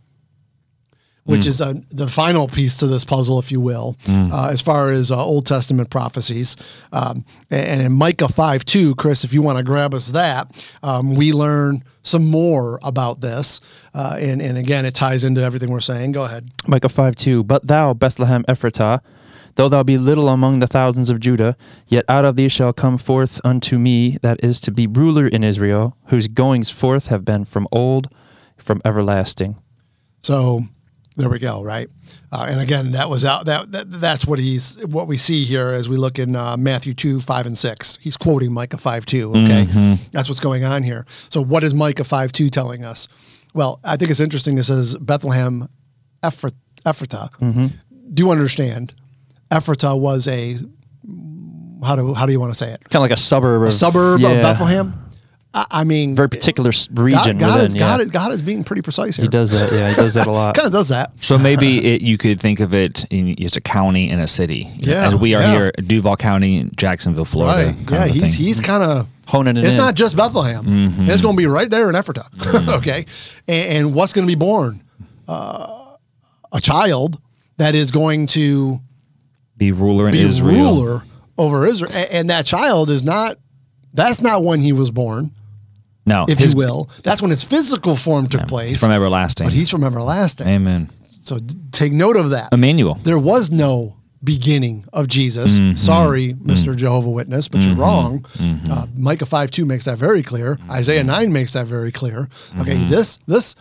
which 1.27 1.47
is 1.47 1.61
uh, 1.61 1.74
the 1.91 2.09
final 2.09 2.49
piece 2.49 2.79
to 2.79 2.87
this 2.87 3.05
puzzle, 3.05 3.39
if 3.39 3.53
you 3.53 3.61
will, 3.61 3.97
uh, 4.09 4.49
as 4.51 4.62
far 4.62 4.91
as 4.91 5.11
uh, 5.11 5.22
Old 5.22 5.47
Testament 5.47 5.91
prophecies. 5.91 6.57
Um, 6.93 7.24
and 7.51 7.83
in 7.83 7.93
Micah 7.93 8.29
5 8.29 8.64
2, 8.64 8.95
Chris, 8.95 9.24
if 9.24 9.35
you 9.35 9.43
want 9.43 9.59
to 9.59 9.64
grab 9.64 9.93
us 9.93 10.09
that, 10.09 10.66
um, 10.83 11.14
we 11.14 11.33
learn 11.33 11.85
some 12.03 12.24
more 12.24 12.79
about 12.83 13.20
this. 13.20 13.61
Uh, 13.93 14.16
and, 14.18 14.41
and 14.41 14.57
again, 14.57 14.85
it 14.85 14.95
ties 14.95 15.24
into 15.24 15.43
everything 15.43 15.70
we're 15.70 15.81
saying. 15.81 16.12
Go 16.12 16.24
ahead. 16.24 16.51
Micah 16.66 16.89
5 16.89 17.16
2. 17.16 17.45
But 17.45 17.66
thou, 17.66 17.93
Bethlehem 17.93 18.45
Ephratah, 18.45 19.01
though 19.57 19.68
thou 19.68 19.83
be 19.83 19.99
little 19.99 20.29
among 20.29 20.61
the 20.61 20.66
thousands 20.68 21.11
of 21.11 21.18
Judah, 21.18 21.57
yet 21.89 22.05
out 22.09 22.24
of 22.24 22.37
thee 22.37 22.49
shall 22.49 22.72
come 22.72 22.99
forth 22.99 23.41
unto 23.45 23.79
me 23.79 24.18
that 24.22 24.43
is 24.45 24.61
to 24.61 24.70
be 24.70 24.87
ruler 24.87 25.27
in 25.27 25.43
Israel, 25.43 25.97
whose 26.07 26.29
goings 26.29 26.70
forth 26.70 27.09
have 27.09 27.24
been 27.24 27.45
from 27.45 27.66
old, 27.72 28.09
from 28.57 28.81
everlasting. 28.85 29.57
So 30.20 30.66
there 31.17 31.29
we 31.29 31.39
go, 31.39 31.62
right? 31.62 31.89
Uh, 32.31 32.47
and 32.49 32.61
again, 32.61 32.93
that 32.93 33.09
was 33.09 33.25
out. 33.25 33.47
That, 33.47 33.73
that 33.73 34.01
that's 34.01 34.27
what 34.27 34.39
he's 34.39 34.77
what 34.87 35.07
we 35.09 35.17
see 35.17 35.45
here 35.45 35.71
as 35.71 35.89
we 35.89 35.97
look 35.97 36.19
in 36.19 36.37
uh, 36.37 36.57
Matthew 36.57 36.93
two 36.95 37.21
five 37.21 37.47
and 37.47 37.57
six. 37.57 37.99
He's 38.03 38.17
quoting 38.17 38.53
Micah 38.53 38.77
five 38.77 39.07
two. 39.07 39.31
Okay, 39.31 39.64
that's 40.12 40.29
what's 40.29 40.41
going 40.41 40.64
on 40.64 40.83
here. 40.83 41.07
So 41.31 41.43
what 41.43 41.64
is 41.64 41.75
Micah 41.75 42.05
five 42.05 42.33
two 42.33 42.51
telling 42.51 42.85
us? 42.85 43.09
Well, 43.55 43.81
I 43.83 43.97
think 43.97 44.11
it's 44.11 44.21
interesting. 44.21 44.59
It 44.59 44.64
says 44.64 44.97
Bethlehem, 44.97 45.69
Ephrat, 46.23 46.53
Ephratah. 46.85 47.73
Do 48.12 48.23
you 48.23 48.31
understand? 48.31 48.95
Ephratah 49.51 49.99
was 49.99 50.29
a 50.29 50.57
how 51.85 51.97
do 51.97 52.12
how 52.14 52.27
do 52.27 52.33
you 52.33 52.41
want 52.41 52.53
to 52.53 52.59
say 52.59 52.73
it? 52.73 52.83
Kind 52.85 52.97
of 52.97 53.03
like 53.03 53.11
a 53.12 53.17
suburb 53.17 53.62
of 53.62 53.69
A 53.69 53.73
suburb 53.73 54.21
yeah, 54.21 54.29
of 54.31 54.43
Bethlehem. 54.43 54.93
I, 55.59 55.66
I 55.70 55.84
mean, 55.84 56.14
Very 56.14 56.28
particular 56.28 56.68
s- 56.68 56.86
God, 56.88 56.98
region 57.02 57.38
God, 57.38 57.54
within. 57.54 57.66
is, 57.68 57.74
yeah. 57.76 57.80
God, 57.80 58.00
is, 58.02 58.11
God 58.11 58.32
is 58.32 58.42
being 58.42 58.62
pretty 58.62 58.82
precise 58.82 59.16
here. 59.16 59.24
he 59.24 59.28
does 59.28 59.50
that. 59.52 59.72
Yeah, 59.72 59.88
he 59.88 59.94
does 59.96 60.12
that 60.14 60.26
a 60.26 60.30
lot. 60.30 60.54
Kind 60.57 60.66
of 60.66 60.72
does 60.72 60.90
that. 60.90 61.12
So 61.20 61.38
maybe 61.38 61.84
it, 61.84 62.02
you 62.02 62.18
could 62.18 62.38
think 62.40 62.61
of 62.61 62.74
it 62.74 63.04
in, 63.11 63.42
as 63.42 63.57
a 63.57 63.61
county 63.62 64.11
and 64.11 64.20
a 64.20 64.26
city. 64.28 64.70
Yeah, 64.76 65.09
as 65.09 65.14
we 65.16 65.34
are 65.34 65.40
yeah. 65.40 65.52
here, 65.54 65.72
Duval 65.72 66.16
County, 66.18 66.68
Jacksonville, 66.76 67.24
Florida. 67.24 67.68
Right. 67.68 67.76
kind 67.86 67.90
Yeah, 67.90 68.04
of 68.04 68.11
he's 68.11 68.20
thing. 68.20 68.30
Mm-hmm. 68.32 68.42
he's 68.44 68.61
kind 68.61 68.82
of 68.82 69.09
Honing 69.28 69.57
it 69.57 69.64
It's 69.64 69.72
in. 69.72 69.78
not 69.78 69.94
just 69.96 70.16
Bethlehem. 70.16 71.09
It's 71.09 71.20
going 71.22 71.34
to 71.34 71.38
be 71.38 71.46
right 71.46 71.68
there 71.68 71.88
in 71.90 71.96
Ephrata. 71.96 72.26
okay, 72.76 73.07
and, 73.48 73.68
and 73.86 73.94
what's 73.94 74.12
going 74.12 74.24
to 74.24 74.30
be 74.30 74.36
born? 74.38 74.82
Uh, 75.26 75.96
a 76.52 76.61
child 76.61 77.20
that 77.57 77.74
is 77.74 77.90
going 77.90 78.26
to 78.28 78.78
be 79.57 79.72
ruler 79.72 80.07
in 80.07 80.12
be 80.12 80.20
Israel. 80.20 80.74
ruler 80.76 81.02
over 81.38 81.66
Israel, 81.66 81.90
A- 81.92 82.14
and 82.14 82.30
that 82.30 82.46
child 82.46 82.88
is 82.90 83.02
not. 83.02 83.38
That's 83.94 84.20
not 84.20 84.44
when 84.44 84.61
he 84.61 84.72
was 84.72 84.90
born, 84.90 85.32
No, 86.07 86.24
if 86.28 86.38
his- 86.38 86.54
you 86.54 86.59
will. 86.59 86.88
That's 87.02 87.20
when 87.20 87.30
his 87.30 87.42
physical 87.42 87.96
form 87.96 88.28
took 88.28 88.46
place. 88.48 88.68
He's 88.68 88.80
from 88.80 88.92
everlasting. 88.92 89.46
but 89.46 89.52
he's 89.52 89.68
from 89.68 89.84
everlasting. 89.84 90.46
Amen. 90.46 90.88
So 91.24 91.38
d- 91.38 91.54
take 91.72 91.92
note 91.92 92.16
of 92.16 92.30
that. 92.30 92.52
Emmanuel. 92.52 92.98
there 93.02 93.18
was 93.18 93.50
no 93.50 93.96
beginning 94.24 94.84
of 94.92 95.09
Jesus. 95.09 95.59
Mm-hmm. 95.59 95.74
Sorry, 95.76 96.34
Mr. 96.34 96.74
Jehovah 96.74 97.11
Witness, 97.11 97.48
but 97.48 97.62
you're 97.64 97.74
wrong. 97.76 98.24
Uh, 98.70 98.86
Micah 98.96 99.26
5 99.26 99.50
2 99.50 99.64
makes 99.66 99.84
that 99.84 99.98
very 99.98 100.22
clear. 100.22 100.57
Mm-hmm. 100.57 100.70
Isaiah 100.70 101.04
9 101.04 101.32
makes 101.32 101.52
that 101.52 101.66
very 101.66 101.92
clear. 101.92 102.28
Okay, 102.61 102.74
this, 102.84 103.18
this, 103.26 103.54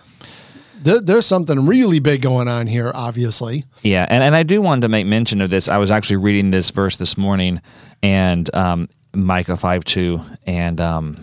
th- 0.83 1.01
there's 1.03 1.25
something 1.25 1.65
really 1.65 1.99
big 1.99 2.21
going 2.21 2.47
on 2.47 2.67
here, 2.67 2.91
obviously. 2.95 3.63
Yeah, 3.83 4.05
and, 4.09 4.23
and 4.23 4.35
I 4.35 4.43
do 4.43 4.61
want 4.61 4.81
to 4.83 4.87
make 4.89 5.05
mention 5.07 5.41
of 5.41 5.49
this. 5.49 5.67
I 5.67 5.77
was 5.77 5.91
actually 5.91 6.17
reading 6.17 6.51
this 6.51 6.69
verse 6.69 6.97
this 6.97 7.17
morning, 7.17 7.61
and 8.01 8.53
um, 8.55 8.89
Micah 9.13 9.57
five 9.57 9.83
two, 9.83 10.21
and 10.47 10.79
um, 10.79 11.17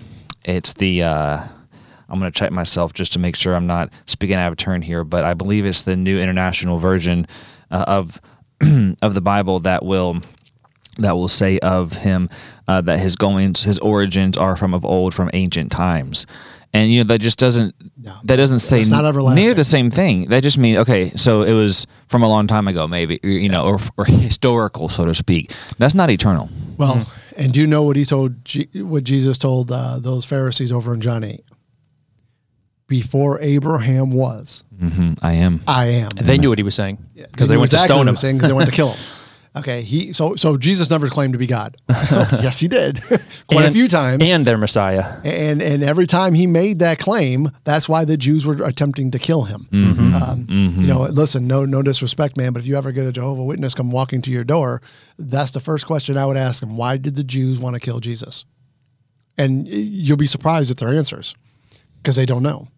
it's 0.45 0.73
the. 0.75 1.03
Uh, 1.05 1.41
I'm 2.09 2.19
going 2.19 2.31
to 2.31 2.39
check 2.39 2.53
myself 2.53 2.93
just 2.93 3.15
to 3.15 3.19
make 3.19 3.37
sure 3.37 3.55
I'm 3.55 3.67
not 3.67 3.91
speaking 4.05 4.37
out 4.37 4.53
of 4.53 4.59
turn 4.59 4.83
here, 4.83 5.03
but 5.03 5.25
I 5.25 5.33
believe 5.33 5.65
it's 5.65 5.83
the 5.85 5.97
New 5.97 6.21
International 6.21 6.79
Version 6.79 7.27
uh, 7.71 7.85
of 7.87 8.21
of 9.03 9.15
the 9.15 9.23
Bible 9.23 9.61
that 9.61 9.83
will 9.85 10.21
that 10.99 11.13
will 11.17 11.29
say 11.29 11.59
of 11.61 11.93
him 11.93 12.29
uh, 12.69 12.83
that 12.83 12.99
his 12.99 13.17
goings, 13.17 13.63
his 13.65 13.79
origins 13.79 14.37
are 14.37 14.57
from 14.57 14.75
of 14.75 14.85
old, 14.85 15.15
from 15.15 15.31
ancient 15.33 15.73
times. 15.73 16.27
And 16.75 16.91
you 16.93 17.03
know 17.03 17.09
that 17.09 17.21
just 17.23 17.39
doesn't 17.39 17.75
No. 17.99 18.15
that 18.25 18.37
doesn't 18.37 18.59
say 18.61 18.83
not 18.85 19.15
near 19.35 19.55
the 19.55 19.65
same 19.65 19.91
thing. 19.91 20.29
That 20.29 20.43
just 20.43 20.59
means 20.59 20.79
okay, 20.81 21.11
so 21.11 21.43
it 21.43 21.53
was 21.55 21.87
from 22.09 22.23
a 22.23 22.29
long 22.29 22.47
time 22.47 22.69
ago, 22.69 22.87
maybe 22.87 23.21
you 23.23 23.49
know, 23.49 23.65
or, 23.67 23.79
or 23.97 24.05
historical, 24.07 24.89
so 24.91 25.05
to 25.07 25.15
speak. 25.15 25.53
That's 25.79 25.95
not 25.95 26.11
eternal. 26.11 26.51
Well, 26.77 26.97
Mm-hmm. 26.97 27.19
And 27.37 27.53
do 27.53 27.61
you 27.61 27.67
know 27.67 27.83
what 27.83 27.97
he 27.97 28.05
told, 28.05 28.45
G- 28.45 28.69
what 28.83 29.05
Jesus 29.05 29.39
told 29.39 29.71
uh, 29.73 29.99
those 29.99 30.25
Pharisees 30.25 30.73
over 30.73 30.93
in 30.95 31.01
John 31.01 31.25
8? 31.25 31.43
Before 32.89 33.41
Abraham 33.41 34.11
was, 34.11 34.65
hmm 34.79 35.15
I 35.23 35.33
am. 35.35 35.63
I 35.67 35.87
am. 35.87 36.11
And 36.19 36.27
they 36.27 36.37
knew 36.37 36.51
what 36.51 36.59
he 36.59 36.63
was 36.65 36.75
saying 36.75 36.99
because 37.15 37.49
they 37.49 37.55
knew 37.55 37.61
went 37.61 37.71
to 37.71 37.79
stone 37.79 38.07
him. 38.07 38.15
because 38.15 38.41
they 38.49 38.53
went 38.53 38.69
to 38.69 38.75
kill 38.75 38.91
him. 38.93 38.99
Okay, 39.55 39.83
he 39.83 40.15
so 40.15 40.35
so 40.35 40.57
Jesus 40.57 40.89
never 40.89 41.09
claimed 41.09 41.35
to 41.35 41.39
be 41.39 41.47
God. 41.47 41.77
yes, 41.89 42.59
he 42.59 42.69
did 42.69 43.03
quite 43.47 43.67
a 43.67 43.71
few 43.71 43.87
times. 43.87 44.31
And 44.31 44.47
their 44.47 44.57
Messiah. 44.57 45.21
and 45.25 45.61
and 45.61 45.83
every 45.83 46.07
time 46.07 46.33
he 46.33 46.47
made 46.47 46.79
that 46.79 46.99
claim, 46.99 47.51
that's 47.65 47.87
why 47.87 48.07
the 48.07 48.17
Jews 48.17 48.47
were 48.47 48.57
attempting 48.65 49.11
to 49.11 49.19
kill 49.19 49.43
him. 49.43 49.69
Mm-hmm. 49.71 50.15
Um, 50.15 50.47
You 50.49 50.87
know, 50.87 51.03
listen, 51.03 51.47
no 51.47 51.67
no 51.67 51.83
disrespect, 51.83 52.39
man, 52.39 52.55
but 52.55 52.61
if 52.61 52.67
you 52.67 52.79
ever 52.79 52.93
get 52.93 53.05
a 53.07 53.13
Jehovah 53.13 53.45
Witness 53.45 53.75
come 53.75 53.91
walking 53.91 54.23
to 54.23 54.31
your 54.31 54.45
door, 54.45 54.81
that's 55.19 55.51
the 55.51 55.61
first 55.61 55.87
question 55.87 56.17
I 56.17 56.25
would 56.25 56.39
ask 56.39 56.63
him: 56.63 56.79
Why 56.79 56.97
did 56.97 57.17
the 57.17 57.25
Jews 57.25 57.61
want 57.61 57.75
to 57.75 57.81
kill 57.81 58.01
Jesus? 58.01 58.47
And 59.37 59.69
you'll 59.69 60.17
be 60.17 60.27
surprised 60.27 60.71
at 60.71 60.79
their 60.79 60.95
answers 60.95 61.35
because 61.99 62.17
they 62.17 62.27
don't 62.27 62.43
know, 62.43 62.69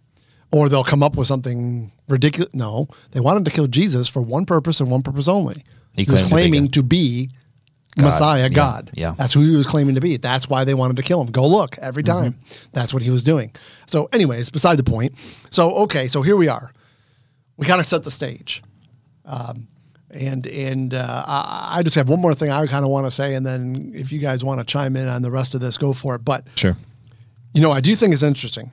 or 0.50 0.68
they'll 0.68 0.82
come 0.82 1.04
up 1.04 1.16
with 1.16 1.28
something 1.28 1.92
ridiculous. 2.08 2.52
No, 2.52 2.88
they 3.12 3.20
wanted 3.20 3.44
to 3.44 3.52
kill 3.52 3.68
Jesus 3.68 4.08
for 4.08 4.22
one 4.22 4.44
purpose 4.44 4.80
and 4.80 4.90
one 4.90 5.02
purpose 5.02 5.28
only. 5.28 5.62
He 5.96 6.04
was 6.10 6.22
claimed 6.22 6.22
to 6.22 6.28
be 6.28 6.30
claiming 6.30 6.68
to 6.70 6.82
be 6.82 7.30
God. 7.96 8.04
Messiah, 8.06 8.42
Yeah. 8.42 8.48
God. 8.48 8.90
Yeah. 8.94 9.14
That's 9.16 9.32
who 9.32 9.40
he 9.42 9.54
was 9.56 9.66
claiming 9.66 9.94
to 9.94 10.00
be. 10.00 10.16
That's 10.16 10.48
why 10.48 10.64
they 10.64 10.74
wanted 10.74 10.96
to 10.96 11.02
kill 11.02 11.20
him. 11.20 11.28
Go 11.28 11.46
look 11.46 11.78
every 11.78 12.02
Mm-hmm. 12.02 12.22
time. 12.22 12.38
That's 12.72 12.92
what 12.92 13.02
he 13.02 13.10
was 13.10 13.22
doing. 13.22 13.52
So, 13.86 14.08
anyways, 14.12 14.50
beside 14.50 14.76
the 14.76 14.84
point. 14.84 15.16
So, 15.50 15.70
okay, 15.84 16.06
so 16.08 16.22
here 16.22 16.36
we 16.36 16.48
are. 16.48 16.72
We 17.56 17.66
kind 17.66 17.78
of 17.80 17.86
set 17.86 18.02
the 18.02 18.10
stage. 18.10 18.62
Um, 19.24 19.68
and 20.10 20.46
and 20.46 20.92
uh, 20.94 21.24
I, 21.26 21.78
I 21.78 21.82
just 21.82 21.96
have 21.96 22.08
one 22.08 22.20
more 22.20 22.34
thing 22.34 22.50
I 22.50 22.66
kind 22.66 22.84
of 22.84 22.90
want 22.90 23.06
to 23.06 23.10
say, 23.10 23.34
and 23.34 23.44
then 23.46 23.92
if 23.94 24.12
you 24.12 24.18
guys 24.20 24.44
want 24.44 24.60
to 24.60 24.64
chime 24.64 24.96
in 24.96 25.08
on 25.08 25.22
the 25.22 25.30
rest 25.30 25.54
of 25.54 25.60
this, 25.60 25.76
go 25.78 25.92
for 25.92 26.14
it. 26.16 26.24
But 26.24 26.46
Sure. 26.56 26.76
you 27.52 27.60
know, 27.60 27.72
I 27.72 27.80
do 27.80 27.94
think 27.96 28.12
it's 28.12 28.22
interesting. 28.22 28.72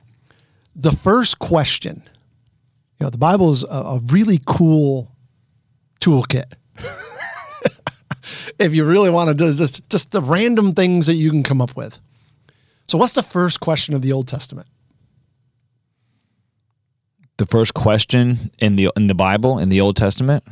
The 0.76 0.92
first 0.92 1.38
question, 1.38 2.02
you 3.00 3.06
know, 3.06 3.10
the 3.10 3.18
Bible 3.18 3.50
is 3.50 3.64
a, 3.64 3.66
a 3.68 4.00
really 4.06 4.40
cool 4.46 5.10
toolkit. 6.00 6.52
If 8.58 8.74
you 8.74 8.84
really 8.84 9.10
want 9.10 9.28
to 9.28 9.34
do 9.34 9.52
just 9.54 9.88
just 9.90 10.10
the 10.12 10.20
random 10.22 10.74
things 10.74 11.06
that 11.06 11.14
you 11.14 11.30
can 11.30 11.42
come 11.42 11.60
up 11.60 11.76
with. 11.76 11.98
So, 12.86 12.98
what's 12.98 13.12
the 13.14 13.22
first 13.22 13.60
question 13.60 13.94
of 13.94 14.02
the 14.02 14.12
Old 14.12 14.28
Testament? 14.28 14.66
The 17.38 17.46
first 17.46 17.74
question 17.74 18.50
in 18.58 18.76
the 18.76 18.90
in 18.96 19.06
the 19.06 19.14
Bible 19.14 19.58
in 19.58 19.68
the 19.68 19.80
Old 19.80 19.96
Testament, 19.96 20.44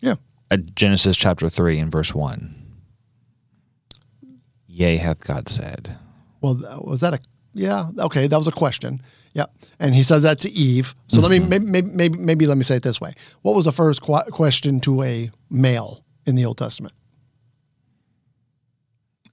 Yeah. 0.00 0.14
uh, 0.50 0.56
Genesis 0.74 1.16
chapter 1.16 1.48
three 1.48 1.78
and 1.78 1.90
verse 1.90 2.14
one. 2.14 2.54
Yea, 4.66 4.96
hath 4.96 5.24
God 5.24 5.48
said. 5.48 5.96
Well, 6.40 6.54
was 6.84 7.00
that 7.00 7.14
a 7.14 7.20
yeah? 7.52 7.88
Okay, 7.98 8.26
that 8.28 8.36
was 8.36 8.46
a 8.46 8.52
question. 8.52 9.02
Yeah, 9.34 9.46
And 9.78 9.94
he 9.94 10.02
says 10.02 10.22
that 10.22 10.38
to 10.40 10.50
Eve. 10.50 10.94
So 11.06 11.20
let 11.20 11.30
me 11.30 11.38
maybe, 11.38 11.66
maybe 11.66 11.88
maybe 11.90 12.18
maybe 12.18 12.46
let 12.46 12.56
me 12.56 12.64
say 12.64 12.76
it 12.76 12.82
this 12.82 13.00
way: 13.00 13.12
What 13.42 13.54
was 13.54 13.64
the 13.64 13.72
first 13.72 14.00
qu- 14.00 14.30
question 14.30 14.80
to 14.80 15.02
a 15.02 15.30
male 15.50 16.02
in 16.26 16.34
the 16.36 16.44
Old 16.44 16.58
Testament? 16.58 16.94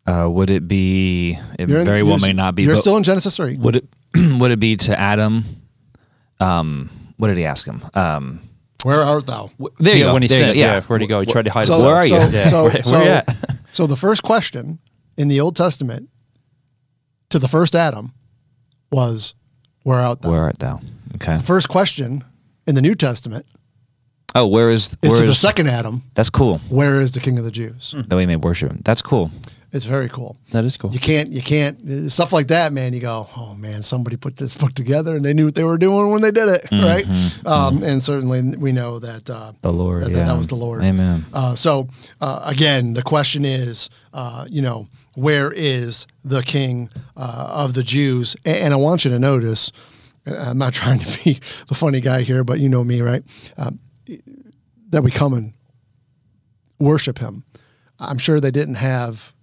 Uh, 0.07 0.29
would 0.29 0.49
it 0.49 0.67
be? 0.67 1.37
It 1.57 1.67
You're 1.69 1.79
in- 1.79 1.85
very 1.85 2.03
well 2.03 2.19
may 2.19 2.33
not 2.33 2.53
be. 2.55 2.63
You're 2.63 2.75
still 2.75 2.97
in 2.97 3.03
Genesis 3.03 3.35
three. 3.37 3.57
would 3.57 3.77
it? 3.77 3.85
would 4.39 4.51
it 4.51 4.59
be 4.59 4.77
to 4.77 4.99
Adam? 4.99 5.43
Um, 6.39 6.89
what 7.17 7.29
did 7.29 7.37
he 7.37 7.45
ask 7.45 7.65
him? 7.65 7.81
Um, 7.93 8.41
Where 8.83 9.01
art 9.01 9.25
thou? 9.25 9.49
there 9.79 9.93
you 9.95 10.01
yeah, 10.01 10.05
go. 10.07 10.13
when 10.13 10.21
he 10.21 10.27
there 10.27 10.39
you 10.39 10.45
sinned, 10.47 10.57
yeah. 10.59 10.81
where'd 10.81 11.01
he 11.01 11.07
go? 11.07 11.21
He 11.21 11.25
tried 11.25 11.45
to 11.45 11.51
hide 11.51 11.65
So, 11.65 11.73
himself. 11.73 11.87
Where 11.91 11.95
are 11.95 12.05
you? 12.05 12.19
So, 12.31 12.37
Yeah, 12.37 12.43
so, 12.43 12.63
where- 12.69 12.83
so, 12.83 12.91
where 12.97 13.03
you 13.05 13.09
at? 13.11 13.35
so 13.71 13.87
the 13.87 13.95
first 13.95 14.21
question 14.21 14.79
in 15.17 15.27
the 15.29 15.39
Old 15.39 15.55
Testament 15.55 16.09
to 17.29 17.39
the 17.39 17.47
first 17.47 17.73
Adam 17.75 18.13
was, 18.91 19.33
Where 19.83 19.99
art 19.99 20.21
thou? 20.21 20.29
Where 20.31 20.41
art 20.41 20.59
thou? 20.59 20.81
Okay. 21.15 21.37
The 21.37 21.43
first 21.43 21.69
question 21.69 22.23
in 22.67 22.75
the 22.75 22.81
New 22.81 22.95
Testament 22.95 23.45
Oh, 24.37 24.45
where 24.47 24.69
is 24.69 24.95
is 25.01 25.11
where 25.11 25.25
the 25.25 25.33
second 25.33 25.69
Adam, 25.69 26.03
That's 26.13 26.29
cool. 26.29 26.57
Where 26.67 26.99
is 26.99 27.13
the 27.13 27.21
King 27.21 27.39
of 27.39 27.45
the 27.45 27.51
Jews? 27.51 27.95
That 28.09 28.15
we 28.17 28.25
may 28.25 28.35
worship 28.35 28.69
him. 28.69 28.81
That's 28.83 29.01
cool. 29.01 29.31
It's 29.75 29.83
very 29.83 30.07
cool. 30.07 30.37
That 30.51 30.63
is 30.63 30.77
cool. 30.77 30.91
You 30.91 31.01
can't, 31.01 31.33
you 31.33 31.41
can't, 31.41 32.09
stuff 32.09 32.31
like 32.31 32.47
that, 32.47 32.71
man. 32.71 32.93
You 32.93 33.01
go, 33.01 33.27
oh 33.35 33.55
man, 33.55 33.83
somebody 33.83 34.15
put 34.15 34.37
this 34.37 34.55
book 34.55 34.71
together 34.71 35.17
and 35.17 35.25
they 35.25 35.33
knew 35.33 35.45
what 35.45 35.55
they 35.55 35.65
were 35.65 35.77
doing 35.77 36.11
when 36.11 36.21
they 36.21 36.31
did 36.31 36.47
it, 36.47 36.67
right? 36.71 37.05
Um, 37.45 37.83
and 37.83 38.01
certainly 38.01 38.55
we 38.55 38.71
know 38.71 38.99
that 38.99 39.29
uh, 39.29 39.51
The 39.61 39.73
Lord. 39.73 40.03
that, 40.03 40.11
yeah. 40.11 40.27
that 40.27 40.37
was 40.37 40.47
the 40.47 40.55
Lord. 40.55 40.81
Amen. 40.81 41.25
Uh, 41.33 41.55
so 41.55 41.89
uh, 42.21 42.39
again, 42.45 42.93
the 42.93 43.03
question 43.03 43.43
is, 43.43 43.89
uh, 44.13 44.45
you 44.49 44.61
know, 44.61 44.87
where 45.15 45.51
is 45.51 46.07
the 46.23 46.41
King 46.41 46.89
uh, 47.17 47.47
of 47.49 47.73
the 47.73 47.83
Jews? 47.83 48.37
And, 48.45 48.57
and 48.57 48.73
I 48.73 48.77
want 48.77 49.03
you 49.03 49.11
to 49.11 49.19
notice, 49.19 49.73
I'm 50.25 50.57
not 50.57 50.73
trying 50.81 50.99
to 50.99 51.23
be 51.23 51.39
the 51.67 51.75
funny 51.75 51.99
guy 51.99 52.21
here, 52.21 52.45
but 52.45 52.61
you 52.61 52.69
know 52.69 52.85
me, 52.85 53.01
right? 53.01 53.23
Um, 53.57 53.79
that 54.89 55.03
we 55.03 55.11
come 55.11 55.33
and 55.33 55.53
worship 56.79 57.19
Him. 57.19 57.43
I'm 57.99 58.17
sure 58.17 58.39
they 58.39 58.51
didn't 58.51 58.75
have, 58.75 59.33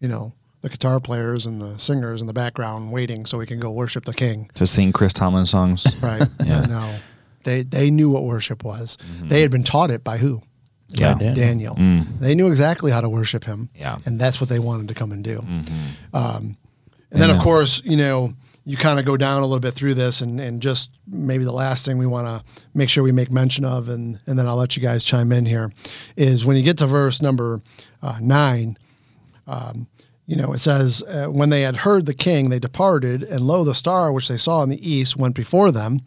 you 0.00 0.08
know, 0.08 0.32
the 0.62 0.68
guitar 0.68 1.00
players 1.00 1.46
and 1.46 1.60
the 1.60 1.78
singers 1.78 2.20
in 2.20 2.26
the 2.26 2.32
background 2.32 2.92
waiting 2.92 3.24
so 3.26 3.38
we 3.38 3.46
can 3.46 3.60
go 3.60 3.70
worship 3.70 4.04
the 4.04 4.12
King. 4.12 4.50
To 4.54 4.66
sing 4.66 4.92
Chris 4.92 5.12
Tomlin 5.12 5.46
songs. 5.46 5.86
Right? 6.02 6.26
Yeah. 6.44 6.62
No, 6.66 6.96
they 7.44 7.62
they 7.62 7.90
knew 7.90 8.10
what 8.10 8.24
worship 8.24 8.64
was. 8.64 8.98
They 9.22 9.42
had 9.42 9.50
been 9.50 9.64
taught 9.64 9.90
it 9.90 10.02
by 10.04 10.18
who? 10.18 10.42
yeah. 10.88 11.14
By 11.14 11.32
Daniel. 11.34 11.76
Mm. 11.76 12.18
They 12.18 12.34
knew 12.34 12.48
exactly 12.48 12.90
how 12.90 13.00
to 13.00 13.08
worship 13.08 13.44
him. 13.44 13.68
Yeah. 13.76 13.98
And 14.06 14.18
that's 14.18 14.40
what 14.40 14.48
they 14.50 14.58
wanted 14.58 14.88
to 14.88 14.94
come 14.94 15.12
and 15.12 15.22
do. 15.22 15.38
Um, 15.38 15.64
Mm-hmm. 16.12 16.14
and 16.14 16.56
then, 17.22 17.30
of 17.30 17.36
Amen. 17.36 17.42
course, 17.44 17.80
you 17.84 17.96
know, 17.96 18.34
you 18.64 18.76
kind 18.76 18.98
of 18.98 19.04
go 19.04 19.16
down 19.16 19.42
a 19.42 19.46
little 19.46 19.60
bit 19.60 19.74
through 19.74 19.94
this, 19.94 20.20
and, 20.20 20.40
and 20.40 20.60
just 20.60 20.90
maybe 21.08 21.44
the 21.44 21.52
last 21.52 21.84
thing 21.84 21.96
we 21.98 22.06
want 22.06 22.26
to 22.26 22.44
make 22.74 22.88
sure 22.88 23.02
we 23.02 23.12
make 23.12 23.30
mention 23.30 23.64
of, 23.64 23.88
and, 23.88 24.20
and 24.26 24.38
then 24.38 24.46
I'll 24.46 24.56
let 24.56 24.76
you 24.76 24.82
guys 24.82 25.02
chime 25.02 25.32
in 25.32 25.46
here, 25.46 25.72
is 26.16 26.44
when 26.44 26.56
you 26.56 26.62
get 26.62 26.78
to 26.78 26.86
verse 26.86 27.22
number 27.22 27.60
uh, 28.02 28.18
nine, 28.20 28.76
um, 29.50 29.86
you 30.26 30.36
know, 30.36 30.52
it 30.52 30.58
says, 30.58 31.02
uh, 31.02 31.26
When 31.26 31.50
they 31.50 31.62
had 31.62 31.76
heard 31.78 32.06
the 32.06 32.14
king, 32.14 32.50
they 32.50 32.60
departed, 32.60 33.24
and 33.24 33.40
lo, 33.40 33.64
the 33.64 33.74
star 33.74 34.12
which 34.12 34.28
they 34.28 34.36
saw 34.36 34.62
in 34.62 34.70
the 34.70 34.88
east 34.88 35.16
went 35.16 35.34
before 35.34 35.72
them 35.72 36.00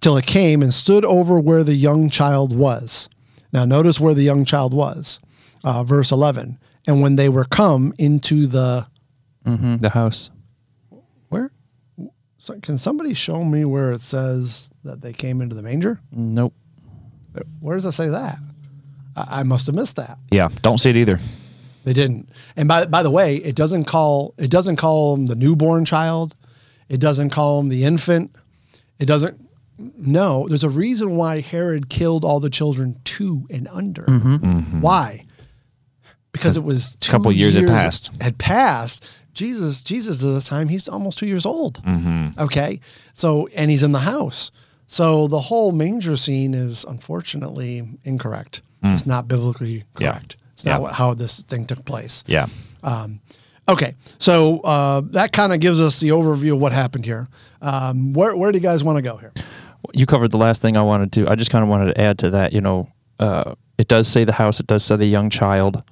till 0.00 0.16
it 0.16 0.24
came 0.24 0.62
and 0.62 0.72
stood 0.72 1.04
over 1.04 1.38
where 1.38 1.64
the 1.64 1.74
young 1.74 2.08
child 2.08 2.56
was. 2.56 3.08
Now, 3.52 3.64
notice 3.64 3.98
where 3.98 4.14
the 4.14 4.22
young 4.22 4.44
child 4.44 4.72
was. 4.72 5.18
Uh, 5.64 5.82
verse 5.82 6.12
11. 6.12 6.58
And 6.86 7.02
when 7.02 7.16
they 7.16 7.28
were 7.28 7.44
come 7.44 7.92
into 7.98 8.46
the. 8.46 8.86
hmm 9.44 9.76
The 9.78 9.90
house. 9.90 10.30
Where? 11.28 11.50
So 12.38 12.58
can 12.60 12.78
somebody 12.78 13.14
show 13.14 13.42
me 13.42 13.64
where 13.64 13.90
it 13.90 14.00
says 14.00 14.70
that 14.84 15.02
they 15.02 15.12
came 15.12 15.42
into 15.42 15.54
the 15.56 15.62
manger? 15.62 16.00
Nope. 16.12 16.54
Where 17.58 17.76
does 17.76 17.84
it 17.84 17.92
say 17.92 18.08
that? 18.08 18.38
I, 19.16 19.40
I 19.40 19.42
must 19.42 19.66
have 19.66 19.74
missed 19.74 19.96
that. 19.96 20.18
Yeah. 20.30 20.48
Don't 20.62 20.78
see 20.78 20.90
it 20.90 20.96
either. 20.96 21.18
They 21.84 21.92
didn't. 21.92 22.28
And 22.56 22.68
by 22.68 22.86
by 22.86 23.02
the 23.02 23.10
way, 23.10 23.36
it 23.36 23.54
doesn't 23.54 23.84
call 23.84 24.34
it 24.38 24.50
doesn't 24.50 24.76
call 24.76 25.14
him 25.14 25.26
the 25.26 25.34
newborn 25.36 25.84
child. 25.84 26.34
It 26.88 27.00
doesn't 27.00 27.30
call 27.30 27.60
him 27.60 27.68
the 27.68 27.84
infant. 27.84 28.34
It 28.98 29.06
doesn't. 29.06 29.40
No, 29.96 30.46
there's 30.48 30.64
a 30.64 30.68
reason 30.68 31.16
why 31.16 31.40
Herod 31.40 31.88
killed 31.88 32.22
all 32.24 32.38
the 32.40 32.50
children 32.50 32.98
two 33.04 33.46
and 33.48 33.66
under. 33.68 34.04
Why? 34.80 35.24
Because 36.32 36.56
it 36.58 36.64
was 36.64 36.92
two 36.92 36.96
Mm-hmm. 37.08 37.10
couple 37.12 37.32
years 37.32 37.54
had 37.54 37.66
passed. 37.66 38.10
Had 38.22 38.36
passed. 38.38 39.06
Jesus, 39.32 39.80
Jesus 39.80 40.22
at 40.22 40.26
this 40.32 40.44
time, 40.44 40.68
he's 40.68 40.88
almost 40.88 41.16
two 41.18 41.26
years 41.26 41.46
old. 41.46 41.82
Mm-hmm. 41.84 42.40
Okay, 42.40 42.80
so 43.14 43.46
and 43.54 43.70
he's 43.70 43.82
in 43.82 43.92
the 43.92 44.00
house. 44.00 44.50
So 44.86 45.28
the 45.28 45.38
whole 45.40 45.72
manger 45.72 46.16
scene 46.16 46.52
is 46.52 46.84
unfortunately 46.84 47.88
incorrect. 48.04 48.60
It's 48.82 49.06
not 49.06 49.28
biblically 49.28 49.84
correct. 49.94 50.36
Yeah. 50.38 50.39
It's 50.60 50.66
Yeah. 50.66 50.78
not 50.78 50.92
how 50.94 51.14
this 51.14 51.42
thing 51.42 51.64
took 51.64 51.84
place. 51.84 52.22
Yeah. 52.26 52.46
Okay, 53.68 53.94
so 54.18 54.60
uh, 54.60 55.00
that 55.12 55.32
kind 55.32 55.52
of 55.52 55.60
gives 55.60 55.80
us 55.80 56.00
the 56.00 56.08
overview 56.08 56.54
of 56.54 56.60
what 56.60 56.72
happened 56.72 57.04
here. 57.06 57.28
Um, 57.62 58.12
where 58.14 58.34
where 58.36 58.50
do 58.50 58.58
you 58.58 58.62
guys 58.62 58.82
want 58.82 58.96
to 58.96 59.02
go 59.02 59.16
here? 59.16 59.32
You 59.92 60.06
covered 60.06 60.32
the 60.32 60.38
last 60.38 60.60
thing 60.60 60.76
I 60.76 60.82
wanted 60.82 61.12
to. 61.12 61.28
I 61.28 61.36
just 61.36 61.50
kind 61.52 61.62
of 61.62 61.68
wanted 61.68 61.94
to 61.94 62.00
add 62.00 62.18
to 62.18 62.30
that. 62.30 62.52
You 62.52 62.60
know, 62.62 62.88
uh, 63.20 63.54
it 63.78 63.86
does 63.86 64.08
say 64.08 64.24
the 64.24 64.32
house. 64.32 64.58
It 64.58 64.66
does 64.66 64.82
say 64.84 64.96
the 64.96 65.06
young 65.06 65.30
child. 65.30 65.82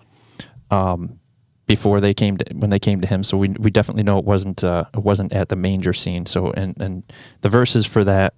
Um, 0.71 1.21
before 1.67 2.01
they 2.01 2.15
came 2.15 2.37
to 2.39 2.55
when 2.55 2.71
they 2.71 2.79
came 2.81 3.01
to 3.01 3.07
him, 3.07 3.23
so 3.23 3.37
we 3.37 3.51
we 3.51 3.71
definitely 3.71 4.03
know 4.03 4.19
it 4.19 4.25
wasn't 4.25 4.65
uh, 4.65 4.85
it 4.95 5.01
wasn't 5.01 5.33
at 5.33 5.49
the 5.49 5.57
manger 5.57 5.93
scene. 5.93 6.27
So 6.27 6.51
and 6.53 6.75
and 6.81 7.03
the 7.43 7.49
verses 7.49 7.87
for 7.87 8.03
that 8.05 8.35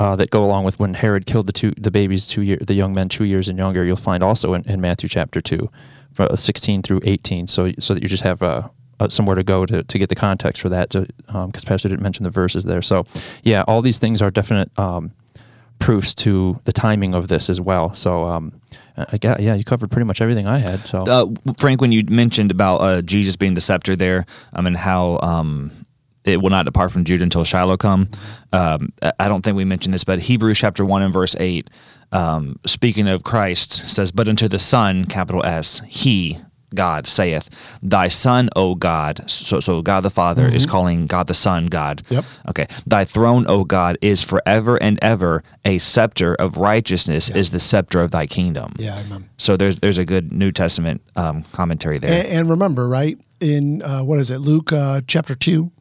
uh, 0.00 0.16
that 0.16 0.30
go 0.30 0.42
along 0.42 0.64
with 0.64 0.80
when 0.80 0.94
Herod 0.94 1.26
killed 1.26 1.46
the 1.46 1.52
two 1.52 1.72
the 1.76 1.90
babies 1.90 2.26
two 2.26 2.42
year 2.42 2.58
the 2.60 2.74
young 2.74 2.94
men 2.94 3.08
two 3.08 3.24
years 3.24 3.48
and 3.48 3.58
younger. 3.58 3.84
You'll 3.84 3.96
find 3.96 4.22
also 4.22 4.54
in, 4.54 4.62
in 4.64 4.80
Matthew 4.80 5.08
chapter 5.08 5.40
two, 5.40 5.70
from 6.12 6.34
sixteen 6.36 6.82
through 6.82 7.02
eighteen. 7.04 7.46
So 7.46 7.72
so 7.78 7.94
that 7.94 8.02
you 8.02 8.08
just 8.08 8.24
have 8.24 8.42
uh, 8.42 8.68
uh, 8.98 9.08
somewhere 9.08 9.36
to 9.36 9.44
go 9.44 9.66
to, 9.66 9.82
to 9.82 9.98
get 9.98 10.08
the 10.08 10.14
context 10.14 10.62
for 10.62 10.70
that. 10.70 10.88
Because 10.90 11.64
Pastor 11.64 11.88
didn't 11.88 12.02
mention 12.02 12.24
the 12.24 12.30
verses 12.30 12.64
there. 12.64 12.82
So 12.82 13.04
yeah, 13.42 13.62
all 13.68 13.82
these 13.82 13.98
things 13.98 14.22
are 14.22 14.30
definite 14.30 14.70
um, 14.78 15.12
proofs 15.78 16.14
to 16.14 16.58
the 16.64 16.72
timing 16.72 17.14
of 17.14 17.28
this 17.28 17.50
as 17.50 17.60
well. 17.60 17.94
So 17.94 18.24
um, 18.24 18.52
I 18.96 19.18
got 19.18 19.40
yeah, 19.40 19.54
you 19.54 19.64
covered 19.64 19.90
pretty 19.90 20.06
much 20.06 20.20
everything 20.20 20.46
I 20.46 20.58
had. 20.58 20.80
So 20.86 21.04
Uh, 21.06 21.26
Frank, 21.58 21.80
when 21.80 21.92
you 21.92 22.04
mentioned 22.08 22.50
about 22.50 22.80
uh, 22.80 23.02
Jesus 23.02 23.36
being 23.36 23.54
the 23.54 23.60
scepter 23.60 23.96
there, 23.96 24.24
um, 24.54 24.66
and 24.66 24.76
how 24.76 25.18
um, 25.22 25.70
it 26.24 26.40
will 26.42 26.50
not 26.50 26.64
depart 26.64 26.92
from 26.92 27.04
Judah 27.04 27.24
until 27.24 27.44
Shiloh 27.44 27.76
come. 27.76 28.08
Um, 28.52 28.92
I 29.18 29.28
don't 29.28 29.42
think 29.42 29.56
we 29.56 29.64
mentioned 29.64 29.94
this, 29.94 30.04
but 30.04 30.20
Hebrews 30.20 30.58
chapter 30.58 30.84
one 30.84 31.02
and 31.02 31.12
verse 31.12 31.34
eight, 31.38 31.68
um, 32.12 32.58
speaking 32.66 33.08
of 33.08 33.22
Christ, 33.22 33.88
says, 33.88 34.12
"But 34.12 34.28
unto 34.28 34.48
the 34.48 34.58
Son, 34.58 35.04
capital 35.04 35.44
S, 35.44 35.80
He." 35.86 36.38
God 36.72 37.08
saith, 37.08 37.50
"Thy 37.82 38.06
Son, 38.06 38.48
O 38.54 38.76
God." 38.76 39.28
So, 39.28 39.58
so 39.58 39.82
God 39.82 40.02
the 40.02 40.10
Father 40.10 40.46
is 40.46 40.66
calling 40.66 41.06
God 41.06 41.26
the 41.26 41.34
Son 41.34 41.66
God. 41.66 42.02
Yep. 42.10 42.24
Okay. 42.50 42.66
Thy 42.86 43.04
throne, 43.04 43.44
O 43.48 43.64
God, 43.64 43.98
is 44.00 44.22
forever 44.22 44.80
and 44.80 44.96
ever. 45.02 45.42
A 45.64 45.78
scepter 45.78 46.32
of 46.36 46.58
righteousness 46.58 47.28
is 47.28 47.50
the 47.50 47.58
scepter 47.58 48.00
of 48.00 48.12
Thy 48.12 48.28
kingdom. 48.28 48.74
Yeah, 48.78 49.00
amen. 49.00 49.28
So 49.36 49.56
there's 49.56 49.80
there's 49.80 49.98
a 49.98 50.04
good 50.04 50.32
New 50.32 50.52
Testament 50.52 51.02
um, 51.16 51.42
commentary 51.50 51.98
there. 51.98 52.22
And, 52.22 52.28
and 52.28 52.48
remember, 52.48 52.88
right 52.88 53.18
in 53.40 53.82
uh, 53.82 54.04
what 54.04 54.20
is 54.20 54.30
it, 54.30 54.38
Luke 54.38 54.72
uh, 54.72 55.00
chapter 55.08 55.34
two, 55.34 55.72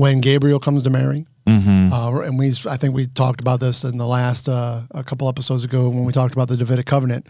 when 0.00 0.20
Gabriel 0.20 0.58
comes 0.60 0.84
to 0.84 0.90
Mary, 0.90 1.26
Mm-hmm. 1.46 1.92
uh, 1.92 2.20
and 2.20 2.38
we 2.38 2.48
I 2.68 2.76
think 2.76 2.94
we 2.94 3.06
talked 3.06 3.40
about 3.40 3.60
this 3.60 3.82
in 3.82 3.96
the 3.98 4.06
last 4.06 4.48
uh, 4.48 4.82
a 4.92 5.02
couple 5.02 5.28
episodes 5.28 5.64
ago 5.64 5.88
when 5.88 6.04
we 6.04 6.12
talked 6.12 6.34
about 6.34 6.48
the 6.48 6.56
Davidic 6.56 6.86
covenant. 6.86 7.26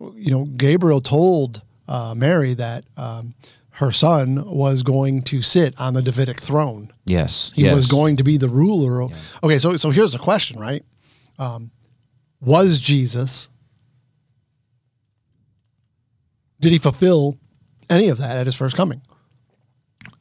You 0.00 0.30
know, 0.30 0.44
Gabriel 0.44 1.00
told 1.00 1.62
uh, 1.86 2.14
Mary 2.16 2.54
that 2.54 2.84
um, 2.96 3.34
her 3.72 3.92
son 3.92 4.42
was 4.46 4.82
going 4.82 5.22
to 5.22 5.40
sit 5.42 5.78
on 5.80 5.94
the 5.94 6.02
Davidic 6.02 6.40
throne. 6.40 6.90
yes, 7.04 7.52
He 7.54 7.62
yes. 7.64 7.74
was 7.76 7.86
going 7.86 8.16
to 8.16 8.24
be 8.24 8.36
the 8.38 8.48
ruler. 8.48 9.02
of- 9.02 9.12
Okay, 9.44 9.58
so 9.58 9.76
so 9.76 9.90
here's 9.90 10.12
the 10.12 10.18
question, 10.18 10.58
right? 10.58 10.84
Um, 11.38 11.70
was 12.40 12.80
Jesus? 12.80 13.48
Did 16.60 16.72
he 16.72 16.78
fulfill 16.78 17.38
any 17.88 18.08
of 18.08 18.18
that 18.18 18.36
at 18.36 18.46
his 18.46 18.56
first 18.56 18.76
coming? 18.76 19.00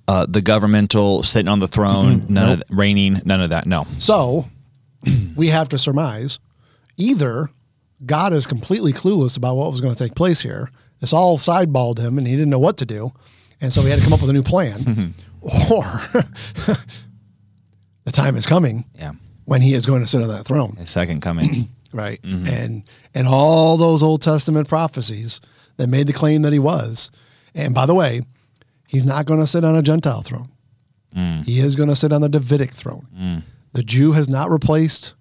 Uh, 0.10 0.26
the 0.28 0.42
governmental 0.42 1.22
sitting 1.24 1.48
on 1.48 1.60
the 1.60 1.68
throne, 1.68 2.22
Mm-hmm. 2.22 2.34
none 2.34 2.50
of 2.54 2.60
that, 2.60 2.68
reigning, 2.70 3.22
none 3.26 3.42
of 3.42 3.50
that. 3.52 3.66
No. 3.68 3.86
So 4.00 4.48
we 5.36 5.48
have 5.50 5.70
to 5.70 5.78
surmise 5.78 6.40
either 6.98 7.50
God 8.06 8.34
is 8.34 8.48
completely 8.48 8.92
clueless 8.94 9.38
about 9.38 9.56
what 9.56 9.72
was 9.72 9.82
going 9.82 9.94
to 9.94 10.04
take 10.04 10.16
place 10.16 10.42
here. 10.42 10.70
This 11.00 11.14
all 11.14 11.38
sideballed 11.38 12.00
him 12.00 12.18
and 12.18 12.26
he 12.28 12.34
didn't 12.34 12.50
know 12.50 12.60
what 12.60 12.78
to 12.78 12.86
do. 12.86 13.12
And 13.62 13.72
so 13.72 13.82
he 13.82 13.90
had 13.90 14.00
to 14.00 14.04
come 14.04 14.14
up 14.14 14.22
with 14.22 14.30
a 14.30 14.34
new 14.34 14.44
plan. 14.44 15.14
or 15.72 15.84
the 18.04 18.12
time 18.12 18.36
is 18.36 18.46
coming 18.46 18.86
Yeah. 18.98 19.12
when 19.46 19.62
he 19.62 19.74
is 19.74 19.86
going 19.86 20.02
to 20.02 20.08
sit 20.08 20.22
on 20.22 20.28
that 20.30 20.46
throne. 20.46 20.78
A 20.80 20.88
second 20.88 21.22
coming. 21.22 21.68
right 21.92 22.20
and 22.24 22.84
and 23.16 23.28
all 23.28 23.76
those 23.76 24.04
old 24.04 24.22
testament 24.22 24.70
prophecies 24.70 25.42
that 25.78 25.88
made 25.88 26.06
the 26.06 26.14
claim 26.14 26.44
that 26.44 26.54
he 26.54 26.60
was 26.60 27.10
and 27.56 27.74
by 27.74 27.88
the 27.88 27.96
way 27.96 28.22
he's 28.90 29.06
not 29.06 29.28
going 29.28 29.40
to 29.40 29.48
sit 29.48 29.64
on 29.64 29.76
a 29.76 29.84
gentile 29.84 30.22
throne. 30.22 30.50
Mm. 31.16 31.46
He 31.46 31.60
is 31.60 31.76
going 31.76 31.90
to 31.90 31.96
sit 31.96 32.12
on 32.12 32.22
the 32.22 32.30
davidic 32.30 32.72
throne. 32.72 33.08
Mm. 33.16 33.44
The 33.74 33.84
jew 33.84 34.14
has 34.14 34.28
not 34.28 34.50
replaced 34.50 35.14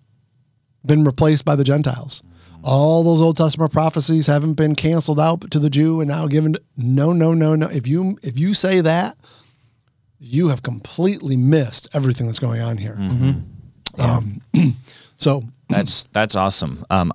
been 0.86 1.04
replaced 1.04 1.44
by 1.44 1.54
the 1.54 1.64
gentiles. 1.64 2.22
Mm. 2.22 2.60
All 2.64 3.02
those 3.02 3.20
old 3.20 3.36
testament 3.36 3.72
prophecies 3.72 4.26
haven't 4.26 4.54
been 4.54 4.74
canceled 4.74 5.20
out 5.20 5.50
to 5.50 5.58
the 5.58 5.68
jew 5.68 6.00
and 6.00 6.08
now 6.08 6.26
given 6.26 6.54
to, 6.54 6.62
no 6.76 7.12
no 7.12 7.34
no 7.34 7.54
no. 7.54 7.68
If 7.68 7.86
you 7.86 8.18
if 8.22 8.38
you 8.38 8.54
say 8.54 8.80
that 8.80 9.18
you 10.18 10.48
have 10.48 10.62
completely 10.62 11.36
missed 11.36 11.88
everything 11.94 12.26
that's 12.26 12.38
going 12.38 12.60
on 12.60 12.78
here. 12.78 12.96
Mm-hmm. 12.98 14.00
Um, 14.00 14.40
so 15.18 15.44
That's 15.68 16.04
that's 16.12 16.34
awesome. 16.34 16.86
Um, 16.88 17.12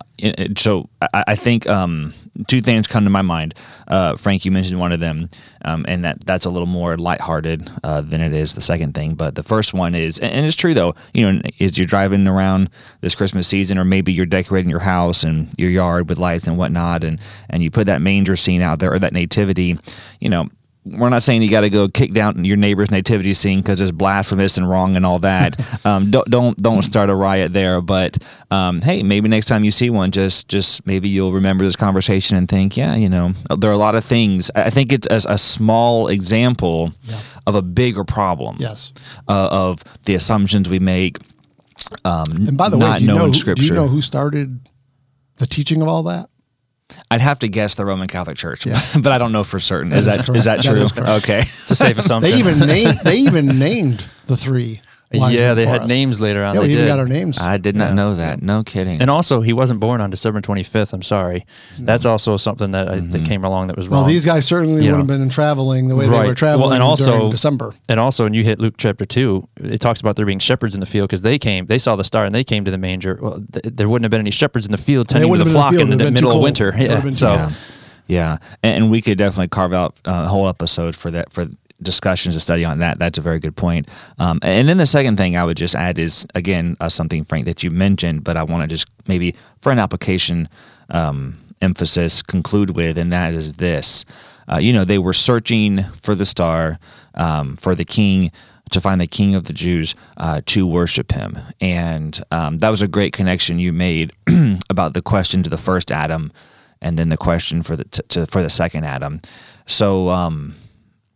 so 0.57 0.87
I, 1.01 1.23
I 1.29 1.35
think 1.35 1.67
um, 1.67 2.13
two 2.47 2.61
things 2.61 2.85
come 2.85 3.03
to 3.03 3.09
my 3.09 3.23
mind. 3.23 3.55
Uh, 3.87 4.15
Frank, 4.15 4.45
you 4.45 4.51
mentioned 4.51 4.79
one 4.79 4.91
of 4.91 4.99
them, 4.99 5.27
um, 5.65 5.85
and 5.87 6.05
that 6.05 6.23
that's 6.23 6.45
a 6.45 6.51
little 6.51 6.67
more 6.67 6.95
lighthearted 6.95 7.71
uh, 7.83 8.01
than 8.01 8.21
it 8.21 8.31
is 8.31 8.53
the 8.53 8.61
second 8.61 8.93
thing. 8.93 9.15
But 9.15 9.33
the 9.33 9.41
first 9.41 9.73
one 9.73 9.95
is, 9.95 10.19
and 10.19 10.45
it's 10.45 10.55
true 10.55 10.75
though. 10.75 10.93
You 11.15 11.31
know, 11.31 11.41
is 11.57 11.79
you're 11.79 11.87
driving 11.87 12.27
around 12.27 12.69
this 13.01 13.15
Christmas 13.15 13.47
season, 13.47 13.79
or 13.79 13.85
maybe 13.85 14.13
you're 14.13 14.27
decorating 14.27 14.69
your 14.69 14.79
house 14.79 15.23
and 15.23 15.49
your 15.57 15.71
yard 15.71 16.07
with 16.09 16.19
lights 16.19 16.45
and 16.45 16.55
whatnot, 16.55 17.03
and 17.03 17.19
and 17.49 17.63
you 17.63 17.71
put 17.71 17.87
that 17.87 18.01
manger 18.03 18.35
scene 18.35 18.61
out 18.61 18.77
there 18.77 18.93
or 18.93 18.99
that 18.99 19.13
nativity. 19.13 19.79
You 20.19 20.29
know, 20.29 20.49
we're 20.85 21.09
not 21.09 21.23
saying 21.23 21.41
you 21.41 21.49
got 21.49 21.61
to 21.61 21.69
go 21.69 21.87
kick 21.87 22.11
down 22.11 22.43
your 22.43 22.57
neighbor's 22.57 22.91
nativity 22.91 23.33
scene 23.33 23.59
because 23.59 23.79
it's 23.79 23.91
blasphemous 23.91 24.57
and 24.57 24.69
wrong 24.69 24.95
and 24.95 25.05
all 25.05 25.19
that. 25.19 25.57
um, 25.85 26.11
don't 26.11 26.29
don't 26.29 26.57
don't 26.61 26.81
start 26.81 27.09
a 27.09 27.15
riot 27.15 27.53
there. 27.53 27.79
But 27.81 28.17
um, 28.51 28.81
hey, 28.81 29.03
maybe 29.03 29.29
next 29.29 29.45
time 29.47 29.63
you 29.63 29.71
see 29.71 29.89
one, 29.89 30.11
just 30.11 30.47
just 30.49 30.85
maybe 30.85 31.07
you'll 31.09 31.31
remember 31.31 31.63
this 31.63 31.75
conversation 31.75 32.37
and 32.37 32.49
think, 32.49 32.75
yeah, 32.75 32.95
you 32.95 33.09
know, 33.09 33.31
there 33.57 33.69
are 33.69 33.73
a 33.73 33.77
lot 33.77 33.95
of 33.95 34.03
things. 34.03 34.51
I 34.55 34.69
think 34.69 34.91
it's 34.91 35.07
a, 35.09 35.33
a 35.33 35.37
small 35.37 36.07
example 36.09 36.91
of 37.47 37.55
a 37.55 37.61
bigger 37.61 38.03
problem. 38.03 38.57
yes. 38.59 38.91
Uh, 39.27 39.47
of 39.51 39.83
the 40.05 40.15
assumptions 40.15 40.67
we 40.69 40.79
make. 40.79 41.17
Um, 42.05 42.47
And 42.47 42.57
by 42.57 42.69
the 42.69 42.77
way, 42.77 42.97
do 42.97 43.05
you, 43.05 43.07
know 43.07 43.29
who, 43.31 43.53
do 43.55 43.63
you 43.63 43.73
know 43.73 43.87
who 43.87 44.01
started 44.01 44.59
the 45.37 45.47
teaching 45.47 45.81
of 45.81 45.87
all 45.87 46.03
that? 46.03 46.29
I'd 47.09 47.21
have 47.21 47.39
to 47.39 47.47
guess 47.47 47.75
the 47.75 47.85
Roman 47.85 48.07
Catholic 48.07 48.37
Church, 48.37 48.65
Yeah. 48.65 48.79
but 49.01 49.11
I 49.11 49.17
don't 49.17 49.31
know 49.31 49.43
for 49.43 49.59
certain. 49.59 49.91
is 49.93 49.99
is 49.99 50.05
that 50.05 50.25
correct. 50.25 50.37
is 50.37 50.45
that 50.45 50.57
That 50.63 50.69
true? 50.71 50.81
is 50.81 50.91
correct. 50.91 51.23
okay. 51.23 51.39
It's 51.39 51.71
a 51.71 51.75
safe 51.75 51.97
assumption. 51.99 52.31
They 52.31 52.37
even 52.39 52.59
named 52.59 52.97
they 53.03 53.17
even 53.17 53.59
named 53.59 54.05
the 54.25 54.35
three. 54.37 54.81
Wise 55.19 55.33
yeah, 55.33 55.53
they 55.53 55.65
had 55.65 55.81
us. 55.81 55.87
names 55.87 56.19
later 56.19 56.43
on. 56.43 56.55
Yeah, 56.55 56.61
they 56.61 56.67
we 56.67 56.73
even 56.73 56.85
did. 56.85 56.89
got 56.89 56.99
our 56.99 57.07
names. 57.07 57.39
I 57.39 57.57
did 57.57 57.75
not 57.75 57.89
Yeah. 57.89 57.93
know 57.95 58.15
that. 58.15 58.41
No 58.41 58.63
kidding. 58.63 59.01
And 59.01 59.09
also, 59.09 59.41
he 59.41 59.53
wasn't 59.53 59.79
born 59.79 60.01
on 60.01 60.09
December 60.09 60.41
25th. 60.41 60.93
I'm 60.93 61.01
sorry. 61.01 61.45
That's 61.79 62.05
also 62.05 62.37
something 62.37 62.71
that 62.71 62.89
I, 62.89 62.99
that 62.99 63.25
came 63.25 63.43
along 63.43 63.67
that 63.67 63.77
was 63.77 63.87
wrong. 63.87 64.01
well, 64.01 64.07
these 64.07 64.25
guys 64.25 64.45
certainly 64.45 64.83
You 64.85 64.91
would 64.91 64.97
have 64.99 65.07
know. 65.07 65.17
been 65.17 65.29
traveling 65.29 65.87
the 65.87 65.95
way 65.95 66.07
they 66.07 66.27
were 66.27 66.33
traveling 66.35 66.61
Well, 66.69 66.73
and 66.73 66.83
also- 66.83 67.17
during 67.17 67.31
December. 67.31 67.73
And 67.89 67.99
also, 67.99 68.23
when 68.23 68.33
you 68.33 68.43
hit 68.43 68.59
Luke 68.59 68.75
chapter 68.77 69.05
two, 69.05 69.47
it 69.57 69.79
talks 69.79 69.99
about 70.01 70.15
there 70.15 70.25
being 70.25 70.39
shepherds 70.39 70.73
in 70.75 70.79
the 70.79 70.85
field 70.85 71.09
because 71.09 71.21
they 71.21 71.37
came, 71.39 71.65
they 71.67 71.77
saw 71.77 71.95
the 71.95 72.03
star 72.03 72.25
and 72.25 72.33
they 72.33 72.43
came 72.43 72.65
to 72.65 72.71
the 72.71 72.77
manger. 72.77 73.19
Well, 73.21 73.43
th- 73.51 73.65
there 73.75 73.87
wouldn't 73.89 74.03
have 74.05 74.11
been 74.11 74.21
any 74.21 74.31
shepherds 74.31 74.65
in 74.65 74.71
the 74.71 74.77
field 74.77 75.07
tending 75.09 75.31
to 75.31 75.37
the 75.43 75.45
flock 75.49 75.73
in 75.73 75.77
the 75.77 75.81
in 75.83 75.87
field. 75.87 75.99
the 75.99 76.03
It 76.03 76.07
would've 76.07 76.07
been 76.07 76.13
middle 76.13 76.31
too 76.31 76.37
of 76.37 76.43
winter. 76.43 76.73
Yeah. 76.77 77.11
So, 77.11 77.33
Yeah, 77.33 77.51
yeah, 78.07 78.37
and, 78.63 78.83
and 78.83 78.91
we 78.91 79.01
could 79.01 79.17
definitely 79.17 79.47
carve 79.47 79.73
out 79.73 79.95
uh, 80.05 80.23
a 80.25 80.27
whole 80.27 80.47
episode 80.49 80.95
for 80.95 81.09
that 81.11 81.31
for 81.31 81.47
discussions 81.83 82.35
to 82.35 82.39
study 82.39 82.65
on 82.65 82.79
that. 82.79 82.99
That's 82.99 83.17
a 83.17 83.21
very 83.21 83.39
good 83.39 83.55
point. 83.55 83.87
Um, 84.19 84.39
and 84.41 84.67
then 84.67 84.77
the 84.77 84.85
second 84.85 85.17
thing 85.17 85.35
I 85.35 85.43
would 85.43 85.57
just 85.57 85.75
add 85.75 85.99
is 85.99 86.25
again 86.35 86.75
uh, 86.79 86.89
something 86.89 87.23
Frank 87.23 87.45
that 87.45 87.63
you 87.63 87.71
mentioned, 87.71 88.23
but 88.23 88.37
I 88.37 88.43
want 88.43 88.61
to 88.63 88.67
just 88.67 88.87
maybe 89.07 89.35
for 89.61 89.71
an 89.71 89.79
application 89.79 90.49
um, 90.89 91.37
emphasis 91.61 92.21
conclude 92.21 92.71
with, 92.71 92.97
and 92.97 93.11
that 93.13 93.33
is 93.33 93.55
this: 93.55 94.05
uh, 94.51 94.57
you 94.57 94.73
know, 94.73 94.85
they 94.85 94.97
were 94.97 95.13
searching 95.13 95.83
for 95.93 96.15
the 96.15 96.25
star, 96.25 96.79
um, 97.15 97.57
for 97.57 97.75
the 97.75 97.85
king. 97.85 98.31
To 98.71 98.81
find 98.81 98.99
the 98.99 99.05
King 99.05 99.35
of 99.35 99.43
the 99.43 99.53
Jews 99.53 99.93
uh, 100.17 100.41
to 100.47 100.65
worship 100.65 101.11
him, 101.11 101.37
and 101.61 102.19
um, 102.31 102.57
that 102.57 102.69
was 102.69 102.81
a 102.81 102.87
great 102.87 103.13
connection 103.13 103.59
you 103.59 103.71
made 103.71 104.13
about 104.69 104.95
the 104.95 105.01
question 105.03 105.43
to 105.43 105.49
the 105.49 105.57
first 105.57 105.91
Adam, 105.91 106.31
and 106.81 106.97
then 106.97 107.09
the 107.09 107.17
question 107.17 107.61
for 107.61 107.75
the 107.75 107.83
to, 107.83 108.01
to, 108.03 108.25
for 108.25 108.41
the 108.41 108.49
second 108.49 108.85
Adam. 108.85 109.21
So, 109.67 110.09
um, 110.09 110.55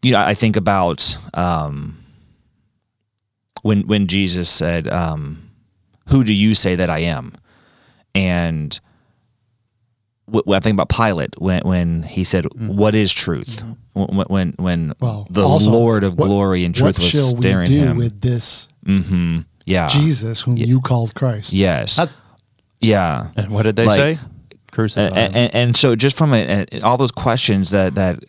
you 0.03 0.11
know, 0.11 0.19
I 0.19 0.33
think 0.33 0.55
about 0.55 1.17
um, 1.33 2.03
when 3.63 3.87
when 3.87 4.07
Jesus 4.07 4.49
said, 4.49 4.87
um, 4.87 5.49
"Who 6.09 6.23
do 6.23 6.33
you 6.33 6.55
say 6.55 6.75
that 6.75 6.89
I 6.89 6.99
am?" 6.99 7.33
and 8.15 8.79
when 10.25 10.57
I 10.57 10.59
think 10.59 10.73
about 10.79 10.89
Pilate 10.89 11.39
when 11.39 11.61
when 11.63 12.03
he 12.03 12.23
said, 12.23 12.45
"What 12.57 12.95
is 12.95 13.11
truth?" 13.13 13.63
When 13.93 14.25
when 14.27 14.53
when 14.57 14.93
Well, 14.99 15.27
the 15.29 15.41
also, 15.43 15.71
Lord 15.71 16.03
of 16.03 16.17
what- 16.17 16.25
glory 16.27 16.63
and 16.65 16.75
truth 16.75 16.97
what 16.97 17.03
was 17.03 17.09
shall 17.09 17.37
staring 17.39 17.69
we 17.71 17.79
do 17.79 17.83
him. 17.85 17.97
with 17.97 18.21
this 18.21 18.67
hmm 18.85 19.39
Yeah. 19.65 19.87
Jesus 19.87 20.41
whom 20.41 20.55
you 20.57 20.79
called 20.81 21.15
Christ? 21.15 21.51
Yes. 21.53 21.95
That- 21.95 22.15
yeah. 22.79 23.29
and 23.35 23.49
what 23.51 23.63
did 23.63 23.75
they 23.75 23.85
Like- 23.87 23.95
say? 23.97 24.19
Crucify 24.71 25.01
and, 25.17 25.35
and, 25.35 25.55
and 25.55 25.77
so 25.77 25.95
just 25.95 26.15
from 26.15 26.33
a, 26.35 26.65
a- 26.71 26.81
all 26.81 26.97
those 26.97 27.11
questions 27.11 27.71
that 27.71 27.95
that 27.95 28.23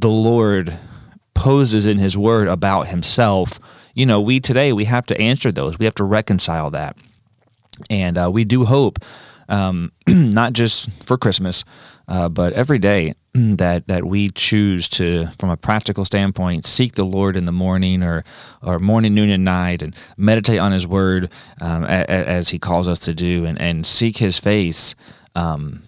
the 0.00 0.08
Lord 0.08 0.76
poses 1.34 1.86
in 1.86 1.98
His 1.98 2.16
Word 2.16 2.48
about 2.48 2.88
Himself, 2.88 3.58
you 3.94 4.06
know, 4.06 4.20
we 4.20 4.40
today 4.40 4.72
we 4.72 4.84
have 4.86 5.06
to 5.06 5.20
answer 5.20 5.52
those. 5.52 5.78
We 5.78 5.84
have 5.84 5.94
to 5.96 6.04
reconcile 6.04 6.70
that, 6.70 6.96
and 7.88 8.16
uh, 8.16 8.30
we 8.32 8.44
do 8.44 8.64
hope, 8.64 8.98
um, 9.48 9.92
not 10.08 10.52
just 10.52 10.90
for 11.04 11.18
Christmas, 11.18 11.64
uh, 12.08 12.28
but 12.28 12.52
every 12.54 12.78
day 12.78 13.14
that 13.34 13.88
that 13.88 14.04
we 14.04 14.30
choose 14.30 14.88
to, 14.90 15.26
from 15.38 15.50
a 15.50 15.56
practical 15.56 16.04
standpoint, 16.04 16.64
seek 16.66 16.94
the 16.94 17.04
Lord 17.04 17.36
in 17.36 17.44
the 17.44 17.52
morning 17.52 18.02
or 18.02 18.24
or 18.62 18.78
morning, 18.78 19.14
noon, 19.14 19.28
and 19.30 19.44
night, 19.44 19.82
and 19.82 19.94
meditate 20.16 20.58
on 20.60 20.72
His 20.72 20.86
Word 20.86 21.30
um, 21.60 21.84
a, 21.84 21.86
a- 22.02 22.28
as 22.28 22.48
He 22.50 22.58
calls 22.58 22.88
us 22.88 23.00
to 23.00 23.14
do, 23.14 23.44
and 23.44 23.60
and 23.60 23.84
seek 23.84 24.16
His 24.18 24.38
face 24.38 24.94
um, 25.34 25.82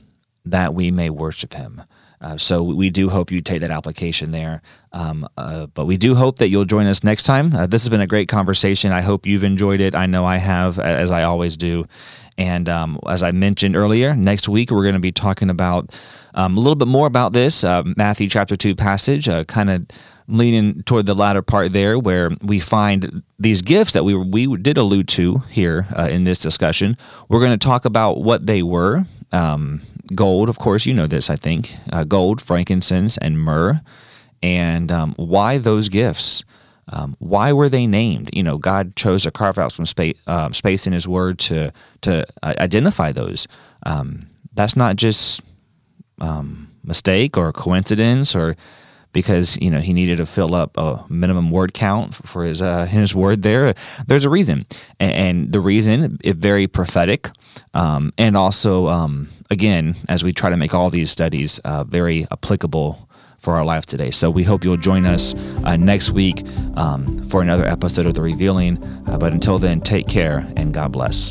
that 0.44 0.74
we 0.74 0.90
may 0.90 1.08
worship 1.08 1.54
Him. 1.54 1.82
Uh, 2.22 2.38
so 2.38 2.62
we 2.62 2.88
do 2.88 3.10
hope 3.10 3.30
you 3.30 3.40
take 3.40 3.60
that 3.60 3.70
application 3.70 4.30
there. 4.30 4.62
Um, 4.92 5.28
uh, 5.36 5.66
but 5.66 5.86
we 5.86 5.96
do 5.96 6.14
hope 6.14 6.38
that 6.38 6.48
you'll 6.48 6.64
join 6.64 6.86
us 6.86 7.02
next 7.02 7.24
time. 7.24 7.52
Uh, 7.52 7.66
this 7.66 7.82
has 7.82 7.88
been 7.88 8.00
a 8.00 8.06
great 8.06 8.28
conversation. 8.28 8.92
I 8.92 9.00
hope 9.00 9.26
you've 9.26 9.42
enjoyed 9.42 9.80
it. 9.80 9.94
I 9.94 10.06
know 10.06 10.24
I 10.24 10.36
have, 10.36 10.78
as 10.78 11.10
I 11.10 11.24
always 11.24 11.56
do. 11.56 11.86
And 12.38 12.68
um, 12.68 12.98
as 13.08 13.22
I 13.22 13.32
mentioned 13.32 13.76
earlier, 13.76 14.14
next 14.14 14.48
week 14.48 14.70
we're 14.70 14.82
going 14.82 14.94
to 14.94 15.00
be 15.00 15.12
talking 15.12 15.50
about 15.50 15.98
um, 16.34 16.56
a 16.56 16.60
little 16.60 16.76
bit 16.76 16.88
more 16.88 17.06
about 17.06 17.32
this 17.32 17.64
uh, 17.64 17.82
Matthew 17.96 18.28
chapter 18.28 18.56
2 18.56 18.74
passage, 18.74 19.28
uh, 19.28 19.44
kind 19.44 19.68
of 19.68 19.86
leaning 20.28 20.82
toward 20.84 21.06
the 21.06 21.14
latter 21.14 21.42
part 21.42 21.72
there 21.72 21.98
where 21.98 22.30
we 22.40 22.58
find 22.58 23.22
these 23.38 23.60
gifts 23.60 23.92
that 23.92 24.04
we, 24.04 24.14
we 24.14 24.56
did 24.56 24.78
allude 24.78 25.08
to 25.08 25.38
here 25.50 25.86
uh, 25.98 26.08
in 26.08 26.24
this 26.24 26.38
discussion. 26.38 26.96
We're 27.28 27.40
going 27.40 27.58
to 27.58 27.64
talk 27.64 27.84
about 27.84 28.22
what 28.22 28.46
they 28.46 28.62
were. 28.62 29.04
Um, 29.32 29.82
gold, 30.14 30.48
of 30.48 30.58
course, 30.58 30.86
you 30.86 30.94
know 30.94 31.06
this, 31.06 31.30
I 31.30 31.36
think. 31.36 31.74
Uh, 31.92 32.04
gold, 32.04 32.40
frankincense, 32.40 33.18
and 33.18 33.38
myrrh. 33.38 33.80
And 34.42 34.90
um, 34.90 35.14
why 35.16 35.58
those 35.58 35.88
gifts? 35.88 36.44
Um, 36.92 37.16
why 37.20 37.52
were 37.52 37.68
they 37.68 37.86
named? 37.86 38.30
You 38.32 38.42
know, 38.42 38.58
God 38.58 38.96
chose 38.96 39.22
to 39.22 39.30
carve 39.30 39.58
out 39.58 39.72
some 39.72 39.86
space, 39.86 40.20
uh, 40.26 40.50
space 40.52 40.86
in 40.86 40.92
His 40.92 41.06
Word 41.06 41.38
to 41.40 41.72
to 42.02 42.26
uh, 42.42 42.54
identify 42.58 43.12
those. 43.12 43.46
Um, 43.86 44.28
that's 44.54 44.76
not 44.76 44.96
just 44.96 45.42
um, 46.20 46.70
mistake 46.84 47.36
or 47.36 47.52
coincidence 47.52 48.34
or 48.34 48.56
because 49.12 49.58
you 49.60 49.70
know 49.70 49.80
he 49.80 49.92
needed 49.92 50.16
to 50.16 50.26
fill 50.26 50.54
up 50.54 50.76
a 50.76 51.04
minimum 51.08 51.50
word 51.50 51.74
count 51.74 52.14
for 52.14 52.44
his 52.44 52.62
uh, 52.62 52.86
his 52.86 53.14
word 53.14 53.42
there. 53.42 53.74
There's 54.06 54.24
a 54.24 54.30
reason, 54.30 54.66
and, 54.98 55.12
and 55.12 55.52
the 55.52 55.60
reason 55.60 56.18
is 56.24 56.34
very 56.34 56.66
prophetic, 56.66 57.28
um, 57.74 58.12
and 58.18 58.36
also 58.36 58.88
um, 58.88 59.28
again 59.52 59.94
as 60.08 60.24
we 60.24 60.32
try 60.32 60.50
to 60.50 60.56
make 60.56 60.74
all 60.74 60.90
these 60.90 61.10
studies 61.10 61.60
uh, 61.60 61.84
very 61.84 62.26
applicable 62.32 63.08
for 63.38 63.54
our 63.54 63.64
life 63.64 63.86
today. 63.86 64.10
So 64.10 64.30
we 64.30 64.44
hope 64.44 64.64
you'll 64.64 64.76
join 64.76 65.04
us 65.04 65.34
uh, 65.64 65.76
next 65.76 66.12
week 66.12 66.42
um, 66.74 67.18
for 67.28 67.42
another 67.42 67.66
episode 67.66 68.06
of 68.06 68.14
the 68.14 68.22
Revealing. 68.22 68.82
Uh, 69.06 69.18
but 69.18 69.32
until 69.32 69.58
then, 69.58 69.80
take 69.80 70.08
care 70.08 70.46
and 70.56 70.72
God 70.72 70.92
bless. 70.92 71.30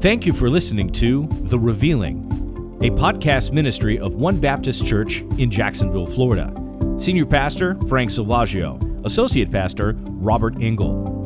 Thank 0.00 0.26
you 0.26 0.32
for 0.32 0.48
listening 0.48 0.92
to 0.92 1.26
The 1.42 1.58
Revealing, 1.58 2.78
a 2.82 2.90
podcast 2.90 3.52
ministry 3.52 3.98
of 3.98 4.14
One 4.14 4.38
Baptist 4.38 4.86
Church 4.86 5.22
in 5.38 5.50
Jacksonville, 5.50 6.06
Florida. 6.06 6.54
Senior 6.98 7.26
Pastor 7.26 7.74
Frank 7.88 8.10
Silvaggio, 8.10 9.04
Associate 9.04 9.50
Pastor 9.50 9.94
Robert 10.04 10.54
Engel. 10.60 11.25